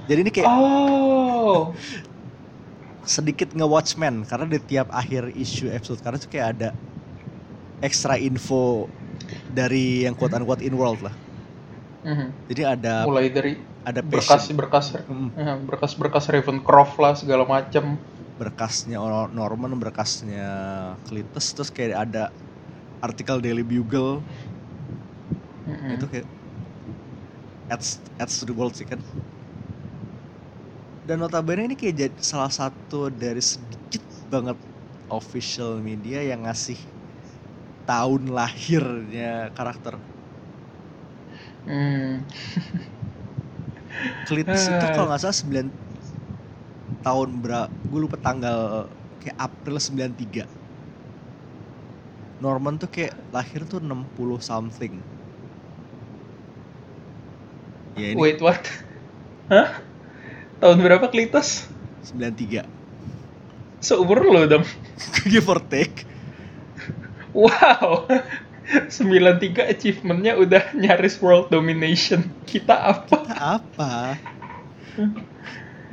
Jadi 0.04 0.20
ini 0.20 0.32
kayak 0.34 0.50
Oh. 0.52 1.72
sedikit 3.04 3.52
nge-watchman 3.52 4.24
karena 4.24 4.48
di 4.48 4.60
tiap 4.60 4.88
akhir 4.92 5.32
episode 5.72 6.00
Carnage 6.00 6.28
tuh 6.28 6.32
kayak 6.32 6.48
ada 6.56 6.70
extra 7.80 8.16
info 8.16 8.88
dari 9.48 10.04
yang 10.04 10.16
quote 10.16 10.36
unquote 10.36 10.64
in 10.64 10.76
world 10.76 11.00
lah. 11.04 11.16
Mhm. 12.04 12.28
Jadi 12.52 12.62
ada 12.68 13.08
Mulai 13.08 13.32
dari 13.32 13.54
ada 13.84 14.00
berkas-berkas 14.00 14.96
Mm, 15.08 15.30
eh, 15.36 15.56
berkas-berkas 15.68 16.28
Ravencroft 16.28 17.00
lah 17.00 17.16
segala 17.16 17.48
macam. 17.48 17.96
berkasnya 18.34 18.98
Or- 18.98 19.30
Norman, 19.30 19.78
berkasnya 19.78 20.50
Cletus, 21.06 21.54
terus 21.54 21.70
kayak 21.70 22.10
ada 22.10 22.34
artikel 23.04 23.43
Daily 23.43 23.64
Bugle 23.68 24.24
Mhm. 25.68 25.95
itu 25.95 26.06
kayak 26.08 26.28
adds 27.72 27.99
adds 28.20 28.36
to 28.39 28.45
the 28.47 28.56
world 28.56 28.76
sih 28.76 28.88
kan. 28.88 28.99
Dan 31.04 31.20
notabene 31.20 31.68
ini 31.68 31.76
kayak 31.76 31.95
jadi 31.99 32.18
salah 32.24 32.51
satu 32.51 33.12
dari 33.12 33.43
sedikit 33.43 34.04
banget 34.32 34.56
official 35.12 35.84
media 35.84 36.24
yang 36.24 36.47
ngasih 36.47 36.80
tahun 37.84 38.32
lahirnya 38.32 39.51
karakter. 39.51 39.99
Hmm. 41.68 42.24
Cletus 44.28 44.68
itu 44.68 44.86
Ah. 44.88 44.93
kalau 44.95 45.08
nggak 45.12 45.22
salah 45.22 45.38
9 45.38 45.68
tahun 47.04 47.30
berapa? 47.43 47.68
Gue 47.88 47.99
lupa 47.99 48.18
tanggal 48.20 48.88
kayak 49.20 49.38
April 49.39 49.78
93. 49.80 50.47
Norman 52.44 52.76
tuh 52.76 52.91
kayak 52.91 53.16
lahir 53.32 53.64
tuh 53.64 53.80
60 53.80 54.04
something. 54.44 55.00
Ya 57.96 58.12
ini 58.12 58.20
Wait, 58.20 58.44
what? 58.44 58.60
Hah? 59.48 59.80
Tahun 60.60 60.78
berapa 60.84 61.08
Klitos? 61.08 61.72
93. 62.12 62.68
Seumur 63.80 64.28
lo 64.28 64.44
dong. 64.44 64.68
Give 65.32 65.48
or 65.48 65.64
take. 65.64 66.04
Wow. 67.32 68.12
93 68.68 69.72
achievementnya 69.72 70.36
udah 70.36 70.76
nyaris 70.76 71.20
world 71.24 71.48
domination. 71.48 72.28
Kita 72.44 72.91
apa? 72.91 73.18
Apa? 73.60 74.20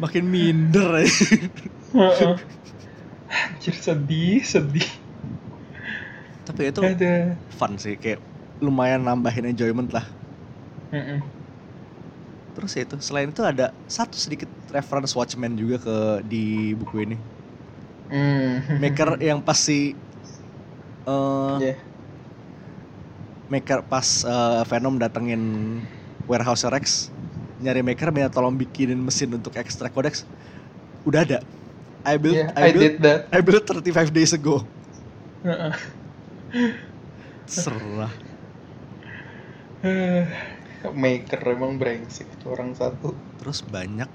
Makin 0.02 0.24
minder. 0.26 1.06
Heeh. 1.94 2.34
Anjir 3.30 3.74
sedih, 3.78 4.42
sedih. 4.42 4.86
Tapi 6.50 6.62
itu 6.70 6.80
Ada. 6.80 7.40
fun 7.58 7.72
sih, 7.84 7.94
kayak 8.02 8.18
lumayan 8.64 9.02
nambahin 9.08 9.46
enjoyment 9.50 9.90
lah. 9.96 10.04
Mm-mm. 10.92 11.32
Terus 12.54 12.70
ya 12.76 12.82
itu, 12.86 12.96
selain 13.08 13.28
itu 13.32 13.42
ada 13.46 13.64
satu 13.96 14.16
sedikit 14.24 14.50
reference 14.74 15.12
Watchmen 15.18 15.54
juga 15.62 15.76
ke 15.86 15.94
di 16.30 16.36
buku 16.80 16.96
ini. 17.06 17.16
Hmm. 18.10 18.60
Maker 18.80 19.10
yang 19.28 19.40
pasti 19.46 20.00
eh 21.06 21.60
Iya. 21.60 21.90
Maker 23.52 23.80
pas 23.90 24.08
eh, 24.24 24.62
Venom 24.70 24.94
datengin 25.02 25.42
warehouse 26.30 26.64
Rex 26.70 26.86
nyari 27.58 27.82
Maker 27.82 28.08
minta 28.14 28.30
tolong 28.30 28.54
bikinin 28.60 28.98
mesin 29.02 29.30
untuk 29.38 29.52
ekstrak 29.58 29.90
codex 29.96 30.30
udah 31.08 31.20
ada 31.26 31.38
I 32.06 32.16
built 32.22 32.40
Yeah, 32.40 32.52
I, 32.56 32.64
I 32.64 32.72
built 32.72 32.92
did 32.92 33.02
that. 33.02 33.30
I 33.34 33.40
built 33.44 33.64
35 33.68 34.10
days 34.14 34.32
ago 34.36 34.70
Heeh. 35.44 35.90
Serah 37.46 38.12
Maker 41.02 41.40
emang 41.54 41.72
brengsek 41.80 42.28
itu 42.36 42.46
orang 42.54 42.72
satu. 42.80 43.08
terus 43.40 43.64
banyak 43.64 44.10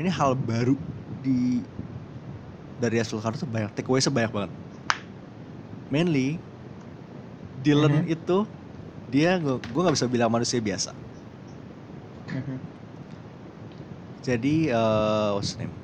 ini 0.00 0.10
hal 0.10 0.34
baru 0.38 0.76
di 1.10 1.64
dari 2.80 2.96
hasil 2.98 3.20
kartu 3.20 3.44
tuh 3.44 3.50
banyak 3.50 3.70
takeaway 3.76 4.00
banyak 4.08 4.32
banget 4.32 4.50
mainly 5.90 6.40
Dylan 7.58 8.00
Mhm. 8.02 8.10
itu 8.14 8.46
dia 9.06 9.38
gue 9.42 9.80
nggak 9.82 9.96
bisa 9.96 10.08
bilang 10.10 10.30
manusia 10.32 10.58
biasa 10.62 10.94
Mhm. 12.30 12.60
jadi 14.20 14.54
eh 14.72 15.28
what's 15.34 15.56
name 15.58 15.74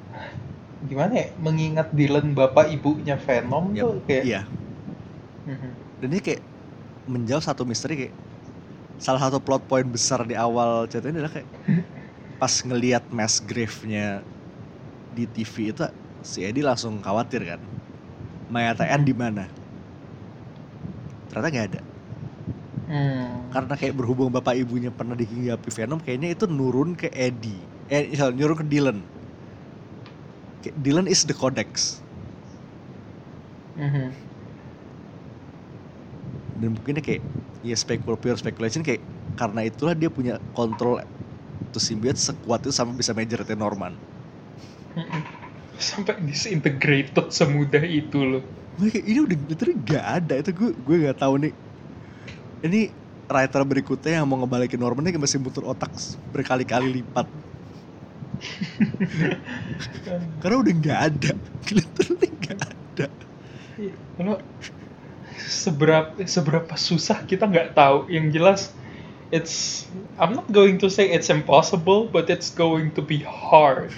Gimana 0.85 1.13
ya? 1.17 1.27
Mengingat 1.41 1.89
Dylan 1.97 2.37
bapak 2.37 2.69
ibunya 2.69 3.17
Venom 3.17 3.73
Yap, 3.73 3.81
tuh 3.85 3.95
kayak. 4.05 4.25
iya 4.29 4.43
Mhm. 5.47 5.71
dan 6.03 6.09
ini 6.11 6.21
kayak 6.21 6.43
menjawab 7.07 7.45
satu 7.45 7.63
misteri 7.63 7.95
kayak 7.97 8.15
salah 8.99 9.23
satu 9.23 9.39
plot 9.39 9.71
point 9.71 9.87
besar 9.87 10.27
di 10.27 10.35
awal 10.35 10.91
cerita 10.91 11.09
ini 11.09 11.23
adalah 11.23 11.35
kayak 11.39 11.49
pas 12.43 12.55
ngelihat 12.67 13.05
mass 13.15 13.39
grave-nya 13.41 14.27
di 15.15 15.25
TV 15.31 15.73
itu 15.73 15.83
si 16.21 16.43
Eddie 16.45 16.67
langsung 16.67 16.99
khawatir 17.01 17.47
kan 17.47 17.61
mayat 18.51 18.79
Anne 18.83 19.07
di 19.07 19.15
mana 19.15 19.47
ternyata 21.31 21.49
nggak 21.53 21.69
ada 21.73 21.83
Hmm. 22.87 23.51
karena 23.51 23.75
kayak 23.75 23.95
berhubung 23.99 24.31
bapak 24.31 24.55
ibunya 24.59 24.95
pernah 24.95 25.19
dihinggapi 25.19 25.69
Venom 25.75 25.99
kayaknya 25.99 26.35
itu 26.39 26.47
nurun 26.47 26.95
ke 26.95 27.11
Eddie 27.11 27.67
eh 27.91 28.15
nurun 28.31 28.63
ke 28.63 28.67
Dylan 28.67 29.11
Dylan 30.75 31.07
is 31.11 31.23
the 31.29 31.35
codex 31.37 32.03
Mhm. 33.77 34.17
dan 36.57 36.69
mungkin 36.75 36.99
kayak 37.05 37.23
ya 37.61 37.77
spekul 37.77 38.17
pure 38.21 38.39
speculation 38.39 38.83
kayak 38.87 39.03
karena 39.37 39.61
itulah 39.69 39.95
dia 39.97 40.09
punya 40.09 40.41
kontrol 40.57 41.01
tuh 41.75 41.83
symbiote 41.83 42.21
sekuat 42.21 42.65
itu 42.67 42.73
sampai 42.75 42.95
bisa 43.01 43.13
majority 43.17 43.55
Norman. 43.59 44.01
Sampai 45.77 46.17
disintegrated 46.25 47.29
semudah 47.33 47.85
itu 47.85 48.19
loh. 48.25 48.43
Ini 48.77 49.19
udah 49.25 49.37
literally 49.49 49.77
gak 49.89 50.05
ada 50.21 50.35
itu 50.41 50.51
gue 50.53 50.71
gue 50.85 50.97
nggak 51.05 51.19
tahu 51.23 51.35
nih. 51.43 51.53
Ini 52.65 52.81
writer 53.31 53.63
berikutnya 53.67 54.23
yang 54.23 54.27
mau 54.29 54.39
ngebalikin 54.43 54.81
Norman 54.81 55.07
ini 55.11 55.19
masih 55.21 55.39
muter 55.43 55.63
otak 55.67 55.93
berkali-kali 56.31 56.89
lipat 57.03 57.27
karena 60.43 60.57
udah 60.61 60.75
nggak 60.77 61.01
ada, 61.13 61.31
literally 61.73 62.29
nggak 62.41 62.61
ada. 62.63 63.07
Kalau 64.17 64.37
seberapa 65.47 66.13
seberapa 66.25 66.75
susah 66.77 67.25
kita 67.25 67.49
nggak 67.49 67.77
tahu. 67.77 68.09
Yang 68.09 68.27
jelas, 68.33 68.61
it's 69.33 69.87
I'm 70.17 70.37
not 70.37 70.49
going 70.49 70.81
to 70.81 70.89
say 70.89 71.11
it's 71.11 71.29
impossible, 71.29 72.09
but 72.09 72.29
it's 72.33 72.53
going 72.53 72.97
to 72.97 73.03
be 73.03 73.25
hard. 73.25 73.93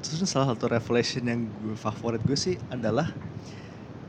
Terus 0.00 0.26
salah 0.26 0.50
satu 0.50 0.66
revelation 0.66 1.22
yang 1.28 1.52
gue 1.52 1.76
favorit 1.76 2.24
gue 2.24 2.34
sih 2.34 2.56
adalah 2.72 3.14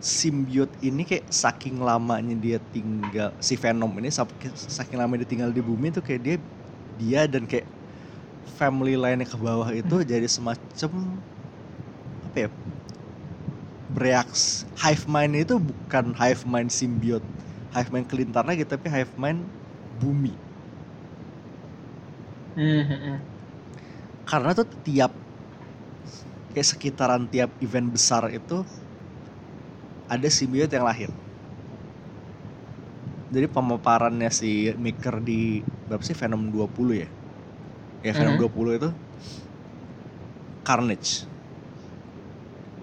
symbiote 0.01 0.73
ini 0.81 1.05
kayak 1.05 1.29
saking 1.29 1.77
lamanya 1.77 2.33
dia 2.33 2.57
tinggal 2.57 3.37
si 3.37 3.53
Venom 3.53 3.93
ini 4.01 4.09
sak- 4.09 4.33
saking 4.49 4.97
lama 4.97 5.13
dia 5.13 5.29
tinggal 5.29 5.53
di 5.53 5.61
bumi 5.61 5.93
tuh 5.93 6.01
kayak 6.01 6.21
dia 6.25 6.35
dia 7.01 7.21
dan 7.33 7.43
kayak 7.49 7.67
family 8.57 8.95
lainnya 8.99 9.27
ke 9.29 9.37
bawah 9.39 9.69
itu 9.73 9.95
jadi 10.05 10.27
semacam 10.29 11.23
apa 12.21 12.37
ya 12.37 12.49
bereaks 13.91 14.63
hive 14.79 15.05
mind 15.09 15.33
itu 15.43 15.55
bukan 15.59 16.15
hive 16.15 16.43
mind 16.47 16.71
symbiote 16.71 17.27
hive 17.75 17.89
mind 17.91 18.07
kelintar 18.07 18.43
lagi 18.47 18.63
tapi 18.63 18.87
hive 18.87 19.13
mind 19.19 19.51
bumi 19.91 20.39
Mhm. 22.55 23.31
karena 24.25 24.51
tuh 24.57 24.67
tiap 24.85 25.11
kayak 26.51 26.67
sekitaran 26.67 27.27
tiap 27.31 27.55
event 27.63 27.87
besar 27.91 28.27
itu 28.31 28.63
ada 30.09 30.29
symbiote 30.29 30.77
yang 30.77 30.85
lahir. 30.85 31.11
Jadi 33.31 33.47
pemaparannya 33.47 34.29
si 34.29 34.51
Maker 34.75 35.23
di 35.23 35.63
berapa 35.91 36.03
sih 36.07 36.15
Venom 36.15 36.47
20 36.55 37.03
ya? 37.03 37.09
Ya 37.99 38.15
Venom 38.15 38.39
Mhm. 38.39 38.41
20 38.47 38.71
itu 38.79 38.89
Carnage. 40.63 41.27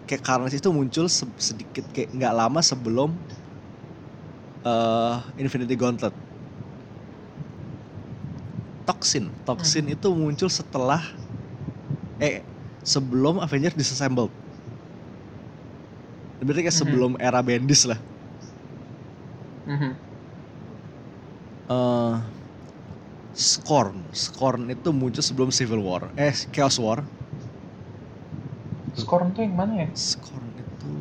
Kayak 0.04 0.22
Carnage 0.24 0.56
itu 0.60 0.68
muncul 0.68 1.08
se- 1.08 1.36
sedikit 1.40 1.84
kayak 1.92 2.12
nggak 2.12 2.34
lama 2.36 2.60
sebelum 2.60 3.16
eh 4.64 5.16
Infinity 5.40 5.72
Gauntlet. 5.72 6.12
Toxin, 8.84 9.28
Toxin 9.44 9.84
itu 9.92 10.08
muncul 10.16 10.48
setelah 10.48 11.00
eh 12.18 12.44
sebelum 12.84 13.40
Avengers 13.40 13.76
disassembled. 13.76 14.32
Berarti 16.40 16.60
kayak 16.64 16.76
Mhm. 16.76 16.80
sebelum 16.84 17.12
era 17.20 17.40
Bendis 17.44 17.84
lah. 17.84 18.00
Mhm. 19.66 19.92
eh 21.68 22.14
Scorn, 23.38 24.10
Scorn 24.12 24.66
itu 24.74 24.90
muncul 24.90 25.22
sebelum 25.22 25.50
Civil 25.54 25.78
War, 25.78 26.10
eh 26.18 26.34
Chaos 26.50 26.76
War. 26.82 27.06
Scorn 28.98 29.30
tuh 29.30 29.46
yang 29.46 29.54
mana 29.54 29.72
ya? 29.78 29.88
Scorn 29.94 30.50
itu 30.58 30.92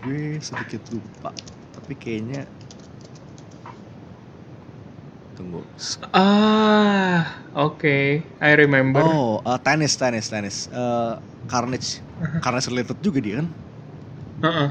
gue 0.00 0.40
sedikit 0.40 0.82
lupa, 0.88 1.30
tapi 1.74 1.92
kayaknya 1.98 2.48
tunggu. 5.36 5.64
Ah, 6.12 7.50
oke, 7.54 7.96
I 8.40 8.50
remember. 8.56 9.02
Oh, 9.04 9.40
eh, 9.46 9.58
tenis, 9.64 9.94
tenis, 9.96 10.26
tenis. 10.30 10.56
Eh, 10.70 11.14
Carnage, 11.50 12.02
Carnage 12.42 12.68
related 12.70 12.98
juga 13.02 13.18
dia 13.22 13.34
kan. 13.42 13.48
Heeh. 14.42 14.70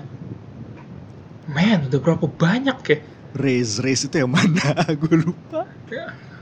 Man, 1.49 1.89
udah 1.89 1.99
berapa 1.99 2.25
banyak 2.29 2.77
ya? 2.85 2.97
Raze, 3.33 3.77
Raze 3.81 4.09
itu 4.09 4.15
yang 4.17 4.31
mana? 4.31 4.73
gue 5.01 5.15
lupa. 5.21 5.69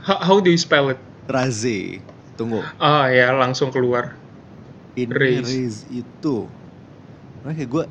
How, 0.04 0.18
how 0.24 0.36
do 0.40 0.48
you 0.48 0.56
spell 0.60 0.88
it? 0.88 1.00
Raze, 1.28 2.00
tunggu. 2.40 2.64
Ah 2.80 3.12
ya, 3.12 3.28
langsung 3.36 3.68
keluar. 3.68 4.16
Ini 4.96 5.12
Raze. 5.12 5.44
Raze 5.44 5.84
itu. 5.92 6.48
Kayak 7.44 7.68
gue 7.68 7.84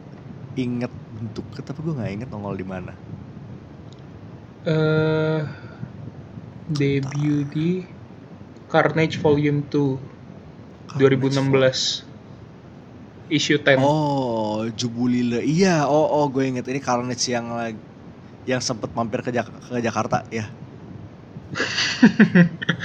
inget 0.57 0.93
bentuknya, 1.13 1.61
tapi 1.61 1.79
gue 1.85 1.93
nggak 1.93 2.11
inget 2.13 2.29
nongol 2.33 2.57
di 2.57 2.65
mana. 2.65 2.93
Eh, 4.67 5.41
debut 6.67 7.47
di 7.53 7.85
Carnage 8.67 9.15
Volume 9.23 9.63
2 9.71 10.99
2016 10.99 12.03
issue 13.31 13.59
10 13.61 13.79
Oh, 13.79 14.67
Jubulile. 14.75 15.39
Iya, 15.45 15.87
oh 15.87 16.07
oh 16.19 16.25
gue 16.27 16.43
inget 16.49 16.67
ini 16.67 16.83
Carnage 16.83 17.31
yang 17.31 17.53
lagi 17.55 17.79
yang 18.49 18.61
sempet 18.63 18.89
mampir 18.97 19.19
ke, 19.25 19.29
Jak- 19.35 19.53
ke 19.67 19.79
Jakarta 19.87 20.17
ya. 20.31 20.45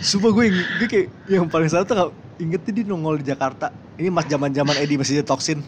Sumpah 0.00 0.30
gue, 0.32 0.46
gue 0.76 0.88
kayak 0.88 1.08
yang 1.28 1.46
paling 1.50 1.68
salah 1.70 1.86
tuh 1.88 1.96
inget 2.40 2.62
dia 2.68 2.84
nongol 2.86 3.20
di 3.22 3.26
Jakarta. 3.32 3.72
Ini 3.96 4.12
mas 4.12 4.28
zaman 4.28 4.52
zaman 4.52 4.76
Eddie 4.76 5.00
masih 5.00 5.20
jadi 5.20 5.28
toksin. 5.28 5.58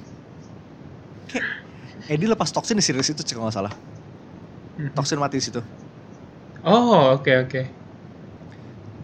Kayak 1.29 1.47
Eddie 2.09 2.29
lepas 2.33 2.51
toksin 2.55 2.79
di 2.81 2.85
series 2.85 3.11
itu 3.13 3.23
kalau 3.35 3.47
nggak 3.49 3.57
salah. 3.59 3.75
Toksin 4.95 5.19
mati 5.21 5.39
di 5.39 5.45
situ. 5.45 5.61
oh 6.63 7.13
oke 7.15 7.31
oke 7.43 7.61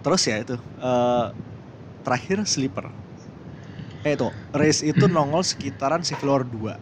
Terus 0.04 0.22
ya 0.30 0.36
itu 0.44 0.54
eh, 0.78 1.24
terakhir 2.04 2.38
Sleeper. 2.48 2.86
Eh 4.08 4.12
itu 4.16 4.28
Race 4.60 4.82
itu 4.92 5.04
nongol 5.14 5.42
sekitaran 5.50 6.02
Civil 6.08 6.28
War 6.32 6.42
2. 6.54 6.74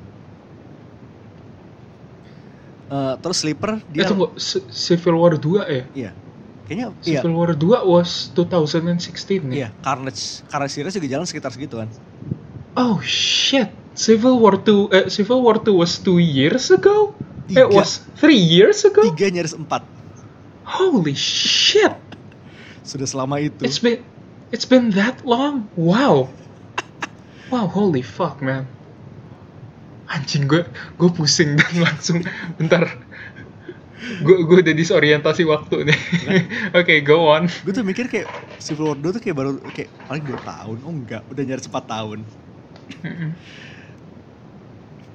Eh, 2.92 3.14
terus 3.24 3.36
Sleeper 3.40 3.80
dia 3.88 4.04
eh 4.04 4.08
tunggu 4.08 4.36
Civil 4.68 5.14
War 5.16 5.34
2 5.38 5.64
ya 5.64 5.84
Iya. 5.94 6.10
Kayaknya 6.68 6.86
iya. 7.04 7.20
Civil 7.20 7.34
War 7.34 7.50
2 7.56 7.82
was 7.88 8.30
2016 8.34 9.48
nih. 9.48 9.56
Iya, 9.64 9.68
Carnage 9.80 10.44
Carnage 10.48 10.74
series 10.76 10.94
juga 10.94 11.08
jalan 11.08 11.26
sekitar 11.26 11.50
segitu 11.52 11.80
kan. 11.80 11.88
Oh 12.76 13.00
shit. 13.04 13.72
Civil 13.92 14.40
War 14.40 14.60
2 14.60 14.88
eh, 14.92 15.06
Civil 15.08 15.40
War 15.40 15.60
2 15.60 15.72
was 15.72 16.00
2 16.00 16.20
years 16.20 16.68
ago? 16.72 17.16
Tiga. 17.48 17.64
It 17.64 17.68
was 17.72 18.04
3 18.20 18.32
years 18.36 18.84
ago? 18.84 19.04
Tiga 19.12 19.28
nyaris 19.28 19.56
empat. 19.56 19.84
Holy 20.64 21.16
shit. 21.16 21.92
Sudah 22.84 23.08
selama 23.08 23.40
itu. 23.40 23.62
It's 23.64 23.80
been 23.80 24.00
it's 24.52 24.68
been 24.68 24.92
that 24.96 25.20
long. 25.24 25.68
Wow. 25.76 26.32
Wow, 27.52 27.68
holy 27.68 28.00
fuck, 28.00 28.40
man. 28.40 28.64
Anjing 30.10 30.50
gue 30.50 30.62
gue 30.98 31.10
pusing 31.14 31.54
dan 31.58 31.72
langsung 31.82 32.20
bentar. 32.58 32.84
Gue 34.22 34.42
gue 34.42 34.56
udah 34.66 34.74
disorientasi 34.74 35.46
waktu 35.46 35.86
nih. 35.86 35.98
Oke, 36.78 37.06
go 37.06 37.30
on. 37.30 37.46
Gue 37.62 37.70
tuh 37.70 37.86
mikir 37.86 38.10
kayak 38.10 38.34
Civil 38.58 38.90
War 38.90 38.98
2 38.98 39.14
tuh 39.14 39.22
kayak 39.22 39.36
baru 39.38 39.50
kayak 39.70 39.90
paling 40.06 40.24
2 40.26 40.42
tahun. 40.42 40.78
Oh 40.82 40.92
enggak, 40.92 41.22
udah 41.30 41.42
nyaris 41.46 41.70
4 41.70 41.86
tahun. 41.86 42.18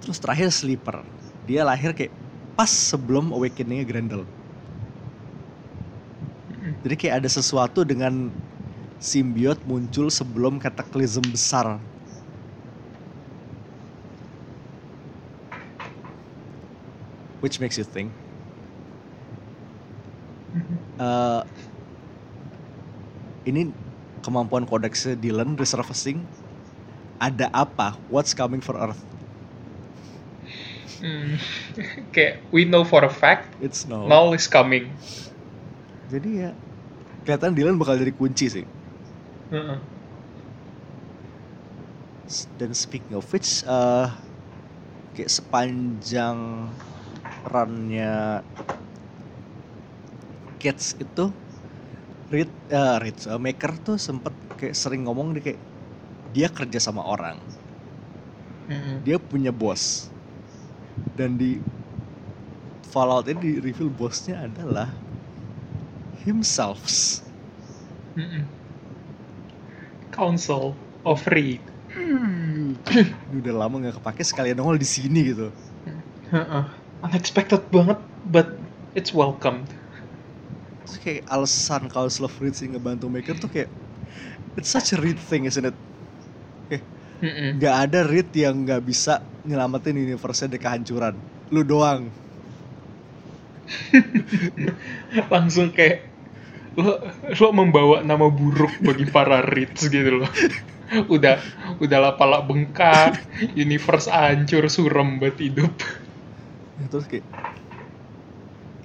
Terus 0.01 0.17
terakhir 0.23 0.49
Sleeper. 0.55 1.03
Dia 1.43 1.67
lahir 1.67 1.91
kayak 1.91 2.15
pas 2.55 2.71
sebelum 2.71 3.35
awakening-nya 3.35 3.85
Grendel. 3.87 4.23
Jadi 6.83 6.95
kayak 6.97 7.15
ada 7.23 7.29
sesuatu 7.29 7.83
dengan 7.85 8.33
simbiot 8.97 9.61
muncul 9.67 10.09
sebelum 10.09 10.57
kataklizm 10.61 11.33
besar. 11.33 11.83
Which 17.39 17.59
makes 17.59 17.77
you 17.77 17.83
think. 17.83 18.15
eh, 20.99 21.41
ini 23.47 23.73
kemampuan 24.21 24.67
kodeksnya 24.67 25.15
Dylan 25.17 25.55
resurfacing 25.57 26.27
ada 27.17 27.47
apa? 27.53 28.01
What's 28.09 28.33
coming 28.37 28.61
for 28.61 28.77
Earth? 28.77 29.01
Hmm. 30.99 31.37
Kayak 32.13 32.49
we 32.49 32.65
know 32.65 32.81
for 32.81 33.05
a 33.05 33.11
fact 33.11 33.57
It's 33.59 33.85
no. 33.85 34.07
Null 34.07 34.33
is 34.33 34.47
coming. 34.49 34.97
Jadi 36.07 36.29
ya 36.41 36.49
kelihatan 37.25 37.53
Dylan 37.57 37.77
bakal 37.81 37.99
jadi 38.01 38.13
kunci 38.15 38.47
sih. 38.49 38.65
Heeh. 39.51 39.79
S- 42.27 42.47
Dan 42.53 42.73
speaking 42.75 43.15
of 43.15 43.25
which, 43.31 43.63
eh 43.65 44.07
kayak 45.15 45.31
sepanjang 45.33 46.37
runnya 47.53 48.05
Cats 50.61 50.97
itu 50.97 51.25
Reed, 52.33 52.51
eh 52.71 52.95
Reed, 53.03 53.17
eh, 53.31 53.39
Maker 53.45 53.73
tuh 53.87 53.97
sempet 54.07 54.33
kayak 54.59 54.75
sering 54.81 55.01
ngomong 55.07 55.27
dia 55.35 55.43
kayak 55.47 55.61
dia 56.35 56.49
kerja 56.51 56.79
sama 56.87 57.03
orang, 57.07 57.37
dia 59.03 59.17
punya 59.21 59.51
bos, 59.53 60.11
dan 61.15 61.35
di 61.39 61.61
Fallout 62.81 63.27
ini 63.29 63.37
di 63.39 63.51
reveal 63.61 63.93
bosnya 63.93 64.41
adalah 64.49 65.05
himself. 66.25 67.21
Council 70.11 70.75
of 71.05 71.25
Reed. 71.27 71.71
Ini 73.27 73.35
udah 73.43 73.53
lama 73.67 73.75
nggak 73.81 73.95
kepake 73.99 74.23
sekalian 74.23 74.55
nongol 74.59 74.79
di 74.79 74.87
sini 74.87 75.19
gitu. 75.35 75.51
Heeh. 76.31 76.76
Unexpected 77.05 77.61
banget, 77.69 77.99
but 78.33 78.49
it's 78.97 79.13
welcomed. 79.13 79.69
Terus 80.87 80.97
kayak 81.03 81.23
alasan 81.29 81.91
of 81.91 82.33
Reed 82.39 82.55
sih 82.55 82.71
ngebantu 82.71 83.11
Maker 83.11 83.35
tuh 83.37 83.51
kayak 83.51 83.69
it's 84.57 84.71
such 84.71 84.95
a 84.95 84.97
Reed 84.97 85.19
thing 85.19 85.45
isn't 85.45 85.67
it? 85.67 85.77
Mm-mm. 87.17 87.57
Gak 87.57 87.75
ada 87.89 88.05
Reed 88.05 88.29
yang 88.37 88.61
nggak 88.65 88.85
bisa 88.85 89.25
nyelamatin 89.41 89.97
universe 89.97 90.45
dari 90.45 90.61
kehancuran. 90.61 91.17
Lu 91.49 91.65
doang. 91.65 92.13
Langsung 95.33 95.73
kayak 95.73 96.05
lo 96.77 97.01
lo 97.25 97.47
membawa 97.57 98.05
nama 98.05 98.29
buruk 98.29 98.69
bagi 98.85 99.09
para 99.09 99.41
Reeds 99.41 99.89
gitu 99.89 100.21
loh. 100.23 100.31
Udah 101.15 101.35
udah 101.83 101.99
lah 101.99 102.13
pala 102.15 102.39
bengkak, 102.47 103.19
universe 103.59 104.07
hancur 104.07 104.71
suram 104.71 105.19
buat 105.19 105.35
hidup. 105.35 105.73
Terus 106.77 107.09
kayak 107.09 107.25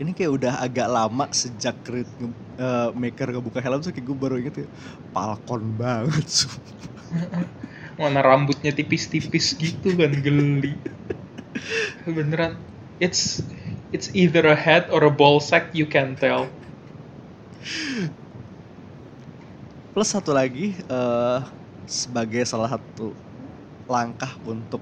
ini 0.01 0.11
kayak 0.16 0.32
udah 0.32 0.53
agak 0.64 0.88
lama 0.88 1.28
sejak 1.30 1.84
Reed 1.86 2.09
nge- 2.18 2.40
eh, 2.59 2.88
Maker 2.97 3.28
ngebuka 3.36 3.61
helm 3.61 3.84
tuh 3.84 3.93
kayak 3.93 4.07
gue 4.09 4.16
baru 4.16 4.34
inget 4.40 4.55
ya 4.64 4.68
Falcon 5.12 5.62
banget 5.76 6.26
sumpah. 6.26 6.80
Mana 8.01 8.24
rambutnya 8.24 8.72
tipis-tipis 8.72 9.53
gitu 9.61 9.93
kan 9.95 10.11
geli. 10.24 10.80
Beneran 12.09 12.57
it's 12.99 13.45
it's 13.93 14.09
either 14.16 14.49
a 14.49 14.57
head 14.57 14.88
or 14.88 15.05
a 15.05 15.12
ball 15.12 15.38
sack 15.38 15.70
you 15.76 15.84
can 15.84 16.16
tell. 16.16 16.49
Plus 19.93 20.09
satu 20.09 20.32
lagi 20.32 20.72
eh 20.88 21.40
sebagai 21.84 22.43
salah 22.49 22.72
satu 22.72 23.12
langkah 23.84 24.32
untuk 24.49 24.80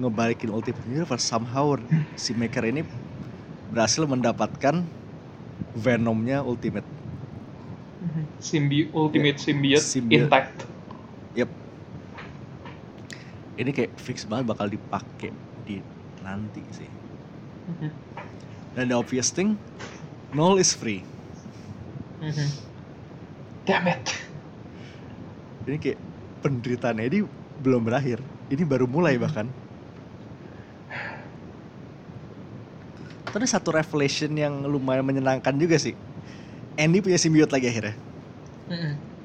ngebalikin 0.00 0.48
Ultimate 0.48 0.82
Universe 0.88 1.22
somehow 1.28 1.76
si 2.16 2.32
Maker 2.32 2.64
ini 2.64 2.82
berhasil 3.70 4.08
mendapatkan 4.08 4.80
Venomnya 5.76 6.40
Ultimate. 6.42 6.88
Symbi 8.40 8.88
ultimate 8.96 9.36
symbiote 9.36 9.84
Symbiote. 9.84 10.24
intact. 10.24 10.56
Yep. 11.36 11.50
Ini 13.60 13.70
kayak 13.76 13.92
fix 14.00 14.24
banget 14.24 14.48
bakal 14.48 14.72
dipakai 14.72 15.30
di 15.68 15.84
nanti 16.24 16.64
sih. 16.72 16.88
Dan 18.72 18.88
the 18.88 18.96
obvious 18.96 19.28
thing, 19.28 19.60
Null 20.32 20.56
is 20.56 20.72
free. 20.72 21.04
Damn 23.68 23.86
it. 23.92 24.06
Ini 25.68 25.76
kayak 25.76 26.00
penderitaan 26.40 26.98
Eddie 27.04 27.28
belum 27.60 27.84
berakhir. 27.84 28.24
Ini 28.48 28.64
baru 28.64 28.88
mulai 28.88 29.20
bahkan. 29.20 29.46
Terus 33.30 33.54
satu 33.54 33.70
revelation 33.70 34.30
yang 34.34 34.66
lumayan 34.66 35.06
menyenangkan 35.06 35.54
juga 35.54 35.78
sih. 35.78 35.94
Andy 36.74 36.98
punya 37.02 37.18
simbiot 37.18 37.50
lagi 37.50 37.70
akhirnya. 37.70 37.94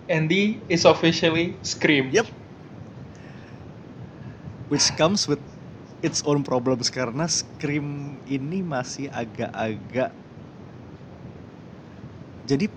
Andy 0.09 0.61
is 0.69 0.85
officially 0.85 1.57
Scream. 1.65 2.13
Yep. 2.13 2.29
Which 4.69 4.89
comes 4.97 5.29
with 5.29 5.41
its 6.05 6.21
own 6.25 6.45
problems 6.45 6.93
karena 6.93 7.25
Scream 7.25 8.17
ini 8.29 8.61
masih 8.61 9.09
agak-agak 9.09 10.13
jadi 12.45 12.69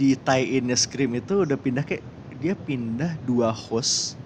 di 0.00 0.16
tie-innya 0.16 0.76
Scream 0.80 1.12
itu 1.12 1.44
udah 1.44 1.60
pindah 1.60 1.84
kayak 1.84 2.00
dia 2.40 2.56
pindah 2.56 3.20
dua 3.28 3.52
host 3.52 4.16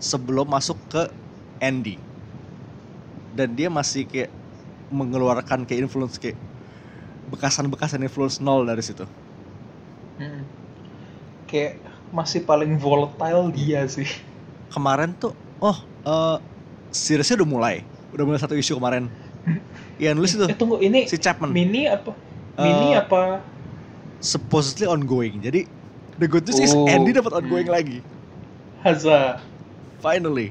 sebelum 0.00 0.48
masuk 0.48 0.80
ke 0.88 1.12
Andy 1.60 2.00
dan 3.36 3.52
dia 3.52 3.68
masih 3.68 4.08
kayak 4.08 4.32
mengeluarkan 4.88 5.64
kayak 5.64 5.84
influence 5.84 6.16
kayak 6.16 6.38
bekasan-bekasan 7.26 7.98
influence 8.00 8.38
nol 8.38 8.62
dari 8.62 8.80
situ 8.80 9.04
Mm. 10.16 10.40
Kayak 11.44 11.76
masih 12.08 12.40
paling 12.40 12.80
volatile 12.80 13.52
dia 13.52 13.84
sih. 13.84 14.08
kemarin 14.66 15.12
tuh 15.12 15.30
oh 15.58 15.76
eh 16.02 16.36
seriesnya 16.88 17.36
udah 17.36 17.48
mulai 17.48 17.76
udah 18.10 18.24
mulai 18.24 18.40
satu 18.40 18.54
isu 18.54 18.76
kemarin 18.76 19.12
Iya 20.00 20.12
nulis 20.12 20.32
itu 20.32 20.44
Eh 20.44 20.56
tunggu 20.56 20.80
ini 20.80 21.04
si 21.04 21.16
Chapman 21.16 21.52
mini 21.52 21.84
apa? 21.84 22.16
Mini 22.56 22.92
Eh, 22.92 22.98
apa? 22.98 23.44
supposedly 24.18 24.88
ongoing 24.88 25.38
jadi 25.38 25.68
the 26.16 26.24
good 26.24 26.42
news 26.42 26.56
is 26.58 26.72
Oh. 26.72 26.88
Andy 26.88 27.12
dapat 27.12 27.36
ongoing 27.36 27.68
lagi 27.68 28.00
Haza. 28.80 29.36
finally 30.00 30.48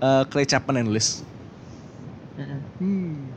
Eh, 0.00 0.22
Clay 0.26 0.48
Chapman 0.48 0.80
yang 0.80 0.88
nulis 0.88 1.20
hmm. 2.36 3.28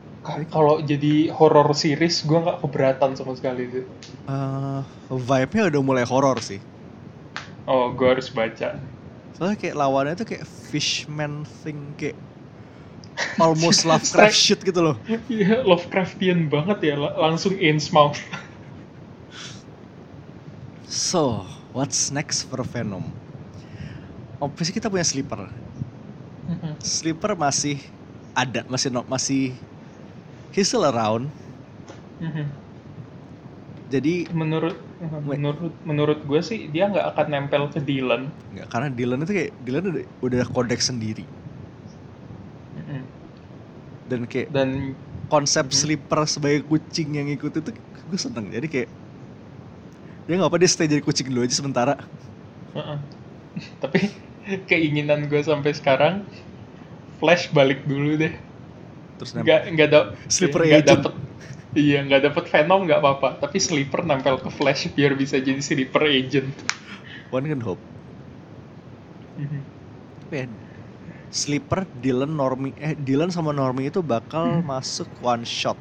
Ka- 0.00 0.13
Kalau 0.24 0.80
jadi 0.80 1.28
horror 1.28 1.76
series, 1.76 2.24
gue 2.24 2.38
nggak 2.40 2.64
keberatan 2.64 3.12
sama 3.12 3.36
sekali 3.36 3.68
sih. 3.68 3.84
Eh, 4.24 4.80
vibe-nya 5.12 5.68
udah 5.68 5.82
mulai 5.84 6.04
horor 6.08 6.40
sih 6.40 6.56
Oh, 7.68 7.92
gue 7.92 8.08
harus 8.08 8.28
baca. 8.32 8.76
soalnya 9.34 9.58
kayak 9.58 9.74
lawannya 9.76 10.14
tuh 10.14 10.24
kayak 10.30 10.44
fishman 10.46 11.42
thing 11.44 11.92
kayak 11.98 12.14
almost 13.44 13.82
Lovecraft 13.84 14.32
shit 14.32 14.60
gitu 14.62 14.80
loh 14.80 14.96
Iya, 15.28 15.60
Lovecraftian 15.66 16.48
banget 16.48 16.78
ya, 16.88 16.94
la- 16.96 17.16
langsung 17.18 17.52
Innsmouth. 17.58 18.16
so 20.86 21.44
what's 21.74 22.08
next 22.14 22.46
for 22.46 22.62
Venom 22.64 23.02
obviously 24.40 24.72
kita 24.72 24.88
punya 24.88 25.04
Sleeper 25.04 25.50
Sleeper 26.80 27.32
masih 27.34 27.80
ada 28.36 28.62
masih 28.68 28.88
no, 28.92 29.02
masih 29.08 29.56
he's 30.54 30.68
still 30.68 30.84
around. 30.86 31.32
Jadi 33.88 34.28
menurut 34.40 34.76
menurut 35.30 35.74
menurut 35.88 36.18
gue 36.28 36.40
sih 36.48 36.60
dia 36.74 36.84
nggak 36.92 37.06
akan 37.12 37.26
nempel 37.32 37.62
ke 37.72 37.80
Dylan. 37.88 38.22
Nggak 38.52 38.66
karena 38.72 38.88
Dylan 38.96 39.20
itu 39.24 39.32
kayak 39.38 39.52
Dylan 39.64 39.84
udah, 39.92 40.04
udah 40.26 40.42
kodeks 40.54 40.84
sendiri. 40.92 41.24
Mm-mm. 42.76 43.08
dan 44.04 44.20
kayak 44.30 44.50
dan 44.52 44.96
konsep 45.32 45.66
Mhm. 45.70 45.74
sleeper 45.74 46.20
sebagai 46.28 46.62
kucing 46.68 47.16
yang 47.18 47.28
ikut 47.32 47.52
itu 47.60 47.70
gue 48.10 48.20
seneng. 48.20 48.46
Jadi 48.52 48.66
kayak 48.70 48.90
dia 50.24 50.34
nggak 50.40 50.50
apa 50.50 50.58
dia 50.60 50.70
stay 50.70 50.86
jadi 50.88 51.02
kucing 51.04 51.28
dulu 51.28 51.44
aja 51.44 51.56
sementara. 51.56 51.94
Heeh. 52.74 52.98
tapi 53.82 54.00
keinginan 54.70 55.26
gue 55.30 55.42
sampai 55.44 55.72
sekarang 55.76 56.14
Flash 57.18 57.50
balik 57.56 57.80
dulu 57.90 58.14
deh 58.22 58.34
terus 59.18 59.30
nempel. 59.32 59.46
Nggak 59.48 59.62
nggak 59.74 59.88
da 59.90 60.00
Sleeper 60.26 60.60
nggak 60.62 60.82
agent. 60.82 61.02
dapet 61.02 61.12
iya 61.74 61.98
nggak 62.06 62.22
dapet 62.30 62.44
Venom 62.50 62.80
nggak 62.86 63.00
apa-apa 63.02 63.28
tapi 63.42 63.58
Sleeper 63.58 64.06
nempel 64.06 64.38
ke 64.38 64.50
Flash 64.50 64.90
biar 64.94 65.14
bisa 65.14 65.38
jadi 65.38 65.58
Sleeper 65.58 66.02
agent. 66.06 66.50
One 67.30 67.46
can 67.50 67.62
hope. 67.62 67.82
Mhm. 69.34 69.60
Ya, 70.30 70.46
sleeper 71.30 71.82
Dylan 71.98 72.38
Normi 72.38 72.70
eh 72.78 72.94
Dylan 72.94 73.30
sama 73.30 73.50
Normi 73.50 73.90
itu 73.90 74.02
bakal 74.02 74.62
Hmm. 74.62 74.66
masuk 74.66 75.10
one 75.18 75.42
shot. 75.42 75.78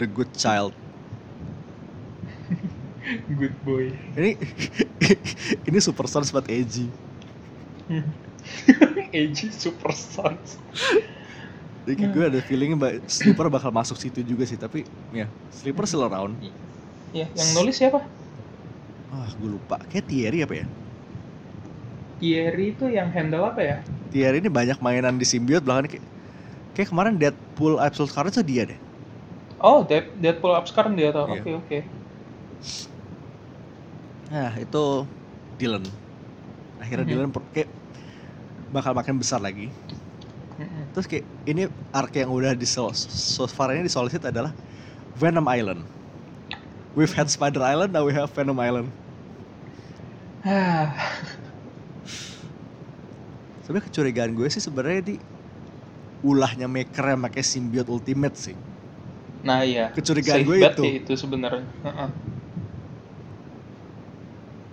The 0.00 0.08
Good 0.08 0.32
Child. 0.32 0.72
Good 3.38 3.54
boy. 3.64 3.92
Ini 4.16 4.40
ini 5.68 5.78
Super 5.80 6.08
Sons 6.08 6.32
buat 6.32 6.48
Edgy. 6.48 6.88
Ag 9.12 9.36
Super 9.52 9.92
Sons 9.92 10.56
jadi 11.82 11.94
kayak 11.98 12.10
gue 12.14 12.24
ada 12.30 12.40
feeling 12.46 12.78
mbak 12.78 13.02
sleeper 13.10 13.46
bakal 13.50 13.74
masuk 13.74 13.98
situ 13.98 14.22
juga 14.22 14.46
sih 14.46 14.54
tapi 14.54 14.86
ya 15.10 15.26
sleeper 15.50 15.82
still 15.86 16.06
around. 16.06 16.38
Ya 17.12 17.26
yang 17.36 17.48
nulis 17.58 17.76
siapa? 17.76 18.00
Ah 19.12 19.28
gue 19.36 19.48
lupa. 19.50 19.76
Kayak 19.90 20.06
Thierry 20.08 20.38
apa 20.46 20.54
ya? 20.62 20.66
Thierry 22.22 22.72
itu 22.72 22.86
yang 22.88 23.10
handle 23.10 23.44
apa 23.44 23.60
ya? 23.60 23.76
Thierry 24.14 24.38
ini 24.40 24.48
banyak 24.48 24.78
mainan 24.78 25.18
di 25.18 25.26
Symbiote 25.26 25.66
belakang 25.66 25.90
kayak 25.90 26.04
kayak 26.72 26.88
kemarin 26.88 27.14
Deadpool 27.18 27.76
Absolute 27.82 28.14
Carnage 28.14 28.38
itu 28.40 28.44
dia 28.46 28.62
deh. 28.70 28.78
Oh 29.60 29.82
Dead- 29.84 30.14
Deadpool 30.22 30.54
sekarang 30.64 30.94
dia 30.94 31.10
tau. 31.10 31.28
Iya. 31.28 31.42
oke 31.42 31.50
oke. 31.66 31.78
Nah 34.32 34.52
itu 34.56 34.84
Dylan. 35.60 35.84
Akhirnya 36.80 37.04
Mhm. 37.04 37.10
Dylan 37.12 37.30
kayak 37.52 37.68
bakal 38.72 38.92
makin 38.96 39.20
besar 39.20 39.38
lagi. 39.42 39.68
Terus 40.92 41.08
kayak 41.08 41.24
ini 41.48 41.68
arc 41.92 42.12
yang 42.16 42.28
udah 42.28 42.52
di 42.52 42.68
so, 42.68 42.92
so 42.92 43.48
far 43.48 43.72
ini 43.72 43.88
adalah 43.88 44.52
Venom 45.16 45.48
Island. 45.48 45.84
We've 46.92 47.12
had 47.12 47.32
Spider 47.32 47.64
Island 47.64 47.96
now 47.96 48.04
we 48.04 48.12
have 48.12 48.28
Venom 48.32 48.60
Island. 48.60 48.92
Sebenarnya 53.64 53.86
kecurigaan 53.88 54.36
gue 54.36 54.48
sih 54.52 54.60
sebenarnya 54.60 55.14
di 55.14 55.16
ulahnya 56.22 56.68
maker 56.68 57.16
yang 57.16 57.22
pakai 57.24 57.40
symbiote 57.40 57.88
ultimate 57.88 58.36
sih. 58.36 58.56
Nah 59.42 59.64
iya. 59.64 59.90
Kecurigaan 59.96 60.44
Safe 60.44 60.48
gue 60.48 60.56
itu. 60.60 60.82
sih 60.82 60.94
itu 61.02 61.12
sebenarnya. 61.16 61.64
Heeh. 61.82 62.10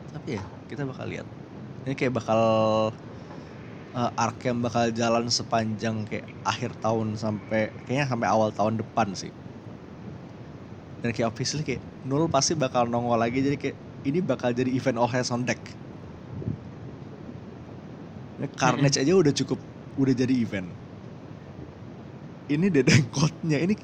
tapi 0.10 0.36
ya 0.36 0.44
kita 0.68 0.84
bakal 0.84 1.06
lihat. 1.08 1.28
Ini 1.88 1.96
kayak 1.96 2.14
bakal 2.20 2.42
uh, 4.00 4.12
arc 4.16 4.40
yang 4.48 4.64
bakal 4.64 4.88
jalan 4.96 5.28
sepanjang 5.28 6.08
kayak 6.08 6.32
akhir 6.48 6.72
tahun 6.80 7.20
sampai 7.20 7.76
kayaknya 7.84 8.06
sampai 8.08 8.28
awal 8.32 8.50
tahun 8.56 8.80
depan 8.80 9.12
sih. 9.12 9.36
Dan 11.04 11.12
kayak 11.12 11.36
obviously 11.36 11.68
kayak 11.68 11.84
Nul 12.08 12.32
pasti 12.32 12.56
bakal 12.56 12.88
nongol 12.88 13.20
lagi 13.20 13.44
jadi 13.44 13.60
kayak 13.60 13.78
ini 14.08 14.24
bakal 14.24 14.56
jadi 14.56 14.72
event 14.72 14.96
all 14.96 15.12
hands 15.12 15.32
on 15.36 15.44
deck. 15.44 15.60
Ini 18.40 18.48
Carnage 18.56 19.04
aja 19.04 19.12
udah 19.12 19.36
cukup 19.36 19.60
udah 20.00 20.16
jadi 20.16 20.32
event. 20.32 20.72
Ini 22.48 22.72
dedengkotnya 22.72 23.60
ini 23.68 23.76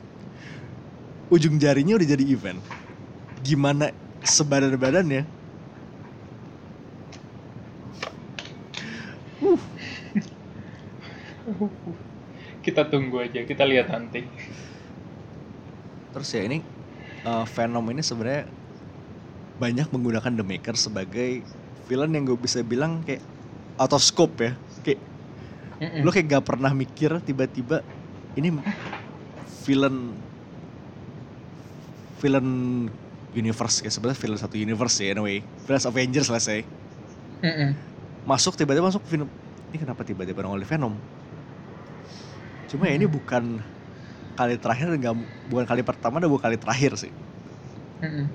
ujung 1.28 1.60
jarinya 1.60 2.00
udah 2.00 2.08
jadi 2.08 2.24
event. 2.24 2.60
Gimana 3.44 3.92
sebadan-badannya 4.24 5.36
kita 12.66 12.88
tunggu 12.90 13.22
aja 13.22 13.46
kita 13.46 13.64
lihat 13.64 13.94
nanti 13.94 14.26
Terus 16.16 16.32
ya 16.32 16.48
ini 16.48 16.64
uh, 17.28 17.44
Venom 17.44 17.84
ini 17.92 18.00
sebenarnya 18.00 18.48
banyak 19.60 19.92
menggunakan 19.92 20.32
The 20.32 20.46
Maker 20.48 20.76
sebagai 20.80 21.44
villain 21.92 22.16
yang 22.16 22.24
gue 22.24 22.40
bisa 22.40 22.64
bilang 22.64 23.04
kayak 23.04 23.20
out 23.76 23.92
of 23.92 24.00
scope 24.00 24.40
ya. 24.40 24.56
Kayak 24.80 25.04
Mm-mm. 25.84 26.08
lo 26.08 26.10
kayak 26.16 26.40
gak 26.40 26.46
pernah 26.48 26.72
mikir 26.72 27.20
tiba-tiba 27.20 27.84
ini 28.40 28.64
villain 29.68 30.16
villain 32.24 32.50
universe 33.36 33.84
kayak 33.84 33.92
sebenarnya 33.92 34.20
villain 34.24 34.40
satu 34.40 34.56
universe 34.56 34.96
ya 35.04 35.12
anyway. 35.20 35.44
Villain 35.68 35.84
Avengers 35.84 36.32
lah 36.32 36.40
saya. 36.40 36.64
Masuk 38.24 38.56
tiba-tiba 38.56 38.88
masuk 38.88 39.04
Venom. 39.04 39.28
Ini 39.68 39.84
kenapa 39.84 40.08
tiba-tiba 40.08 40.48
nongol 40.48 40.64
di 40.64 40.70
Venom? 40.72 40.96
Cuma 42.70 42.84
ya 42.90 42.94
ini 43.00 43.08
bukan 43.18 43.44
kali 44.38 44.56
terakhir 44.64 44.88
nggak 45.02 45.16
bukan 45.52 45.66
kali 45.72 45.82
pertama 45.90 46.16
dan 46.22 46.30
bukan 46.32 46.46
kali 46.52 46.58
terakhir 46.64 46.92
sih. 47.04 47.12
Mm-mm. 48.04 48.28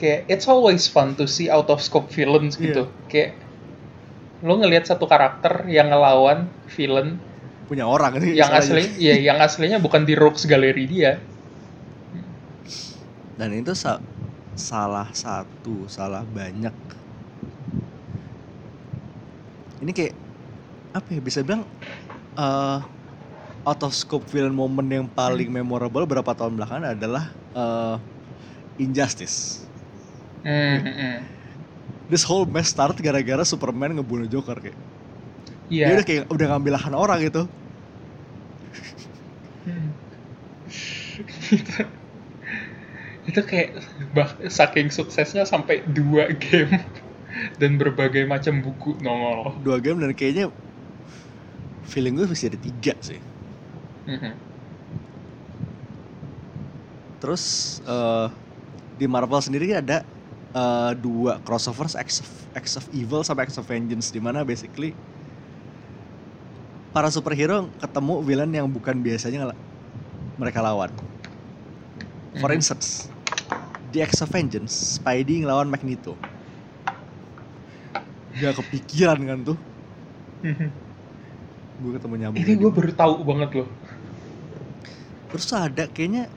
Kayak 0.00 0.20
it's 0.32 0.46
always 0.48 0.88
fun 0.88 1.16
to 1.16 1.24
see 1.26 1.48
out 1.48 1.68
of 1.72 1.80
scope 1.80 2.08
villains 2.12 2.56
Iya. 2.60 2.64
gitu. 2.68 2.82
Kayak 3.08 3.30
lo 4.46 4.52
ngelihat 4.60 4.84
satu 4.90 5.04
karakter 5.12 5.52
yang 5.76 5.88
ngelawan 5.92 6.38
villain 6.76 7.08
punya 7.66 7.84
orang 7.88 8.12
ini 8.22 8.38
yang 8.40 8.52
asli 8.54 8.82
ya 9.06 9.14
yang 9.18 9.38
aslinya 9.42 9.78
bukan 9.82 10.02
di 10.08 10.14
Rogues 10.14 10.44
Gallery 10.46 10.84
dia. 10.86 11.12
dan 13.38 13.50
itu 13.56 13.72
sa- 13.76 14.02
salah 14.56 15.08
satu 15.12 15.88
salah 15.88 16.24
banyak 16.24 16.74
ini 19.82 19.90
kayak 19.96 20.14
apa 20.98 21.08
ya 21.16 21.20
bisa 21.24 21.40
bilang 21.46 21.62
eh 22.38 22.78
out 23.68 23.80
of 23.86 23.92
scope 23.94 24.26
villain 24.32 24.54
moment 24.54 24.88
yang 24.96 25.06
paling 25.10 25.48
memorable 25.52 26.04
berapa 26.10 26.32
tahun 26.38 26.54
belakangan 26.58 26.94
adalah 26.96 27.24
eh, 27.56 27.96
Injustice 28.84 29.68
Hmm, 30.44 30.78
hmm, 30.78 30.86
hmm. 30.98 31.26
this 32.12 32.24
whole 32.28 32.46
mess 32.54 32.68
start 32.74 32.98
gara-gara 33.06 33.44
Superman 33.52 33.94
ngebunuh 33.96 34.26
Joker 34.34 34.58
kayak 34.64 34.78
Iya. 35.68 35.86
dia 35.86 35.92
udah 35.96 36.06
kayak 36.08 36.24
udah 36.34 36.46
ngambil 36.52 36.72
lahan 36.76 36.94
orang 36.96 37.18
gitu 37.26 37.42
Hmm. 39.64 39.96
itu, 41.50 41.84
itu 43.28 43.40
kayak 43.42 43.68
bah, 44.14 44.30
saking 44.46 44.88
suksesnya 44.92 45.44
sampai 45.48 45.82
dua 45.86 46.30
game 46.36 46.72
dan 47.60 47.76
berbagai 47.80 48.24
macam 48.28 48.62
buku 48.64 48.98
nongol. 49.02 49.60
dua 49.64 49.76
game 49.84 49.98
dan 50.02 50.12
kayaknya 50.18 50.44
feeling 51.86 52.14
gue 52.18 52.26
masih 52.28 52.50
ada 52.52 52.58
tiga 52.60 52.94
sih 53.00 53.20
Mhm. 54.06 54.38
Terus 57.20 57.44
eh, 57.84 58.28
di 58.92 59.06
Marvel 59.08 59.40
sendiri 59.40 59.72
ada 59.76 60.04
eh, 60.52 60.92
dua 60.98 61.40
crossovers 61.42 61.96
X 61.96 62.20
of, 62.22 62.30
X 62.56 62.66
of 62.80 62.86
Evil 62.92 63.24
sama 63.24 63.44
X 63.48 63.56
of 63.60 63.66
Vengeance 63.68 64.12
di 64.12 64.20
mana 64.20 64.44
basically 64.44 64.96
para 66.92 67.08
superhero 67.12 67.68
ketemu 67.76 68.14
villain 68.24 68.52
yang 68.52 68.68
bukan 68.72 69.00
biasanya 69.04 69.52
mereka 70.36 70.60
lawan. 70.64 70.92
For 72.36 72.52
Mhm. 72.52 72.56
instance, 72.56 73.08
di 73.80 74.00
X 74.04 74.20
of 74.24 74.28
Vengeance, 74.32 75.00
Spidey 75.00 75.44
ngelawan 75.44 75.68
Magneto. 75.72 76.20
Gak 78.36 78.54
kepikiran 78.60 79.20
kan 79.24 79.38
tuh, 79.48 79.58
Mhm. 80.42 80.85
Gue 81.80 81.90
ketemu 81.96 82.14
nyambung. 82.20 82.44
Ini 82.44 82.52
gue 82.60 82.70
baru 82.70 82.92
tahu 82.92 83.14
banget 83.24 83.50
loh. 83.58 83.68
Terus 85.30 85.48
ada 85.52 85.84
kayaknya 85.90 86.30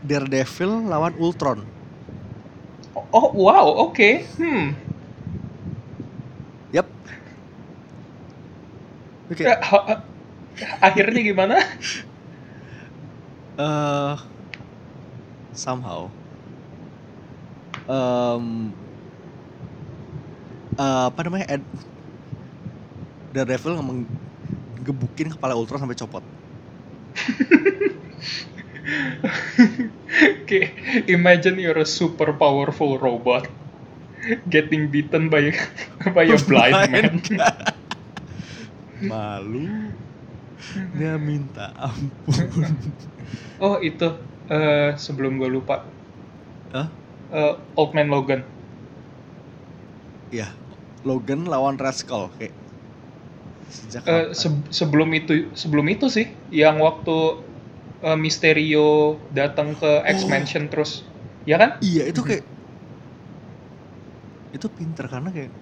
Daredevil 0.00 0.88
lawan 0.88 1.12
Ultron. 1.20 1.68
Oh 3.12 3.32
wow, 3.34 3.66
oke. 3.88 4.24
Hmm. 4.38 4.72
Yap. 6.72 6.86
Oke. 9.30 9.44
Ha- 9.46 9.60
ha- 9.88 10.02
Akhirnya 10.80 11.20
gimana? 11.20 11.56
eh 13.58 14.16
somehow 15.52 16.10
em 17.88 18.74
eh, 20.78 21.02
apa 21.10 21.20
namanya 21.26 21.46
Ed, 21.54 21.64
Daredevil 23.36 23.76
ngomong 23.76 24.08
gebukin 24.80 25.36
kepala 25.36 25.52
Ultron 25.52 25.84
sampai 25.84 26.00
copot 26.00 26.24
Kayak 30.48 30.72
imagine 31.10 31.60
you're 31.60 31.76
a 31.76 31.88
super 31.88 32.32
powerful 32.32 32.96
robot 32.96 33.44
getting 34.48 34.88
beaten 34.88 35.28
by 35.28 35.52
by 36.16 36.24
a 36.26 36.38
blind 36.40 36.90
man. 36.90 37.20
Malu. 39.10 39.92
Dia 40.96 41.20
minta 41.20 41.68
ampun. 41.76 42.72
Oh 43.60 43.76
itu 43.84 44.08
eh, 44.48 44.96
sebelum 44.96 45.36
gue 45.36 45.52
lupa 45.52 45.84
Hah? 46.72 46.88
Eh, 47.30 47.54
Old 47.76 47.92
Man 47.92 48.08
Logan. 48.08 48.40
Ya, 50.32 50.50
Logan 51.06 51.46
lawan 51.46 51.78
Skull 51.94 52.32
kayak 52.40 52.65
sejak 53.70 54.02
kapan? 54.06 54.24
se- 54.34 54.66
sebelum 54.70 55.10
itu 55.18 55.32
sebelum 55.56 55.86
itu 55.94 56.06
sih 56.16 56.26
yang 56.62 56.76
waktu 56.86 57.16
eh, 58.06 58.18
Mysterio 58.24 58.88
datang 59.32 59.74
ke 59.80 59.90
X 60.06 60.18
Oh. 60.24 60.30
Mansion 60.30 60.64
terus 60.72 60.90
ya 61.48 61.56
kan? 61.62 61.70
Iya 61.84 62.02
itu 62.10 62.20
kayak 62.26 62.44
itu 64.56 64.66
pinter 64.72 65.06
karena 65.12 65.30
kayak 65.34 65.52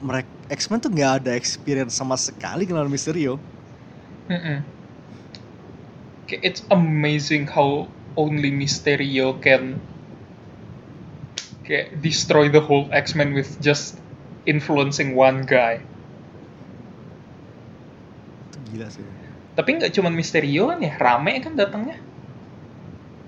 mereka 0.00 0.30
X-Men 0.52 0.78
tuh 0.84 0.90
nggak 0.94 1.12
ada 1.24 1.32
experience 1.34 1.94
sama 1.98 2.14
sekali 2.20 2.62
ngelawan 2.68 2.92
Mysterio. 2.92 3.40
Mm-mm. 4.30 4.64
Kayak 6.30 6.42
It's 6.44 6.62
amazing 6.70 7.46
how 7.50 7.90
only 8.16 8.50
Mysterio 8.54 9.42
can 9.42 9.82
kayak 11.66 12.00
destroy 12.00 12.48
the 12.48 12.60
whole 12.60 12.88
X-Men 12.92 13.34
with 13.34 13.58
just 13.60 14.00
influencing 14.46 15.14
one 15.14 15.44
guy. 15.46 15.82
Gila 18.72 18.88
sih. 18.90 19.04
Tapi 19.56 19.68
nggak 19.80 19.92
cuma 19.96 20.12
Mysterio 20.12 20.68
kan 20.68 20.78
ya, 20.82 20.92
rame 21.00 21.32
kan 21.40 21.52
datangnya. 21.56 21.96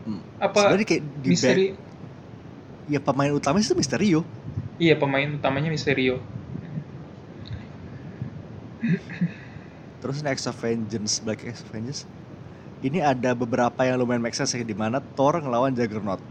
Hmm. 0.04 0.20
Apa 0.40 0.58
Sebenarnya 0.68 0.86
kayak 0.88 1.02
di 1.24 1.28
Misteri? 1.32 1.66
back, 1.72 1.88
ya 2.88 3.00
pemain 3.00 3.32
utama 3.32 3.60
itu 3.60 3.76
Mysterio. 3.76 4.20
Iya 4.78 4.94
pemain 4.96 5.28
utamanya 5.28 5.68
Mysterio. 5.68 6.20
Terus 9.98 10.22
Next 10.22 10.46
Vengeance, 10.62 11.18
Black 11.20 11.42
X 11.42 11.66
Vengeance. 11.68 12.06
Ini 12.78 13.02
ada 13.02 13.34
beberapa 13.34 13.82
yang 13.82 13.98
lumayan 13.98 14.22
make 14.22 14.38
sense 14.38 14.54
ya, 14.54 14.62
di 14.62 14.76
mana 14.76 15.02
Thor 15.18 15.42
ngelawan 15.42 15.74
Juggernaut. 15.74 16.22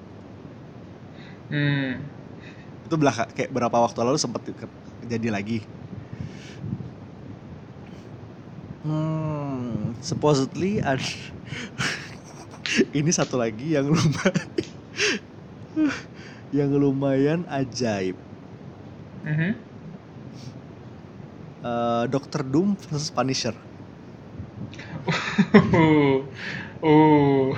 Hmm. 1.52 2.00
Itu 2.88 2.96
belakang 2.96 3.28
kayak 3.36 3.52
berapa 3.52 3.78
waktu 3.84 4.00
lalu 4.00 4.16
sempat 4.16 4.48
jadi 5.04 5.28
lagi. 5.28 5.68
Hmm, 8.88 10.00
supposedly 10.00 10.80
ada 10.80 11.04
ini 12.96 13.12
satu 13.12 13.36
lagi 13.36 13.76
yang 13.76 13.92
lumayan 13.92 14.48
yang 16.56 16.72
lumayan 16.72 17.44
ajaib. 17.52 18.16
Mhm. 19.28 19.52
Eh, 21.68 22.04
Dr. 22.08 22.48
Doom 22.48 22.80
versus 22.88 23.12
Punisher. 23.12 23.52
Uh. 25.52 26.24
Uh. 26.80 27.52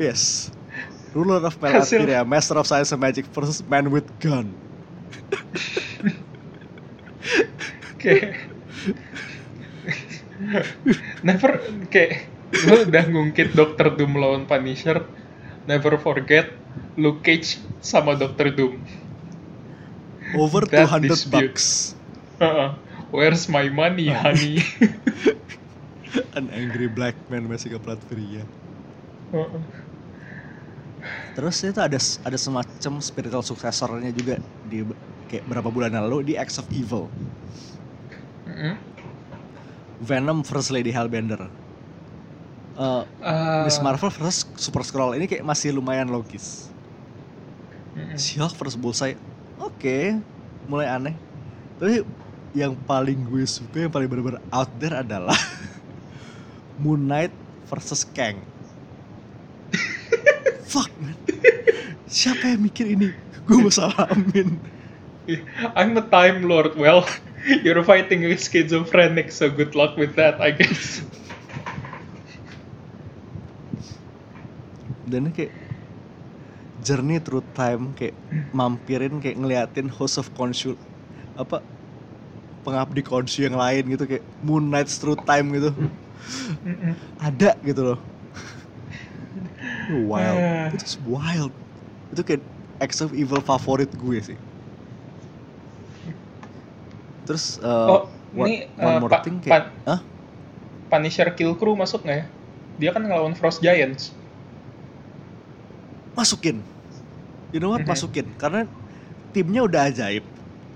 Yes. 0.00 0.48
Ruler 1.12 1.44
of 1.44 1.60
Melathiria, 1.60 2.24
Master 2.24 2.56
of 2.56 2.64
Science 2.64 2.88
and 2.94 3.02
Magic 3.04 3.28
versus 3.36 3.60
Man 3.68 3.92
with 3.92 4.08
Gun. 4.16 4.48
kayak 8.00 8.49
never 11.26 11.60
kayak 11.88 12.26
lu 12.66 12.82
udah 12.86 13.04
ngungkit 13.06 13.54
Dr. 13.54 13.94
Doom 13.94 14.18
lawan 14.18 14.44
Punisher 14.50 15.06
never 15.70 15.94
forget 16.02 16.50
Luke 16.98 17.22
Cage 17.22 17.62
sama 17.80 18.18
Dr. 18.18 18.50
Doom 18.54 18.74
Over 20.30 20.66
That 20.70 20.86
200 20.86 21.10
dispute. 21.10 21.54
bucks. 21.58 21.94
Heeh. 22.38 22.70
where's 23.10 23.50
my 23.50 23.66
money 23.70 24.10
honey 24.10 24.62
An 26.38 26.50
angry 26.50 26.90
black 26.90 27.14
man 27.30 27.46
masih 27.46 27.74
ke 27.74 27.78
Platveria. 27.78 28.42
Heeh. 29.30 29.62
Terus 31.38 31.56
itu 31.62 31.78
ada 31.78 31.98
ada 31.98 32.38
semacam 32.38 32.92
spiritual 32.98 33.46
successornya 33.46 34.10
juga 34.10 34.42
di 34.66 34.82
kayak 35.30 35.46
berapa 35.46 35.70
bulan 35.70 35.94
lalu 35.94 36.26
di 36.26 36.34
Acts 36.34 36.58
of 36.58 36.66
Evil. 36.74 37.06
Mm-mm. 38.46 38.89
Venom 40.00 40.40
versus 40.42 40.72
Lady 40.72 40.90
Hellbender. 40.90 41.46
Eh, 42.80 43.02
Ah, 43.20 43.68
Miss 43.68 43.76
Marvel 43.84 44.08
versus 44.08 44.48
Super 44.56 44.80
Skrull 44.80 45.12
ini 45.20 45.28
kayak 45.28 45.44
masih 45.44 45.76
lumayan 45.76 46.08
logis. 46.08 46.72
She-Hulk 48.16 48.56
versus 48.56 48.78
Bullseye. 48.80 49.18
Oke, 49.60 50.16
mulai 50.64 50.88
aneh. 50.88 51.14
Tapi 51.76 52.00
yang 52.56 52.72
paling 52.88 53.20
gue 53.28 53.44
suka, 53.44 53.84
yang 53.84 53.92
paling 53.92 54.08
bener-bener 54.08 54.40
out 54.48 54.70
there 54.80 54.96
adalah 54.96 55.36
Moon 56.82 57.04
Knight 57.04 57.34
versus 57.68 58.08
Kang. 58.08 58.40
Fuck 60.72 60.88
man. 61.02 61.12
Siapa 62.08 62.56
yang 62.56 62.64
mikir 62.64 62.88
ini? 62.88 63.12
Gue 63.44 63.60
mau 63.60 63.70
salamin. 63.70 64.56
I'm 65.76 65.94
a 66.00 66.04
Time 66.08 66.48
Lord 66.48 66.74
well 66.74 67.04
you're 67.64 67.82
fighting 67.84 68.22
with 68.22 68.40
schizophrenic 68.40 69.32
so 69.32 69.48
good 69.48 69.74
luck 69.74 69.96
with 69.96 70.16
that 70.16 70.40
I 70.40 70.52
guess. 70.52 71.00
Dan 75.10 75.26
ini 75.26 75.32
kayak 75.34 75.52
journey 76.84 77.18
through 77.18 77.42
time 77.56 77.92
kayak 77.98 78.14
mampirin 78.54 79.18
kayak 79.18 79.36
ngeliatin 79.40 79.90
host 79.90 80.22
of 80.22 80.30
Khonshu 80.38 80.78
apa 81.34 81.64
pengabdi 82.62 83.02
Khonshu 83.02 83.48
yang 83.48 83.58
lain 83.58 83.90
gitu 83.90 84.06
kayak 84.06 84.24
Moon 84.44 84.70
Knight 84.70 84.86
through 84.86 85.18
time 85.26 85.50
gitu. 85.56 85.70
Ada 87.18 87.58
gitu 87.64 87.82
loh. 87.82 87.98
Wild. 90.06 90.38
Ah. 90.38 90.70
itu 90.70 90.86
wild. 91.08 91.52
Itu 92.14 92.22
kayak 92.22 92.42
X 92.78 93.02
of 93.02 93.10
Evil 93.16 93.42
favorit 93.42 93.90
gue 93.98 94.18
sih 94.22 94.38
terus 97.30 97.62
uh, 97.62 97.86
Oh, 97.86 98.02
one, 98.34 98.50
ini 98.50 98.56
one 98.74 98.90
uh, 98.90 98.98
more 98.98 99.06
Pa- 99.08 99.22
thing 99.22 99.38
kayak 99.38 99.70
Pa- 99.70 99.70
Hah? 99.86 100.00
Punisher 100.90 101.30
Kill 101.30 101.54
Crew 101.54 101.78
masuk 101.78 102.02
nggak 102.02 102.18
ya? 102.18 102.26
Dia 102.76 102.90
kan 102.90 103.06
ngelawan 103.06 103.38
Frost 103.38 103.62
Giants. 103.62 104.10
masukin 106.10 106.60
you 107.48 107.58
know 107.58 107.70
what 107.70 107.80
Mhm. 107.80 107.88
masukin 107.88 108.26
karena 108.36 108.66
timnya 109.30 109.62
udah 109.62 109.88
ajaib 109.88 110.26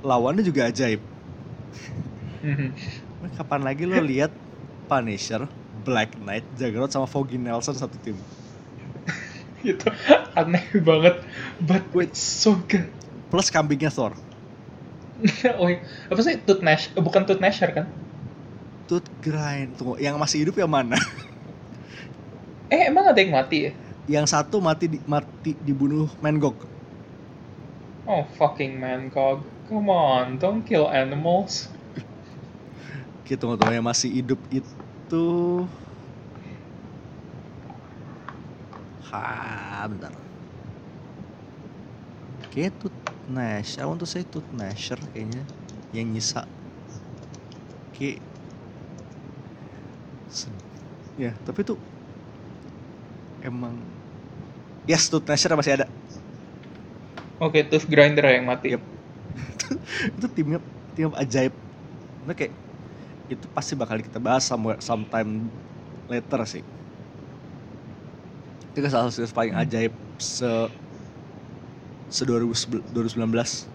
lawannya 0.00 0.40
juga 0.40 0.70
ajaib 0.70 1.02
Mhm. 2.40 2.70
kapan 3.34 3.60
lagi 3.60 3.84
lo 3.84 3.98
lihat 3.98 4.30
Punisher 4.86 5.44
Black 5.82 6.16
Knight 6.16 6.46
Juggernaut 6.54 6.88
sama 6.88 7.04
Foggy 7.04 7.36
Nelson 7.36 7.74
satu 7.74 7.98
tim 7.98 8.16
itu 9.64 9.84
aneh 10.32 10.64
banget, 10.78 11.24
but 11.58 11.82
Wait. 11.92 12.12
so 12.12 12.56
good. 12.64 12.84
plus 13.28 13.48
kambingnya 13.48 13.88
Thor 13.88 14.12
oh, 15.60 15.68
iya. 15.72 15.80
apa 16.12 16.20
sih 16.20 16.36
Tooth 16.44 16.60
Nash? 16.60 16.92
eh, 16.92 17.02
bukan 17.02 17.24
Tooth 17.24 17.40
Nasher 17.40 17.72
kan? 17.72 17.86
Tooth 18.84 19.08
Grind 19.24 19.80
tunggu 19.80 19.96
yang 19.96 20.20
masih 20.20 20.44
hidup 20.44 20.60
yang 20.60 20.68
mana 20.68 21.00
Eh 22.72 22.90
emang 22.90 23.08
ada 23.08 23.16
yang 23.20 23.32
mati 23.32 23.70
ya? 23.70 23.72
yang 24.04 24.28
satu 24.28 24.60
mati 24.60 24.84
di, 24.84 24.98
mati 25.08 25.56
dibunuh 25.64 26.12
Mangog 26.20 26.68
Oh 28.04 28.20
fucking 28.36 28.76
man 28.76 29.08
god, 29.08 29.40
come 29.64 29.88
on, 29.88 30.36
don't 30.36 30.60
kill 30.68 30.92
animals. 30.92 31.72
Kita 33.24 33.40
tunggu 33.40 33.56
tunggu 33.56 33.72
yang 33.72 33.88
masih 33.88 34.12
hidup 34.12 34.36
itu 34.52 35.24
Ha, 39.14 39.86
bentar. 39.86 40.10
Kayaknya 42.50 42.72
Tooth 42.82 42.98
Nash, 43.28 43.78
I 43.78 43.84
want 43.84 44.00
to 44.00 44.08
say 44.08 44.24
Tooth 44.24 44.48
Nasher 44.52 44.96
kayaknya 45.12 45.48
yang 45.92 46.08
nyisa. 46.12 46.44
Kayak 47.92 48.20
Se- 50.28 50.52
Ya, 51.16 51.38
tapi 51.46 51.62
tuh 51.62 51.78
emang 53.42 53.86
Yes, 54.86 55.08
Tooth 55.08 55.24
Nasher 55.28 55.52
masih 55.56 55.80
ada. 55.80 55.86
Oke, 57.46 57.60
Tooth 57.70 57.86
Grinder 57.92 58.26
yang 58.34 58.46
mati. 58.50 58.70
Yep. 58.72 58.82
itu 60.16 60.26
timnya 60.32 60.58
tim 60.94 61.10
ajaib 61.14 61.54
nah 62.24 62.34
kayak 62.38 62.54
itu 63.30 63.46
pasti 63.52 63.74
bakal 63.78 63.98
kita 64.02 64.18
bahas 64.22 64.44
some, 64.46 64.74
sometime 64.82 65.52
later 66.10 66.40
sih 66.48 66.64
itu 68.74 68.86
salah 68.90 69.08
satu 69.10 69.22
yang 69.26 69.34
paling 69.38 69.54
Hmm. 69.54 69.60
ajaib 69.62 69.92
se 70.18 70.48
se 72.14 72.22
2019 72.24 73.66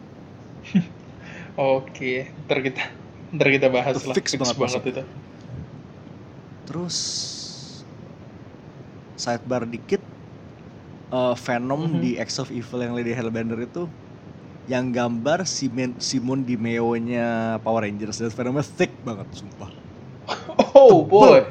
Oke, 1.60 2.14
ntar 2.48 2.60
kita 2.66 2.84
ntar 3.36 3.48
kita 3.52 3.68
bahas 3.70 3.98
Itu 3.99 4.10
lah. 4.10 4.16
fix 4.18 4.28
banget 4.40 4.57
banget 4.57 4.82
masuk. 4.82 4.82
itu. 4.91 5.03
terus 6.70 6.98
sidebar 9.18 9.66
dikit 9.68 10.02
eh, 11.11 11.36
Venom 11.36 11.82
Mhm. 11.82 11.99
di 11.99 12.11
X 12.16 12.40
of 12.40 12.49
Evil 12.53 12.80
yang 12.86 12.94
Lady 12.95 13.11
Hellbender 13.11 13.60
itu 13.60 13.90
yang 14.70 14.94
gambar 14.94 15.49
Simon 15.49 15.98
Simon 15.98 16.45
di 16.45 16.53
nya 17.02 17.57
Power 17.66 17.82
Rangers 17.90 18.22
dan 18.22 18.30
Venomnya 18.30 18.61
thick 18.61 18.94
banget 19.02 19.26
sumpah 19.34 19.70
Oh 20.78 21.03
boy, 21.06 21.44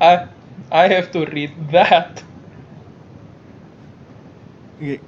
I 0.00 0.28
I 0.72 0.84
have 0.92 1.08
to 1.16 1.24
read 1.26 1.52
that. 1.72 2.20
Kayak, 4.76 5.00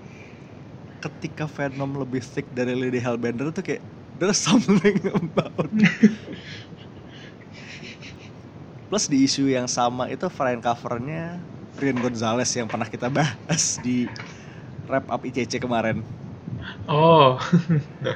ketika 0.98 1.46
Venom 1.46 1.94
lebih 1.98 2.22
thick 2.22 2.46
dari 2.50 2.74
Lady 2.74 2.98
Hellbender 2.98 3.50
tuh 3.54 3.62
kayak 3.62 3.82
there's 4.18 4.38
something 4.38 4.98
about 5.18 5.70
plus 8.88 9.04
di 9.06 9.28
isu 9.28 9.52
yang 9.52 9.68
sama 9.68 10.08
itu 10.08 10.26
variant 10.32 10.64
covernya 10.64 11.38
Rian 11.78 12.00
Gonzalez 12.02 12.50
yang 12.58 12.66
pernah 12.66 12.90
kita 12.90 13.06
bahas 13.12 13.78
di 13.78 14.10
wrap 14.90 15.06
up 15.12 15.22
ICC 15.22 15.62
kemarin. 15.62 16.02
Oh, 16.90 17.38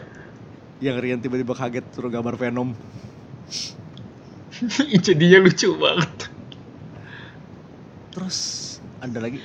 yang 0.85 0.99
Rian 0.99 1.23
tiba-tiba 1.23 1.55
kaget 1.55 1.87
turun 1.95 2.11
gambar 2.11 2.35
Venom. 2.35 2.75
Jadinya 5.07 5.39
lucu 5.47 5.71
banget. 5.79 6.33
terus 8.13 8.39
ada 9.01 9.25
lagi 9.25 9.41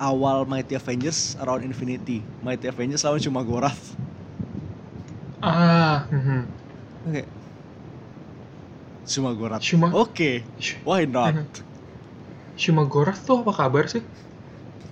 awal 0.00 0.44
Mighty 0.46 0.74
Avengers 0.76 1.36
around 1.40 1.64
Infinity. 1.64 2.28
Mighty 2.44 2.68
Avengers 2.68 3.04
lawan 3.04 3.20
cuma 3.22 3.40
Gorath. 3.44 3.96
Ah, 5.42 6.08
mhm. 6.12 6.52
oke. 7.04 7.22
Cuma 9.06 9.32
Gorath. 9.34 9.62
Cuma- 9.70 9.92
oke. 9.94 10.30
Sh- 10.58 10.76
why 10.84 11.06
not? 11.06 11.34
Mhm. 11.34 11.46
Shuma 12.62 12.82
Gorath 12.92 13.22
tuh 13.26 13.36
apa 13.44 13.52
kabar 13.60 13.84
sih? 13.92 14.02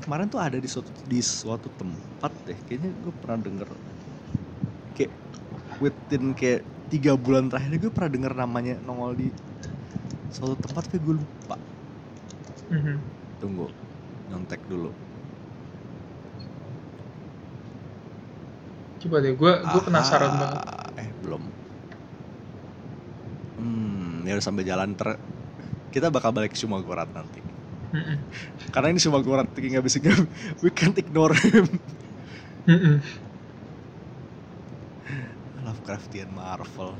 kemarin 0.02 0.28
tuh 0.32 0.40
ada 0.40 0.59
di 0.60 0.68
suatu 0.68 0.90
di 1.02 1.18
suatu 1.24 1.68
tempat 1.72 2.32
deh. 2.47 2.59
Kayaknya 2.66 2.90
gue 3.02 3.12
pernah 3.20 3.39
denger. 3.47 3.68
Kayak 4.94 5.12
within 5.82 6.24
kayak 6.39 6.62
tiga 6.93 7.12
bulan 7.18 7.51
terakhir 7.51 7.72
gue 7.82 7.93
pernah 7.94 8.12
denger 8.12 8.32
namanya 8.39 8.74
nongol 8.85 9.12
di 9.18 9.28
suatu 10.28 10.56
tempat 10.60 10.82
tapi 10.89 10.98
gue 11.01 11.14
lupa. 11.24 11.56
Mhm. 12.70 13.05
tunggu 13.40 13.68
nyontek 14.35 14.59
dulu 14.66 14.90
Coba 19.05 19.20
deh, 19.20 19.36
gue 19.36 19.52
gue 19.52 19.81
penasaran 19.85 20.32
banget. 20.35 20.62
eh 20.98 21.09
belum 21.23 21.43
hmm 23.61 24.27
ya 24.27 24.32
udah 24.35 24.44
sambil 24.44 24.65
jalan 24.66 24.97
ter 24.98 25.15
kita 25.94 26.11
bakal 26.11 26.35
balik 26.35 26.56
ke 26.56 26.59
Sumagorat 26.59 27.06
nanti 27.15 27.39
Mhm. 27.94 28.16
karena 28.74 28.90
ini 28.90 28.98
Sumagorat 28.98 29.47
nggak 29.55 29.85
bisa 29.86 30.02
we 30.66 30.70
can't 30.74 30.98
ignore 30.98 31.31
him 31.39 31.69
Mhm. 32.66 32.98
Lovecraftian 35.65 36.28
Marvel. 36.32 36.93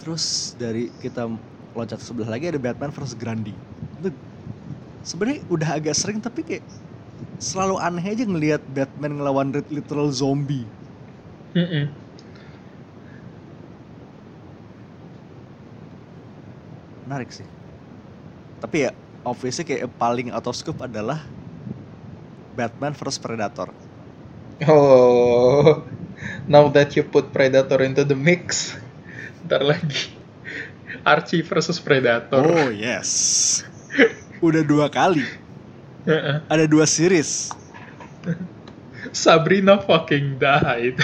Terus 0.00 0.54
dari 0.56 0.92
kita 1.00 1.28
loncat 1.72 2.00
sebelah 2.00 2.30
lagi 2.36 2.52
ada 2.52 2.60
Batman 2.60 2.92
vs 2.92 3.16
Grandi. 3.16 3.71
Sebenarnya 5.02 5.42
udah 5.50 5.68
agak 5.82 5.94
sering 5.98 6.22
tapi 6.22 6.46
kayak 6.46 6.64
selalu 7.42 7.74
aneh 7.82 8.06
aja 8.06 8.22
ngelihat 8.22 8.62
Batman 8.70 9.18
ngelawan 9.18 9.50
lit- 9.50 9.72
literal 9.74 10.08
zombie. 10.14 10.62
Mhm. 11.58 11.90
Menarik 17.02 17.34
sih. 17.34 17.44
Tapi 18.62 18.86
ya 18.86 18.90
obviously 19.26 19.66
kayak 19.66 19.90
paling 19.98 20.30
out 20.30 20.46
of 20.46 20.54
scope 20.54 20.78
adalah 20.86 21.18
Batman 22.54 22.94
vs 22.94 23.18
Predator. 23.18 23.74
Oh, 24.62 25.82
now 26.46 26.70
that 26.70 26.94
you 26.94 27.02
put 27.02 27.34
Predator 27.34 27.82
into 27.82 28.06
the 28.06 28.14
mix, 28.14 28.78
ntar 29.42 29.66
lagi 29.66 30.14
Archie 31.02 31.42
versus 31.42 31.82
Predator. 31.82 32.46
Oh 32.46 32.70
yes. 32.70 33.66
Udah 34.40 34.62
dua 34.64 34.86
kali. 34.90 35.22
Ada 36.50 36.66
dua 36.66 36.84
series. 36.84 37.52
Sabrina 39.10 39.78
fucking 39.78 40.38
died. 40.38 40.98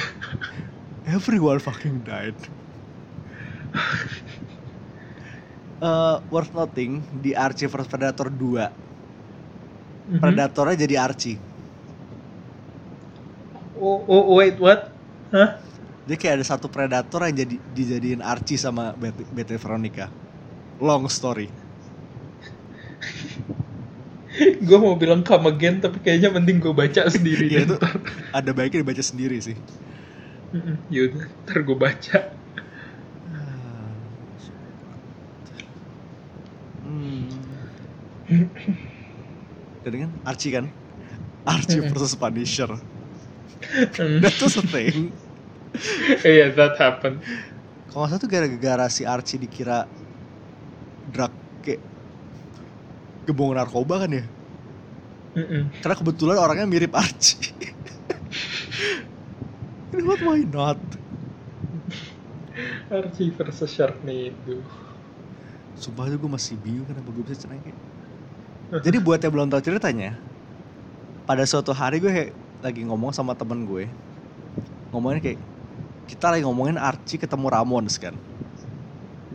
Everyone 1.06 1.58
fucking 1.58 2.02
died. 2.02 2.36
Uh, 5.78 6.18
worth 6.26 6.50
noting 6.50 6.98
di 7.22 7.38
Archie 7.38 7.70
vs 7.70 7.86
Predator 7.86 8.26
2 8.26 8.66
Mhm. 10.08 10.18
Predatornya 10.18 10.76
jadi 10.88 10.94
Archie 10.98 11.38
Oh, 13.78 14.02
oh, 14.10 14.34
wait, 14.34 14.58
what? 14.58 14.90
Hah? 15.30 15.54
Jadi 16.02 16.16
kayak 16.18 16.34
ada 16.42 16.46
satu 16.48 16.66
Predator 16.66 17.22
yang 17.30 17.36
jadi 17.46 17.56
dijadiin 17.62 18.24
Archie 18.24 18.58
sama 18.58 18.90
Bet- 18.98 19.28
Betty 19.30 19.54
Veronica 19.54 20.10
Long 20.82 21.06
story 21.06 21.46
gue 24.68 24.78
mau 24.78 24.94
bilang 24.94 25.26
come 25.26 25.50
again, 25.50 25.82
tapi 25.82 25.98
kayaknya 26.02 26.30
mending 26.30 26.62
gue 26.62 26.72
baca 26.72 27.08
sendiri 27.14 27.50
deh 27.50 27.62
itu 27.66 27.76
ada 28.32 28.50
baiknya 28.54 28.86
dibaca 28.86 29.02
sendiri 29.02 29.38
sih. 29.42 29.56
Yaudah, 30.88 31.28
ntar 31.44 31.58
gue 31.66 31.76
baca. 31.76 32.18
Hmm. 36.88 37.28
Dan 39.84 39.94
kan 40.04 40.10
Archie 40.24 40.52
kan 40.52 40.64
Archie 41.48 41.80
versus 41.84 42.16
Punisher 42.16 42.70
Hmm. 43.98 44.22
That 44.22 44.38
was 44.38 44.54
a 44.54 44.62
thing 44.62 45.12
Iya, 46.24 46.54
that 46.56 46.78
happened. 46.78 47.20
Kalau 47.90 48.06
nggak 48.06 48.10
salah 48.16 48.22
tuh 48.22 48.30
gara-gara 48.30 48.86
si 48.88 49.02
Archie 49.04 49.40
dikira 49.40 49.84
drug 51.10 51.32
kayak 51.64 51.80
gebong 53.28 53.52
narkoba 53.52 54.08
kan 54.08 54.10
ya. 54.16 54.24
Mhm. 55.36 55.84
Karena 55.84 55.96
kebetulan 56.00 56.40
orangnya 56.40 56.64
mirip 56.64 56.96
Archie. 56.96 57.52
Ini 59.92 60.02
what 60.04 60.20
why 60.24 60.40
not? 60.48 60.80
Archie 62.88 63.30
versus 63.36 63.68
Sharknado. 63.68 64.64
Sumpah 65.76 66.10
tuh 66.10 66.18
gue 66.18 66.30
masih 66.32 66.58
bingung 66.58 66.88
kenapa 66.88 67.12
gue 67.12 67.22
bisa 67.22 67.46
kayak. 67.46 67.76
Jadi 68.82 68.96
buat 69.00 69.22
yang 69.22 69.32
belum 69.32 69.48
tahu 69.48 69.62
ceritanya, 69.64 70.12
pada 71.24 71.46
suatu 71.48 71.72
hari 71.72 72.02
gue 72.02 72.10
kayak 72.10 72.32
lagi 72.60 72.82
ngomong 72.84 73.14
sama 73.14 73.32
temen 73.32 73.64
gue, 73.64 73.88
ngomongin 74.92 75.22
kayak 75.22 75.40
kita 76.08 76.32
lagi 76.32 76.42
ngomongin 76.44 76.76
Archie 76.76 77.20
ketemu 77.20 77.46
Ramones 77.48 77.96
kan. 77.96 78.16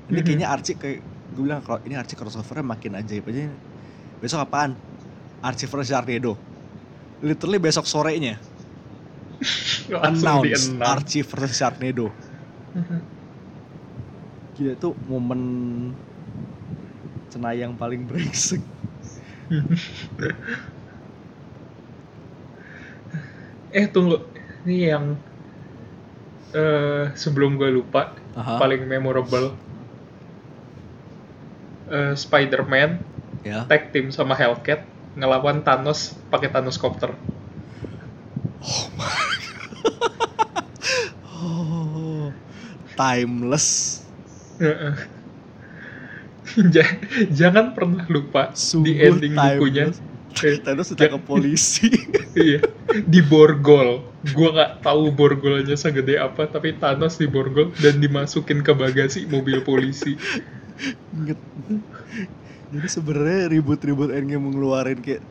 Ini 0.10 0.22
kayaknya 0.22 0.48
Archie 0.52 0.78
kayak 0.78 1.00
gue 1.34 1.42
bilang 1.42 1.62
kalau 1.66 1.82
ini 1.86 1.98
Archie 1.98 2.18
crossovernya 2.18 2.66
makin 2.66 3.00
ajaib 3.00 3.26
aja. 3.30 3.50
Besok 4.24 4.48
apaan? 4.48 4.80
Archie 5.44 5.68
versus 5.68 5.92
Sharknado. 5.92 6.40
Literally 7.20 7.60
besok 7.60 7.84
sorenya 7.84 8.40
announce 10.08 10.72
versus 11.28 11.60
Sharknado. 11.60 12.08
Mhm. 12.72 13.04
Gila 14.56 14.80
itu 14.80 14.96
momen 15.12 15.42
cenayang 17.28 17.76
paling 17.76 18.08
brengsek. 18.08 18.64
eh 23.76 23.92
tunggu, 23.92 24.24
ini 24.64 24.88
yang 24.88 25.20
eh 26.56 27.12
sebelum 27.20 27.60
gue 27.60 27.76
lupa 27.76 28.16
Aha. 28.40 28.56
paling 28.56 28.88
memorable. 28.88 29.52
Eh, 31.92 32.16
Spider-Man 32.16 33.13
Ya. 33.44 33.68
tag 33.68 33.92
team 33.92 34.08
sama 34.08 34.34
Hellcat 34.34 34.88
ngelawan 35.14 35.62
Thanos 35.62 36.16
pakai 36.32 36.48
Thanos 36.48 36.80
copter. 36.80 37.12
Oh, 41.26 42.32
timeless. 43.00 44.00
Heeh. 44.60 44.94
Ja- 46.70 47.00
Jangan 47.32 47.72
pernah 47.74 48.04
lupa 48.06 48.52
Sungguh 48.54 48.86
di 48.86 49.00
ending 49.00 49.34
timeless. 49.34 49.58
bukunya. 49.58 49.86
Eh, 50.40 50.58
Thanos 50.66 50.88
ditangkap 50.92 51.24
polisi. 51.24 51.88
iya, 52.34 52.60
di 53.04 53.20
borgol. 53.20 54.08
Gua 54.32 54.50
nggak 54.52 54.72
tahu 54.82 55.12
borgolnya 55.12 55.76
segede 55.76 56.16
apa, 56.16 56.48
tapi 56.48 56.76
Thanos 56.76 57.16
di 57.16 57.28
borgol 57.28 57.76
dan 57.76 58.00
dimasukin 58.00 58.62
ke 58.62 58.72
bagasi 58.72 59.26
mobil 59.26 59.60
polisi. 59.62 60.16
Inget. 61.12 61.40
Jadi 62.74 62.88
sebenarnya 62.90 63.54
ribut-ribut 63.54 64.10
Endgame 64.10 64.50
ngeluarin 64.50 64.98
kayak 65.06 65.22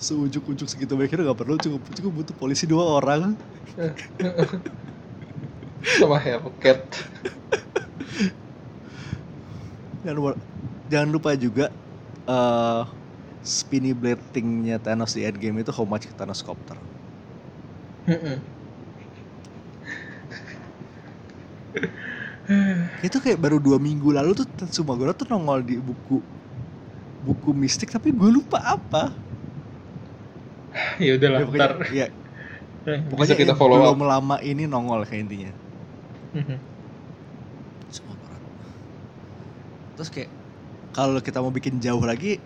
seujuk-ujuk 0.00 0.64
segitu 0.70 0.94
baiknya 0.96 1.26
nggak 1.26 1.40
perlu 1.42 1.58
cukup 1.60 1.82
cukup 1.92 2.12
butuh 2.22 2.34
polisi 2.38 2.64
dua 2.70 3.02
orang 3.02 3.34
Sama 5.98 6.18
Hellcat. 6.18 6.90
dan 10.02 10.14
jangan 10.88 11.08
lupa 11.10 11.34
juga 11.36 11.70
eh 12.28 12.84
spinny 13.42 13.92
blading-nya 13.96 14.78
Thanos 14.82 15.16
di 15.16 15.24
Endgame 15.26 15.64
itu 15.64 15.72
how 15.74 15.84
much 15.88 16.08
Thanos 16.16 16.42
copter. 16.44 16.76
Itu 23.04 23.22
kayak 23.22 23.38
baru 23.38 23.62
dua 23.62 23.78
minggu 23.78 24.10
lalu 24.10 24.34
tuh 24.34 24.46
Tatsumagoro 24.58 25.14
tuh 25.14 25.26
nongol 25.30 25.62
di 25.62 25.78
buku 25.78 26.18
buku 27.24 27.50
mistik 27.54 27.90
tapi 27.90 28.14
gue 28.14 28.30
lupa 28.30 28.58
apa. 28.62 29.10
ya 31.02 31.18
udahlah 31.18 31.40
Ya, 31.42 31.46
pokoknya, 31.46 31.60
ntar 31.64 31.72
ya, 31.90 32.06
Eh, 32.88 32.98
pokoknya 33.12 33.36
kita 33.36 33.52
follow 33.58 33.76
belum 33.84 34.00
up 34.00 34.08
lama 34.08 34.36
ini 34.40 34.64
nongol 34.64 35.04
kayak 35.04 35.28
intinya. 35.28 35.52
Mhm. 36.32 36.56
Tatsumagoro. 37.84 38.36
Terus 39.98 40.08
kayak 40.14 40.30
kalau 40.96 41.20
kita 41.20 41.38
mau 41.44 41.52
bikin 41.52 41.82
jauh 41.84 42.00
lagi 42.00 42.40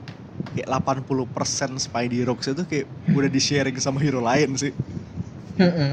kayak 0.52 0.68
80% 0.68 1.78
Spidey 1.78 2.26
Rocks 2.26 2.50
itu 2.50 2.62
kayak 2.66 2.86
udah 3.12 3.30
di 3.30 3.40
sharing 3.40 3.76
sama 3.78 4.02
hero 4.02 4.20
lain 4.20 4.56
sih. 4.58 4.72
Mm-mm. 5.60 5.92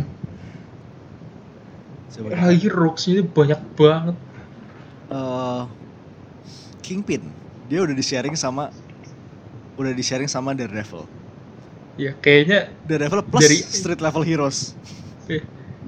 Coba 2.09 2.33
lagi 2.35 2.67
rooks 2.67 3.05
ini 3.05 3.21
banyak 3.21 3.59
banget 3.77 4.15
eh 5.09 5.63
Kingpin 6.81 7.21
dia 7.69 7.79
udah 7.79 7.93
di 7.93 8.01
sharing 8.01 8.33
sama 8.33 8.73
udah 9.75 9.93
di 9.93 10.01
sharing 10.01 10.27
sama 10.27 10.51
Daredevil 10.51 11.05
ya 11.95 12.11
kayaknya 12.17 12.73
Daredevil 12.83 13.21
plus 13.23 13.43
Dari- 13.45 13.63
street 13.63 14.01
level 14.01 14.23
heroes. 14.23 14.73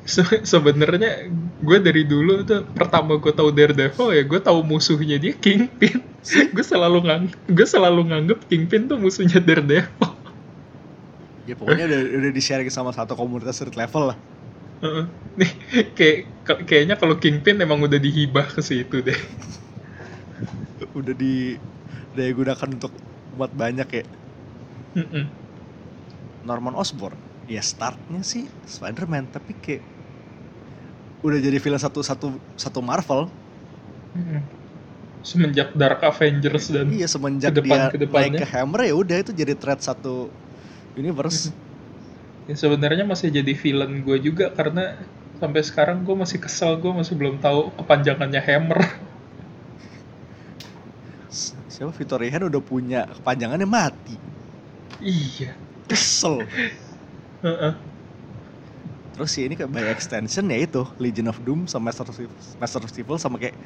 Se- 0.02 0.42
sebenarnya 0.44 1.30
gue 1.62 1.78
dari 1.78 2.02
dulu 2.04 2.42
tuh 2.42 2.66
pertama 2.74 3.16
gue 3.16 3.30
tahu 3.30 3.50
Daredevil 3.50 4.12
ya 4.12 4.24
gue 4.24 4.40
tahu 4.40 4.60
musuhnya 4.62 5.18
dia 5.18 5.34
Kingpin. 5.34 6.02
Gue 6.52 6.62
selalu 6.62 7.06
ngang 7.06 7.24
gue 7.48 7.68
selalu 7.68 8.10
nganggep 8.10 8.40
Kingpin 8.46 8.86
tuh 8.86 8.98
musuhnya 8.98 9.38
Daredevil. 9.38 10.10
Ya 11.46 11.54
pokoknya 11.54 11.86
udah 11.90 12.00
udah 12.22 12.32
di 12.32 12.42
sharing 12.42 12.70
sama 12.70 12.94
satu 12.94 13.14
komunitas 13.14 13.58
street 13.58 13.74
level 13.74 14.14
lah. 14.14 14.18
Heeh. 14.82 15.06
nih 15.38 15.52
kayak 15.94 16.18
ka- 16.42 16.62
kayaknya 16.66 16.96
kalau 16.98 17.16
Kingpin 17.16 17.62
emang 17.62 17.78
udah 17.80 17.98
dihibah 17.98 18.50
ke 18.50 18.60
situ 18.60 19.00
deh 19.00 19.18
udah 21.00 21.14
di 21.16 21.58
daya 22.16 22.32
gunakan 22.36 22.70
untuk 22.78 22.94
umat 23.36 23.52
banyak 23.56 23.90
ya. 24.00 24.04
Norman 26.42 26.74
Osborn 26.78 27.18
ya 27.50 27.62
startnya 27.62 28.22
sih 28.26 28.46
Spider-Man 28.66 29.30
tapi 29.34 29.52
kayak 29.58 29.84
udah 31.22 31.38
jadi 31.38 31.58
villain 31.62 31.82
satu 31.82 32.02
satu 32.02 32.28
satu 32.58 32.80
Marvel 32.82 33.30
semenjak 35.22 35.78
Dark 35.78 36.02
Avengers 36.02 36.66
dan 36.74 36.90
iya 36.90 37.06
semenjak 37.06 37.54
Ke 37.54 37.62
depan- 37.62 37.90
dia 37.90 37.94
ke 37.94 38.00
depannya. 38.02 38.30
naik 38.34 38.42
ke 38.42 38.46
Hammer 38.50 38.82
ya 38.90 38.94
udah 38.98 39.18
itu 39.22 39.32
jadi 39.34 39.54
threat 39.54 39.82
satu 39.86 40.34
universe 40.98 41.54
Ya, 42.50 42.56
sebenarnya 42.58 43.06
masih 43.06 43.30
jadi 43.32 43.54
villain 43.54 44.02
gue 44.02 44.18
juga 44.28 44.50
karena 44.52 44.98
sampai 45.40 45.62
sekarang 45.62 45.98
gue 46.06 46.16
masih 46.18 46.42
kesel 46.42 46.72
gue 46.82 46.92
masih 47.00 47.14
belum 47.18 47.38
tahu 47.42 47.70
kepanjangannya 47.80 48.42
Hammer. 48.42 48.80
Siapa 51.82 51.98
Victoria 51.98 52.30
Hand 52.30 52.46
udah 52.46 52.62
punya 52.62 53.10
kepanjangannya 53.10 53.66
mati 53.66 54.14
iya. 55.02 55.58
kesel 55.90 56.46
Heeh. 57.46 57.74
terus 59.18 59.34
ya 59.34 59.50
ini 59.50 59.58
kayak 59.58 59.74
by 59.74 59.90
extension 59.90 60.46
ya 60.46 60.62
itu 60.62 60.86
Legion 61.02 61.34
of 61.34 61.42
Doom 61.42 61.66
sama 61.66 61.90
Master 61.90 62.06
of 62.06 62.14
Evil, 62.22 62.38
Master 62.62 62.86
of 62.86 62.94
Evil 62.94 63.18
sama 63.18 63.42
kayak 63.42 63.58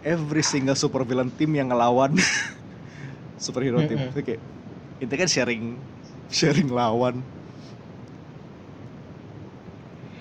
every 0.00 0.40
single 0.40 0.72
super 0.72 1.04
villain 1.04 1.28
team 1.28 1.52
yang 1.52 1.68
ngelawan 1.68 2.16
superhero 3.44 3.84
team 3.84 4.00
Mm-mm. 4.00 4.16
itu 4.16 4.32
kayak 4.32 4.40
itu 5.04 5.12
kan 5.12 5.28
sharing 5.28 5.76
sharing 6.32 6.72
lawan 6.72 7.20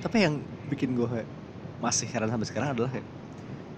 tapi 0.04 0.28
yang 0.28 0.44
bikin 0.68 1.00
gue 1.00 1.24
masih 1.80 2.12
heran 2.12 2.28
sampai 2.28 2.48
sekarang 2.52 2.76
adalah 2.76 2.92
kayak 2.92 3.08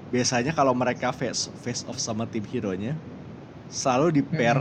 biasanya 0.09 0.57
kalau 0.57 0.73
mereka 0.73 1.13
face 1.13 1.53
face 1.61 1.85
off 1.85 2.01
sama 2.01 2.25
tim 2.25 2.41
hero 2.49 2.73
nya 2.73 2.97
selalu 3.67 4.07
di 4.17 4.21
pair. 4.23 4.57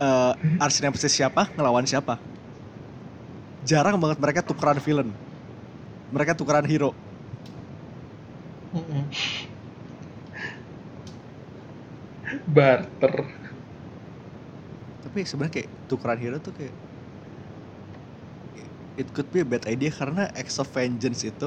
Eh 0.00 0.32
arch 0.62 0.78
nemesis 0.82 1.12
siapa? 1.16 1.42
Ngelawan 1.54 1.86
siapa? 1.90 2.14
Jarang 3.68 3.96
banget 4.02 4.18
mereka 4.24 4.40
tukeran 4.48 4.78
villain. 4.86 5.10
Mereka 6.14 6.32
tukeran 6.38 6.66
hero. 6.70 6.90
Mm-mm. 8.72 9.10
Barter. 12.46 13.14
tapi 15.04 15.18
sebenarnya 15.28 15.54
kayak 15.56 15.70
tukeran 15.88 16.20
hero 16.22 16.36
tuh 16.44 16.52
kayak 16.58 16.74
it 19.00 19.08
could 19.14 19.30
be 19.34 19.40
a 19.40 19.46
bad 19.52 19.64
idea 19.66 19.90
karena 20.00 20.22
X 20.46 20.48
of 20.62 20.68
Vengeance 20.74 21.22
itu 21.26 21.46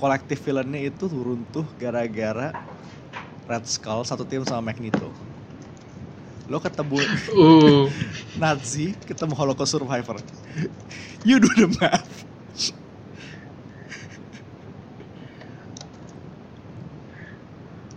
kolektif 0.00 0.38
villainnya 0.46 0.80
itu 0.90 1.04
runtuh 1.10 1.66
gara-gara 1.80 2.44
Red 3.48 3.64
Skull 3.64 4.04
satu 4.04 4.28
tim 4.28 4.44
sama 4.44 4.70
Magneto. 4.70 5.08
Lo 6.48 6.60
ketemu 6.60 7.00
Uh, 7.32 7.88
Nazi 8.42 8.92
ketemu 9.08 9.32
Holocaust 9.32 9.72
Survivor. 9.72 10.20
You 11.24 11.40
do 11.40 11.48
the 11.56 11.68
math. 11.80 12.28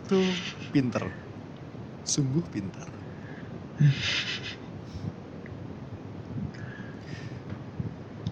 Tuh. 0.07 0.32
Pinter. 0.72 1.07
Sungguh 2.07 2.44
pintar 2.48 2.88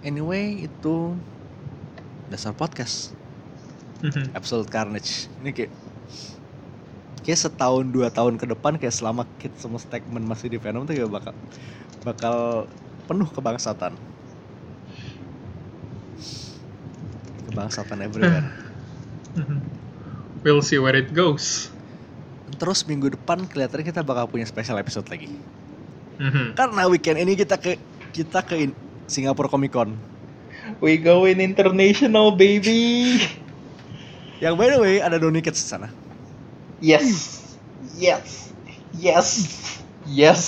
anyway 0.04 0.66
itu 0.68 1.16
dasar 2.30 2.56
podcast. 2.56 3.12
Absolute 4.32 4.72
Carnage. 4.72 5.28
Ini 5.44 5.52
kayak 5.52 5.72
kayak 7.30 7.46
setahun 7.46 7.86
dua 7.86 8.10
tahun 8.10 8.42
ke 8.42 8.50
depan 8.50 8.74
kayak 8.76 8.90
selama 8.90 9.22
Kid 9.38 9.54
sama 9.54 9.78
Stegman 9.78 10.26
masih 10.26 10.50
di 10.50 10.58
Venom 10.58 10.82
tuh 10.84 10.98
kayak 10.98 11.06
bakal 11.08 11.34
bakal 12.02 12.36
penuh 13.06 13.30
kebangsatan 13.30 13.94
kebangsatan 17.46 17.98
everywhere 18.02 18.50
we'll 20.42 20.64
see 20.64 20.78
where 20.78 20.96
it 20.96 21.14
goes. 21.14 21.70
terus 22.58 22.82
minggu 22.84 23.14
depan 23.14 23.46
kelihatannya 23.46 23.86
kita 23.86 24.02
bakal 24.02 24.26
punya 24.26 24.44
special 24.44 24.76
episode 24.76 25.06
lagi 25.06 25.30
Mhm. 26.18 26.52
karena 26.52 26.90
weekend 26.90 27.16
ini 27.16 27.32
kita 27.32 27.56
ke 27.56 27.78
kita 28.12 28.42
ke 28.42 28.58
in- 28.60 28.78
Singapore 29.06 29.48
Comic 29.48 29.70
Con 29.70 29.94
We 30.82 30.98
going 30.98 31.38
international, 31.40 32.30
baby. 32.32 33.18
yang 34.38 34.54
by 34.54 34.68
the 34.68 34.78
way 34.78 34.96
ada 34.98 35.16
Donny 35.16 35.40
Kids 35.40 35.58
di 35.58 35.70
sana 35.70 35.88
Yes. 36.80 37.60
Yes. 38.00 38.56
Yes. 38.96 39.30
Yes. 40.08 40.44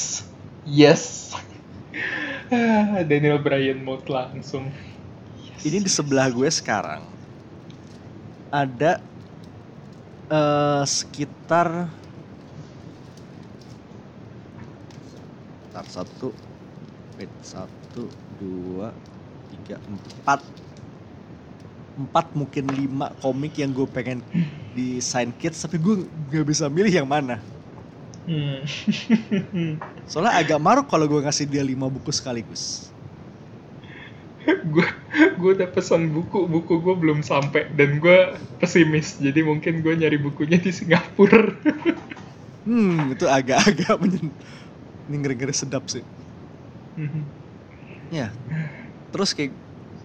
Yes. 0.63 1.03
Daniel 3.09 3.39
Bryan 3.39 3.83
mode 3.83 4.07
langsung. 4.07 4.71
ini 5.61 5.77
di 5.85 5.91
sebelah 5.91 6.25
gue 6.33 6.49
sekarang 6.49 7.05
ada 8.49 8.97
eh 10.31 10.83
sekitar 10.89 11.91
Ntar 15.71 15.85
satu 15.87 16.35
wait 17.15 17.31
satu 17.39 18.11
dua 18.27 18.91
tiga 19.47 19.79
empat 19.87 20.41
empat 21.95 22.25
mungkin 22.35 22.65
lima 22.73 23.13
komik 23.21 23.55
yang 23.61 23.71
gue 23.71 23.87
pengen 23.87 24.19
di 24.71 25.03
sign 25.03 25.35
kids 25.35 25.61
tapi 25.61 25.77
gue 25.77 26.07
gak 26.31 26.45
bisa 26.47 26.67
milih 26.71 27.03
yang 27.03 27.09
mana 27.09 27.39
Hmm. 28.21 28.61
soalnya 30.11 30.37
agak 30.37 30.61
maruk 30.61 30.85
kalau 30.85 31.09
gue 31.09 31.25
ngasih 31.25 31.49
dia 31.49 31.65
lima 31.65 31.89
buku 31.89 32.13
sekaligus 32.13 32.93
gue 34.45 34.87
gue 35.41 35.51
udah 35.57 35.65
pesan 35.65 36.13
buku 36.13 36.45
buku 36.45 36.85
gue 36.85 36.95
belum 37.01 37.25
sampai 37.25 37.73
dan 37.73 37.97
gue 37.97 38.37
pesimis 38.61 39.17
jadi 39.17 39.41
mungkin 39.41 39.81
gue 39.81 39.97
nyari 39.97 40.21
bukunya 40.21 40.61
di 40.61 40.69
Singapura 40.69 41.49
hmm 42.69 43.17
itu 43.17 43.25
agak-agak 43.25 43.97
menyen 43.97 44.29
ngeri-ngeri 45.09 45.53
sedap 45.57 45.89
sih 45.89 46.05
Mhm. 46.91 47.23
Ya. 48.11 48.27
Terus 49.15 49.31
kayak 49.31 49.55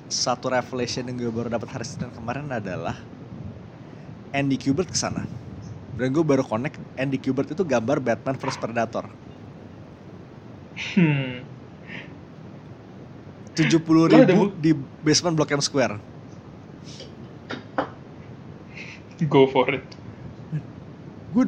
satu 0.07 0.55
revelation 0.55 1.03
yang 1.11 1.19
gue 1.19 1.31
baru 1.35 1.51
dapat 1.51 1.67
hari 1.67 1.83
Senin 1.83 2.15
kemarin 2.15 2.47
adalah 2.47 2.95
Andy 4.33 4.57
Kubert 4.59 4.89
ke 4.91 4.99
sana. 4.99 5.27
Dan 5.99 6.13
gue 6.15 6.25
baru 6.27 6.45
connect 6.47 6.79
Andy 6.99 7.19
Kubert 7.23 7.49
itu 7.55 7.63
gambar 7.67 7.99
Batman 8.05 8.37
vs 8.41 8.59
Predator. 8.61 9.07
Hmm. 10.95 11.43
70 13.57 14.07
Lo 14.11 14.17
ada 14.23 14.35
ribu 14.35 14.39
bu- 14.39 14.57
di 14.65 14.71
basement 15.07 15.37
Blok 15.37 15.51
M 15.57 15.63
Square. 15.65 15.95
go 19.29 19.47
for 19.47 19.69
it 19.75 19.97
Gue 21.33 21.43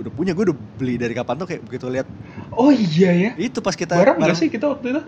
udah 0.00 0.12
punya 0.12 0.32
gue 0.36 0.44
udah 0.50 0.56
beli 0.56 0.96
dari 1.00 1.12
kapan 1.16 1.36
tuh 1.40 1.46
kayak 1.48 1.62
begitu 1.68 1.86
lihat 1.92 2.08
Oh 2.52 2.70
iya 2.72 3.10
ya. 3.16 3.30
itu 3.36 3.58
pas 3.64 3.72
kita 3.76 3.94
Bareng 3.96 4.16
nggak 4.20 4.36
sih 4.40 4.48
kita 4.52 4.66
waktu 4.72 4.86
itu? 4.92 5.02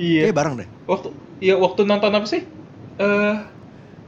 Iya. 0.00 0.22
Kayak 0.22 0.34
bareng 0.36 0.54
deh 0.60 0.68
Waktu 0.90 1.08
iya 1.44 1.54
waktu 1.64 1.80
nonton 1.88 2.12
apa 2.16 2.26
sih? 2.28 2.42
Eh 3.00 3.36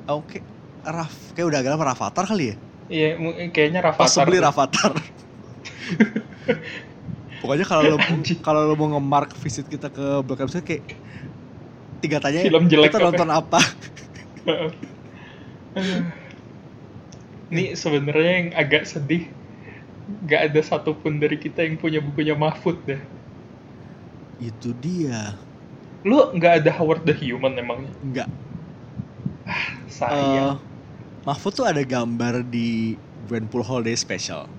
oke 0.06 0.44
Raf 0.82 1.12
kayak 1.34 1.46
udah 1.48 1.58
agak 1.62 1.70
lama 1.74 1.84
Rafathar 1.94 2.24
kali 2.26 2.44
ya 2.52 2.56
iya 2.88 3.08
mungkin 3.16 3.50
kayaknya 3.50 3.80
Rafathar. 3.82 4.06
Possibly 4.06 4.38
tuh. 4.38 4.42
Rafathar 4.42 4.92
pokoknya 7.42 7.66
kalau 7.66 7.82
lo 7.86 7.96
kalau 8.40 8.60
lo 8.70 8.74
mau 8.74 8.88
nge-mark 8.96 9.34
visit 9.38 9.66
kita 9.66 9.90
ke 9.90 10.04
M 10.22 10.48
Street 10.48 10.66
kayak 10.66 10.82
tiga 12.02 12.18
tanya 12.18 12.42
Film 12.42 12.66
jelek 12.66 12.90
kita 12.90 12.98
apa? 12.98 13.02
nonton 13.02 13.30
apa 13.30 13.60
Ini 17.52 17.76
sebenarnya 17.76 18.32
yang 18.40 18.48
agak 18.56 18.88
sedih. 18.88 19.28
Gak 20.26 20.50
ada 20.50 20.60
satupun 20.64 21.20
dari 21.22 21.36
kita 21.38 21.62
yang 21.62 21.76
punya 21.78 22.00
bukunya 22.02 22.34
Mahfud 22.34 22.80
deh. 22.88 22.98
itu 24.42 24.72
dia 24.74 25.36
Lu 26.08 26.32
nggak 26.34 26.52
ada 26.62 26.70
Howard 26.74 27.04
the 27.06 27.14
Human 27.14 27.54
emangnya? 27.58 27.92
enggak 28.02 28.28
Sayang. 29.86 30.58
Eh, 30.58 30.71
Mahfud 31.22 31.54
tuh 31.54 31.66
ada 31.66 31.78
gambar 31.86 32.42
di 32.42 32.98
Brandpool 33.30 33.62
Holiday 33.62 33.94
Special. 33.94 34.50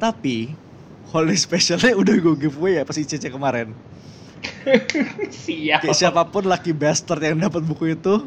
Tapi 0.00 0.56
Holiday 1.12 1.36
Specialnya 1.36 1.92
udah 2.00 2.14
gue 2.16 2.34
giveaway 2.48 2.80
ya 2.80 2.82
pas 2.88 2.96
ICC 2.96 3.28
kemarin. 3.28 3.76
Siap. 5.44 5.84
Kayak 5.84 5.96
siapa 5.96 6.22
pun 6.32 6.48
lucky 6.48 6.72
bastard 6.72 7.20
yang 7.20 7.36
dapat 7.40 7.60
buku 7.60 7.92
itu, 7.92 8.24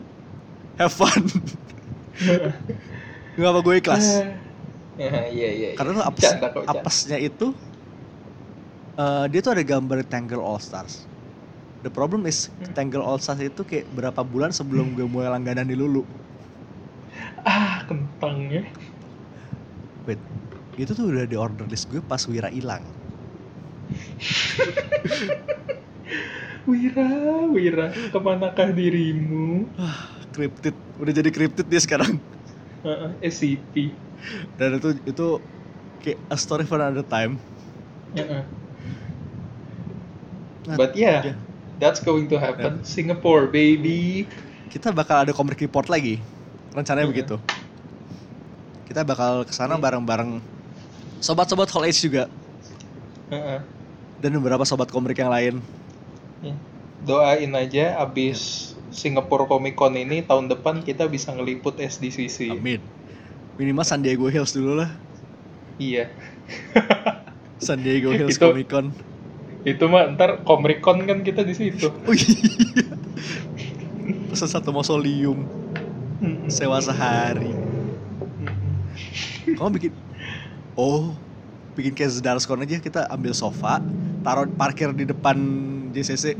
have 0.77 0.93
fun. 0.93 1.25
Gak 3.39 3.49
apa 3.49 3.59
gue 3.65 3.75
ikhlas. 3.81 4.05
Iya 4.99 5.31
iya 5.31 5.49
iya. 5.55 5.69
Karena 5.73 6.03
tuh 6.03 6.05
apes, 6.05 6.27
apesnya 6.67 7.17
itu, 7.17 7.55
eh, 8.99 9.25
dia 9.31 9.39
tuh 9.39 9.51
ada 9.55 9.63
gambar 9.63 10.03
Tangle 10.05 10.43
All 10.43 10.59
Stars. 10.59 11.07
The 11.81 11.89
problem 11.89 12.27
is 12.27 12.51
Hmm. 12.59 12.75
Tangle 12.75 12.99
All 13.01 13.17
Stars 13.23 13.39
itu 13.39 13.63
kayak 13.63 13.87
berapa 13.95 14.21
bulan 14.27 14.51
sebelum 14.51 14.91
gue 14.93 15.07
mulai 15.07 15.31
langganan 15.31 15.63
di 15.65 15.73
Lulu. 15.79 16.03
Ah 17.45 17.83
kentangnya. 17.87 18.65
Wait, 20.07 20.19
itu 20.79 20.91
tuh 20.95 21.05
udah 21.11 21.25
di 21.27 21.35
order 21.37 21.67
list 21.69 21.87
gue 21.91 22.01
pas 22.03 22.21
Wira 22.27 22.49
hilang. 22.49 22.83
Wira, 26.69 27.09
Wira, 27.49 27.89
ke 27.91 28.19
manakah 28.21 28.69
dirimu? 28.73 29.65
Cryptid, 30.29 30.75
udah 31.01 31.13
jadi 31.13 31.29
cryptid 31.33 31.65
dia 31.65 31.81
sekarang. 31.81 32.21
Heeh, 32.85 33.09
SCP. 33.25 33.97
Dan 34.55 34.77
itu 34.77 34.89
itu 35.03 35.27
kayak 35.99 36.19
a 36.29 36.37
story 36.37 36.63
for 36.69 36.77
another 36.79 37.03
time. 37.03 37.41
Heeh. 38.13 38.43
Nah, 40.67 40.77
But 40.77 40.95
yeah, 40.95 41.25
ya. 41.25 41.33
that's 41.81 41.99
going 42.03 42.29
to 42.29 42.37
happen. 42.37 42.85
Singapore, 42.85 43.49
baby. 43.49 44.29
kita 44.69 44.93
bakal 44.93 45.25
ada 45.25 45.33
comic 45.33 45.57
report 45.59 45.89
lagi. 45.89 46.21
Rencananya 46.71 47.05
Mhm. 47.05 47.11
begitu. 47.11 47.35
Kita 48.85 49.01
bakal 49.03 49.43
ke 49.43 49.51
sana 49.51 49.75
Hmm. 49.75 49.83
bareng-bareng 49.83 50.31
sobat-sobat 51.19 51.69
Hall 51.69 51.85
Age 51.85 51.99
juga 52.01 52.25
Heeh. 53.29 53.59
dan 54.17 54.31
beberapa 54.35 54.63
sobat 54.63 54.87
komik 54.87 55.13
yang 55.15 55.29
lain. 55.29 55.61
Ya. 56.41 56.55
Doain 56.99 57.51
aja 57.53 57.97
abis 57.97 58.71
Singapore 58.89 59.45
Comic 59.45 59.73
Con 59.73 59.93
ini 59.93 60.19
tahun 60.19 60.47
depan 60.47 60.81
kita 60.81 61.05
bisa 61.05 61.29
ngeliput 61.29 61.77
SDCC. 61.77 62.49
Amin. 62.51 62.81
Minimal 63.55 63.83
San 63.83 64.01
Diego 64.01 64.25
Hills 64.25 64.51
dulu 64.51 64.73
lah. 64.75 64.89
Iya. 65.77 66.09
San 67.61 67.79
Diego 67.79 68.09
Hills 68.09 68.35
Itu- 68.35 68.43
Comic 68.43 68.67
Con. 68.67 68.89
Itu 69.61 69.85
mah 69.85 70.07
ntar 70.09 70.41
Comic 70.41 70.79
Con 70.79 71.03
kan 71.03 71.21
kita 71.21 71.43
di 71.43 71.51
situ. 71.51 71.91
Oh 71.91 72.11
iya. 72.11 72.87
Pesan 74.27 74.49
satu 74.49 74.71
mausoleum 74.71 75.45
sewa 76.51 76.79
sehari. 76.83 77.51
Kamu 79.55 79.71
bikin 79.71 79.93
Oh, 80.79 81.11
bikin 81.75 81.91
kayak 81.91 82.11
Zdarscon 82.15 82.63
aja 82.63 82.79
kita 82.79 83.03
ambil 83.11 83.35
sofa, 83.35 83.83
taruh 84.23 84.47
parkir 84.47 84.95
di 84.95 85.03
depan 85.03 85.35
JCC. 85.91 86.39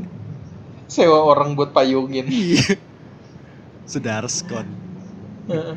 Sewa 0.88 1.20
orang 1.20 1.52
buat 1.52 1.72
payungin. 1.76 2.24
Iya. 2.32 2.80
Heeh. 5.50 5.76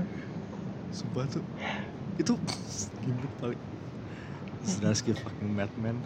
Sumpah 0.93 1.25
tuh 1.25 1.41
itu 2.21 2.37
gimana 3.01 3.27
paling 3.41 3.61
Zdarsky 4.63 5.11
fucking 5.17 5.49
madman. 5.49 5.97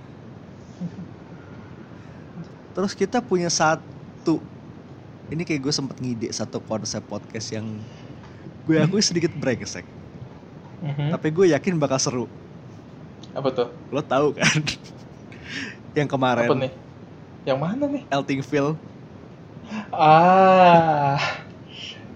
Terus 2.73 2.93
kita 2.95 3.19
punya 3.19 3.51
satu 3.51 4.39
ini 5.27 5.43
kayak 5.43 5.59
gue 5.59 5.73
sempet 5.73 5.97
ngide 5.99 6.27
satu 6.31 6.63
konsep 6.63 7.03
podcast 7.03 7.51
yang 7.51 7.67
gue 8.63 8.75
akui 8.79 9.03
sedikit 9.03 9.31
brengsek, 9.35 9.83
Mhm. 10.83 11.11
tapi 11.11 11.27
gue 11.31 11.51
yakin 11.51 11.75
bakal 11.75 11.99
seru. 11.99 12.25
Apa 13.31 13.49
tuh? 13.51 13.67
Lo 13.91 13.99
tahu 14.01 14.35
kan? 14.35 14.59
yang 15.97 16.07
kemarin 16.07 16.47
Apa 16.47 16.55
nih? 16.55 16.71
Yang 17.47 17.59
mana 17.59 17.83
nih? 17.87 18.03
Eltingville 18.11 18.75
Ah, 19.91 21.19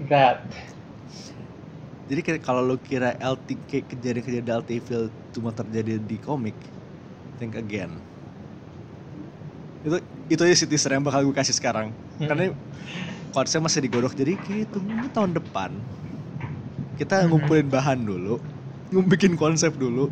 that. 0.07 0.39
Jadi 2.07 2.39
kalau 2.39 2.63
lo 2.63 2.75
kira 2.79 3.15
LT 3.19 3.55
kayak 3.67 3.85
kejadian-kejadian 3.87 4.63
Eltingville 4.63 5.07
cuma 5.31 5.51
terjadi 5.51 5.99
di 5.99 6.19
komik, 6.19 6.55
think 7.39 7.55
again. 7.55 7.95
Itu 9.83 9.99
itu 10.27 10.41
aja 10.43 10.55
sih 10.55 10.67
teaser 10.67 10.95
yang 10.95 11.03
bakal 11.03 11.23
gue 11.23 11.35
kasih 11.35 11.55
sekarang. 11.55 11.91
Karena 12.21 12.53
konsep 13.31 13.59
masih 13.59 13.81
digodok 13.81 14.13
jadi 14.13 14.35
kayak 14.37 14.71
tunggu 14.71 15.07
tahun 15.09 15.31
depan 15.33 15.71
kita 16.95 17.23
Mhm. 17.23 17.27
ngumpulin 17.31 17.65
bahan 17.65 17.99
dulu, 18.03 18.37
bikin 19.07 19.33
konsep 19.33 19.73
dulu. 19.73 20.11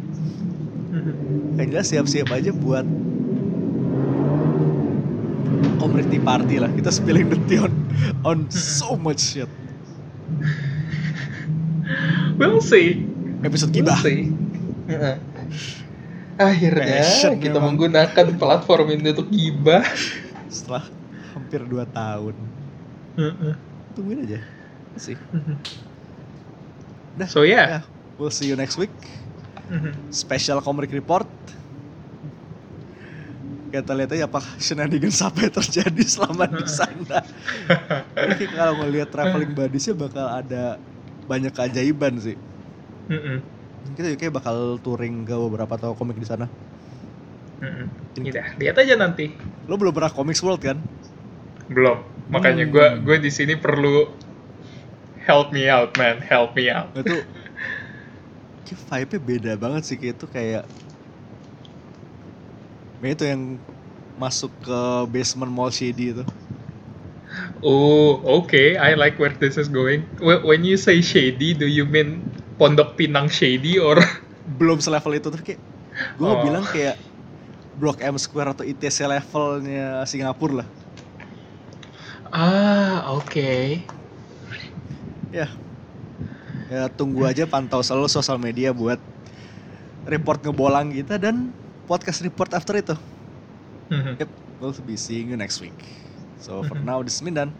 Yang 1.53 1.68
jelas 1.69 1.88
siap-siap 1.88 2.30
aja 2.31 2.49
buat 2.49 2.88
community 5.77 6.18
party 6.18 6.57
lah. 6.57 6.72
Kita 6.72 6.90
spilling 6.90 7.30
the 7.30 7.38
tea 7.45 7.60
on, 7.60 7.73
on 8.23 8.38
so 8.49 8.95
much 8.95 9.22
shit. 9.22 9.52
We'll 12.36 12.64
see. 12.64 13.06
Episode 13.41 13.69
We'll 13.69 13.86
gibah. 13.86 13.99
see. 13.99 14.31
Heeh. 14.88 15.15
Akhirnya 16.40 17.03
Passion 17.03 17.36
kita 17.38 17.60
memang. 17.60 17.76
menggunakan 17.76 18.26
platform 18.34 18.86
ini 18.95 19.11
untuk 19.11 19.27
gibah. 19.27 19.84
setelah 20.49 20.88
hampir 21.36 21.62
2 21.64 21.86
tahun. 21.90 22.36
Tungguin 23.94 24.26
aja. 24.26 24.40
Sih. 24.96 25.18
Udah. 27.16 27.28
So 27.28 27.44
yeah. 27.44 27.66
Ya, 27.68 27.82
we'll 28.16 28.32
see 28.32 28.48
you 28.48 28.56
next 28.56 28.80
week. 28.80 28.94
Mhm. 29.70 29.92
Special 30.10 30.64
comic 30.64 30.90
report. 30.90 31.28
Kita 33.70 33.94
lihat 33.94 34.10
aja 34.18 34.26
apa 34.26 34.42
shenanigans 34.58 35.22
apa 35.22 35.46
yang 35.46 35.54
terjadi 35.54 36.02
selama 36.02 36.50
di 36.50 36.66
sana. 36.66 37.22
Ini 38.18 38.34
kalau 38.50 38.82
ngelihat 38.82 39.14
traveling 39.14 39.54
buddies 39.54 39.94
bakal 39.94 40.26
ada 40.26 40.82
banyak 41.30 41.54
keajaiban 41.54 42.18
sih. 42.18 42.34
Mhm. 43.06 43.38
Kita 43.94 44.10
juga 44.10 44.20
kayak 44.26 44.34
bakal 44.42 44.82
touring 44.82 45.22
ke 45.22 45.36
beberapa 45.38 45.78
toko 45.78 45.94
komik 46.02 46.18
di 46.18 46.26
sana. 46.26 46.50
Mhm. 47.62 47.86
Udah, 48.26 48.48
lihat 48.58 48.76
aja 48.80 48.94
nanti. 48.98 49.38
Lo 49.70 49.78
belum 49.78 49.94
pernah 49.94 50.10
Comics 50.10 50.42
World 50.42 50.66
kan? 50.66 50.82
Belum. 51.70 51.98
Makanya 52.34 52.66
Hmm. 52.66 52.74
gue 52.74 52.88
gue 53.06 53.18
di 53.26 53.32
sini 53.34 53.54
perlu 53.58 54.10
help 55.28 55.52
me 55.54 55.70
out, 55.70 55.94
man. 55.98 56.22
Help 56.22 56.56
me 56.58 56.70
out. 56.70 56.90
Itu 56.96 57.26
vibe-nya 58.90 59.20
beda 59.20 59.52
banget 59.58 59.82
sih 59.88 59.98
kayak 59.98 60.16
itu 60.20 60.28
kayak 60.30 60.64
Kayak 63.00 63.14
itu 63.16 63.24
yang 63.32 63.41
masuk 64.20 64.52
ke 64.60 64.80
basement 65.14 65.52
mall 65.52 65.72
shady 65.72 66.12
itu. 66.12 66.24
Oh, 67.62 68.20
okay. 68.41 68.78
I 68.80 68.96
like 68.96 69.20
where 69.20 69.34
this 69.36 69.58
is 69.60 69.68
going. 69.68 70.08
Wh- 70.24 70.44
When 70.44 70.64
you 70.64 70.78
say 70.80 71.02
shady, 71.04 71.54
do 71.54 71.68
you 71.68 71.84
mean 71.86 72.24
Pondok 72.60 72.96
Pinang 72.96 73.28
shady 73.32 73.80
or? 73.80 74.00
Belum 74.60 74.80
selevel 74.82 75.20
itu 75.20 75.28
tapi 75.30 75.44
kayak 75.46 75.62
gue 76.18 76.32
Oh. 76.32 76.41
bilang 76.41 76.66
kayak 76.66 76.96
Blok 77.76 78.02
M 78.04 78.18
Square 78.20 78.58
atau 78.58 78.66
ITC 78.68 79.06
levelnya 79.08 80.04
Singapura 80.10 80.66
lah. 80.66 80.70
Ah, 82.30 83.10
oke. 83.18 83.82
Ya. 85.34 85.50
Ya 86.70 86.86
tunggu 86.94 87.26
aja 87.26 87.50
pantau 87.50 87.82
selalu 87.82 88.06
sosial 88.06 88.38
media 88.38 88.70
buat 88.70 89.02
report 90.06 90.46
ngebolang 90.46 90.94
kita 90.94 91.18
dan 91.18 91.50
podcast 91.90 92.22
report 92.22 92.54
after 92.54 92.78
itu. 92.78 92.96
Mhm. 93.90 94.22
Yep, 94.22 94.30
we'll 94.62 94.78
be 94.86 94.94
seeing 94.94 95.34
you 95.34 95.38
next 95.38 95.58
week. 95.58 95.74
So 96.38 96.62
for 96.62 96.78
Mhm. 96.78 96.86
now, 96.86 97.02
this 97.02 97.18
is 97.18 97.26
Mindan 97.26 97.58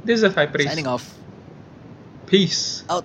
This 0.00 0.24
is 0.24 0.32
High 0.32 0.48
Priest. 0.48 0.72
signing 0.72 0.88
off. 0.88 1.04
Peace. 2.24 2.88
Out. 2.88 3.04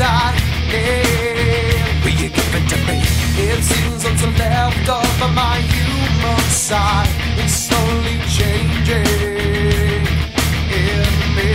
inside. 0.00 0.40
Will 2.04 2.16
you 2.16 2.28
give 2.30 2.54
it 2.54 2.66
to 2.70 2.76
me? 2.88 2.96
It 3.36 3.62
seems 3.62 4.04
left 4.38 4.88
of 4.88 5.34
my 5.34 5.58
human 5.60 6.40
side 6.48 7.08
It's 7.36 7.68
slowly 7.68 8.16
changing 8.38 10.06
in 10.80 11.12
me. 11.36 11.52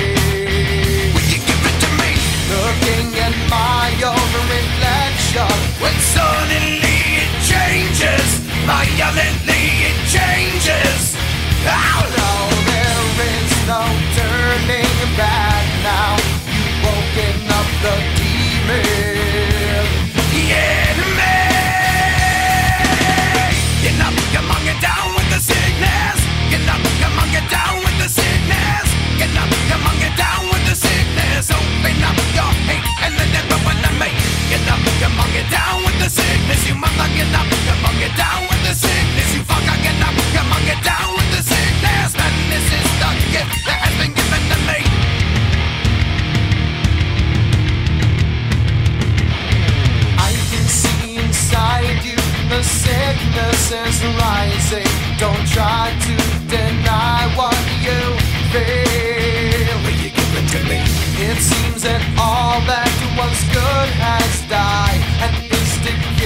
Will 1.14 1.28
you 1.34 1.40
give 1.50 1.64
it 1.70 1.78
to 1.84 1.90
me? 2.02 2.12
Looking 2.54 3.10
my 3.50 3.90
own 4.14 4.32
reflection, 4.54 5.58
when 5.82 5.96
suddenly 6.14 7.02
it 7.26 7.32
changes, 7.50 8.28
violently 8.70 9.66
it 9.90 9.98
changes. 10.16 11.18
There 11.66 12.06
is 13.26 13.54
no 13.66 13.82
turning 14.18 15.00
back 15.18 15.66
now. 15.82 16.14
You've 16.54 16.78
woken 16.86 17.52
up 17.52 17.68
the. 17.82 18.25
Sickness. 36.46 36.68
You 36.68 36.76
mother, 36.76 37.10
get 37.16 37.34
up, 37.34 37.48
come 37.66 37.86
on, 37.86 37.96
get 38.00 38.16
down 38.18 38.42
with 38.50 38.62
the 38.64 38.74
sickness. 38.74 39.34
You 39.34 39.42
fucker, 39.42 39.78
get 39.82 39.98
up, 40.02 40.16
come 40.34 40.52
on, 40.54 40.62
get 40.66 40.84
down 40.84 41.14
with 41.16 41.30
the 41.34 41.42
sickness. 41.42 42.14
This 42.50 42.68
is 42.70 42.88
the 43.02 43.12
gift 43.34 43.66
that 43.66 43.80
has 43.82 43.96
been 43.98 44.14
given 44.14 44.42
to 44.52 44.58
me. 44.70 44.80
I 50.18 50.32
can 50.52 50.66
see 50.68 51.18
inside 51.18 52.04
you 52.06 52.18
the 52.50 52.62
sickness 52.64 53.72
is 53.72 53.98
rising. 54.22 54.92
Don't 55.18 55.46
try 55.50 55.90
to 55.90 56.16
deny 56.48 57.26
what 57.36 57.58
you 57.82 58.00
feel. 58.54 59.76
Will 59.84 59.98
you 59.98 60.12
give 60.14 60.32
it 60.40 60.48
to 60.54 60.60
me? 60.70 60.82
It 61.18 61.38
seems 61.42 61.82
that 61.84 62.02
all 62.20 62.60
that 62.68 62.92
was 63.18 63.38
good 63.50 63.90
has 63.98 64.50
died 64.50 64.95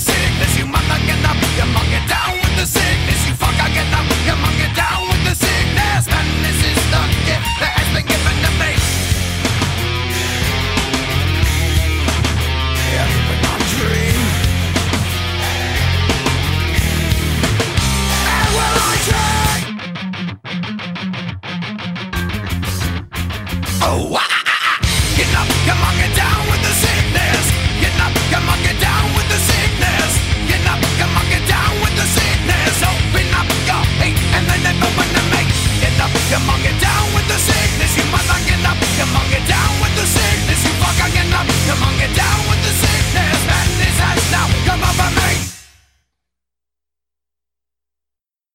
sickness. 0.00 0.58
You 0.58 0.66
mother, 0.66 0.98
get 1.06 1.20
up, 1.28 1.36
come 1.56 1.76
on, 1.76 1.86
get 1.92 2.08
down 2.08 2.32
with 2.40 2.54
the 2.56 2.66
sickness. 2.66 3.20
You 3.28 3.34
fucker, 3.34 3.68
get 3.74 3.92
up, 3.92 4.08
come 4.26 4.44
on, 4.44 4.54
get 4.56 4.74
down 4.74 5.08
with 5.08 5.22
the 5.28 5.34
sickness. 5.36 6.08
And 6.08 6.28
this 6.44 6.60
is 6.64 6.80
the 6.90 7.02
gift 7.26 7.39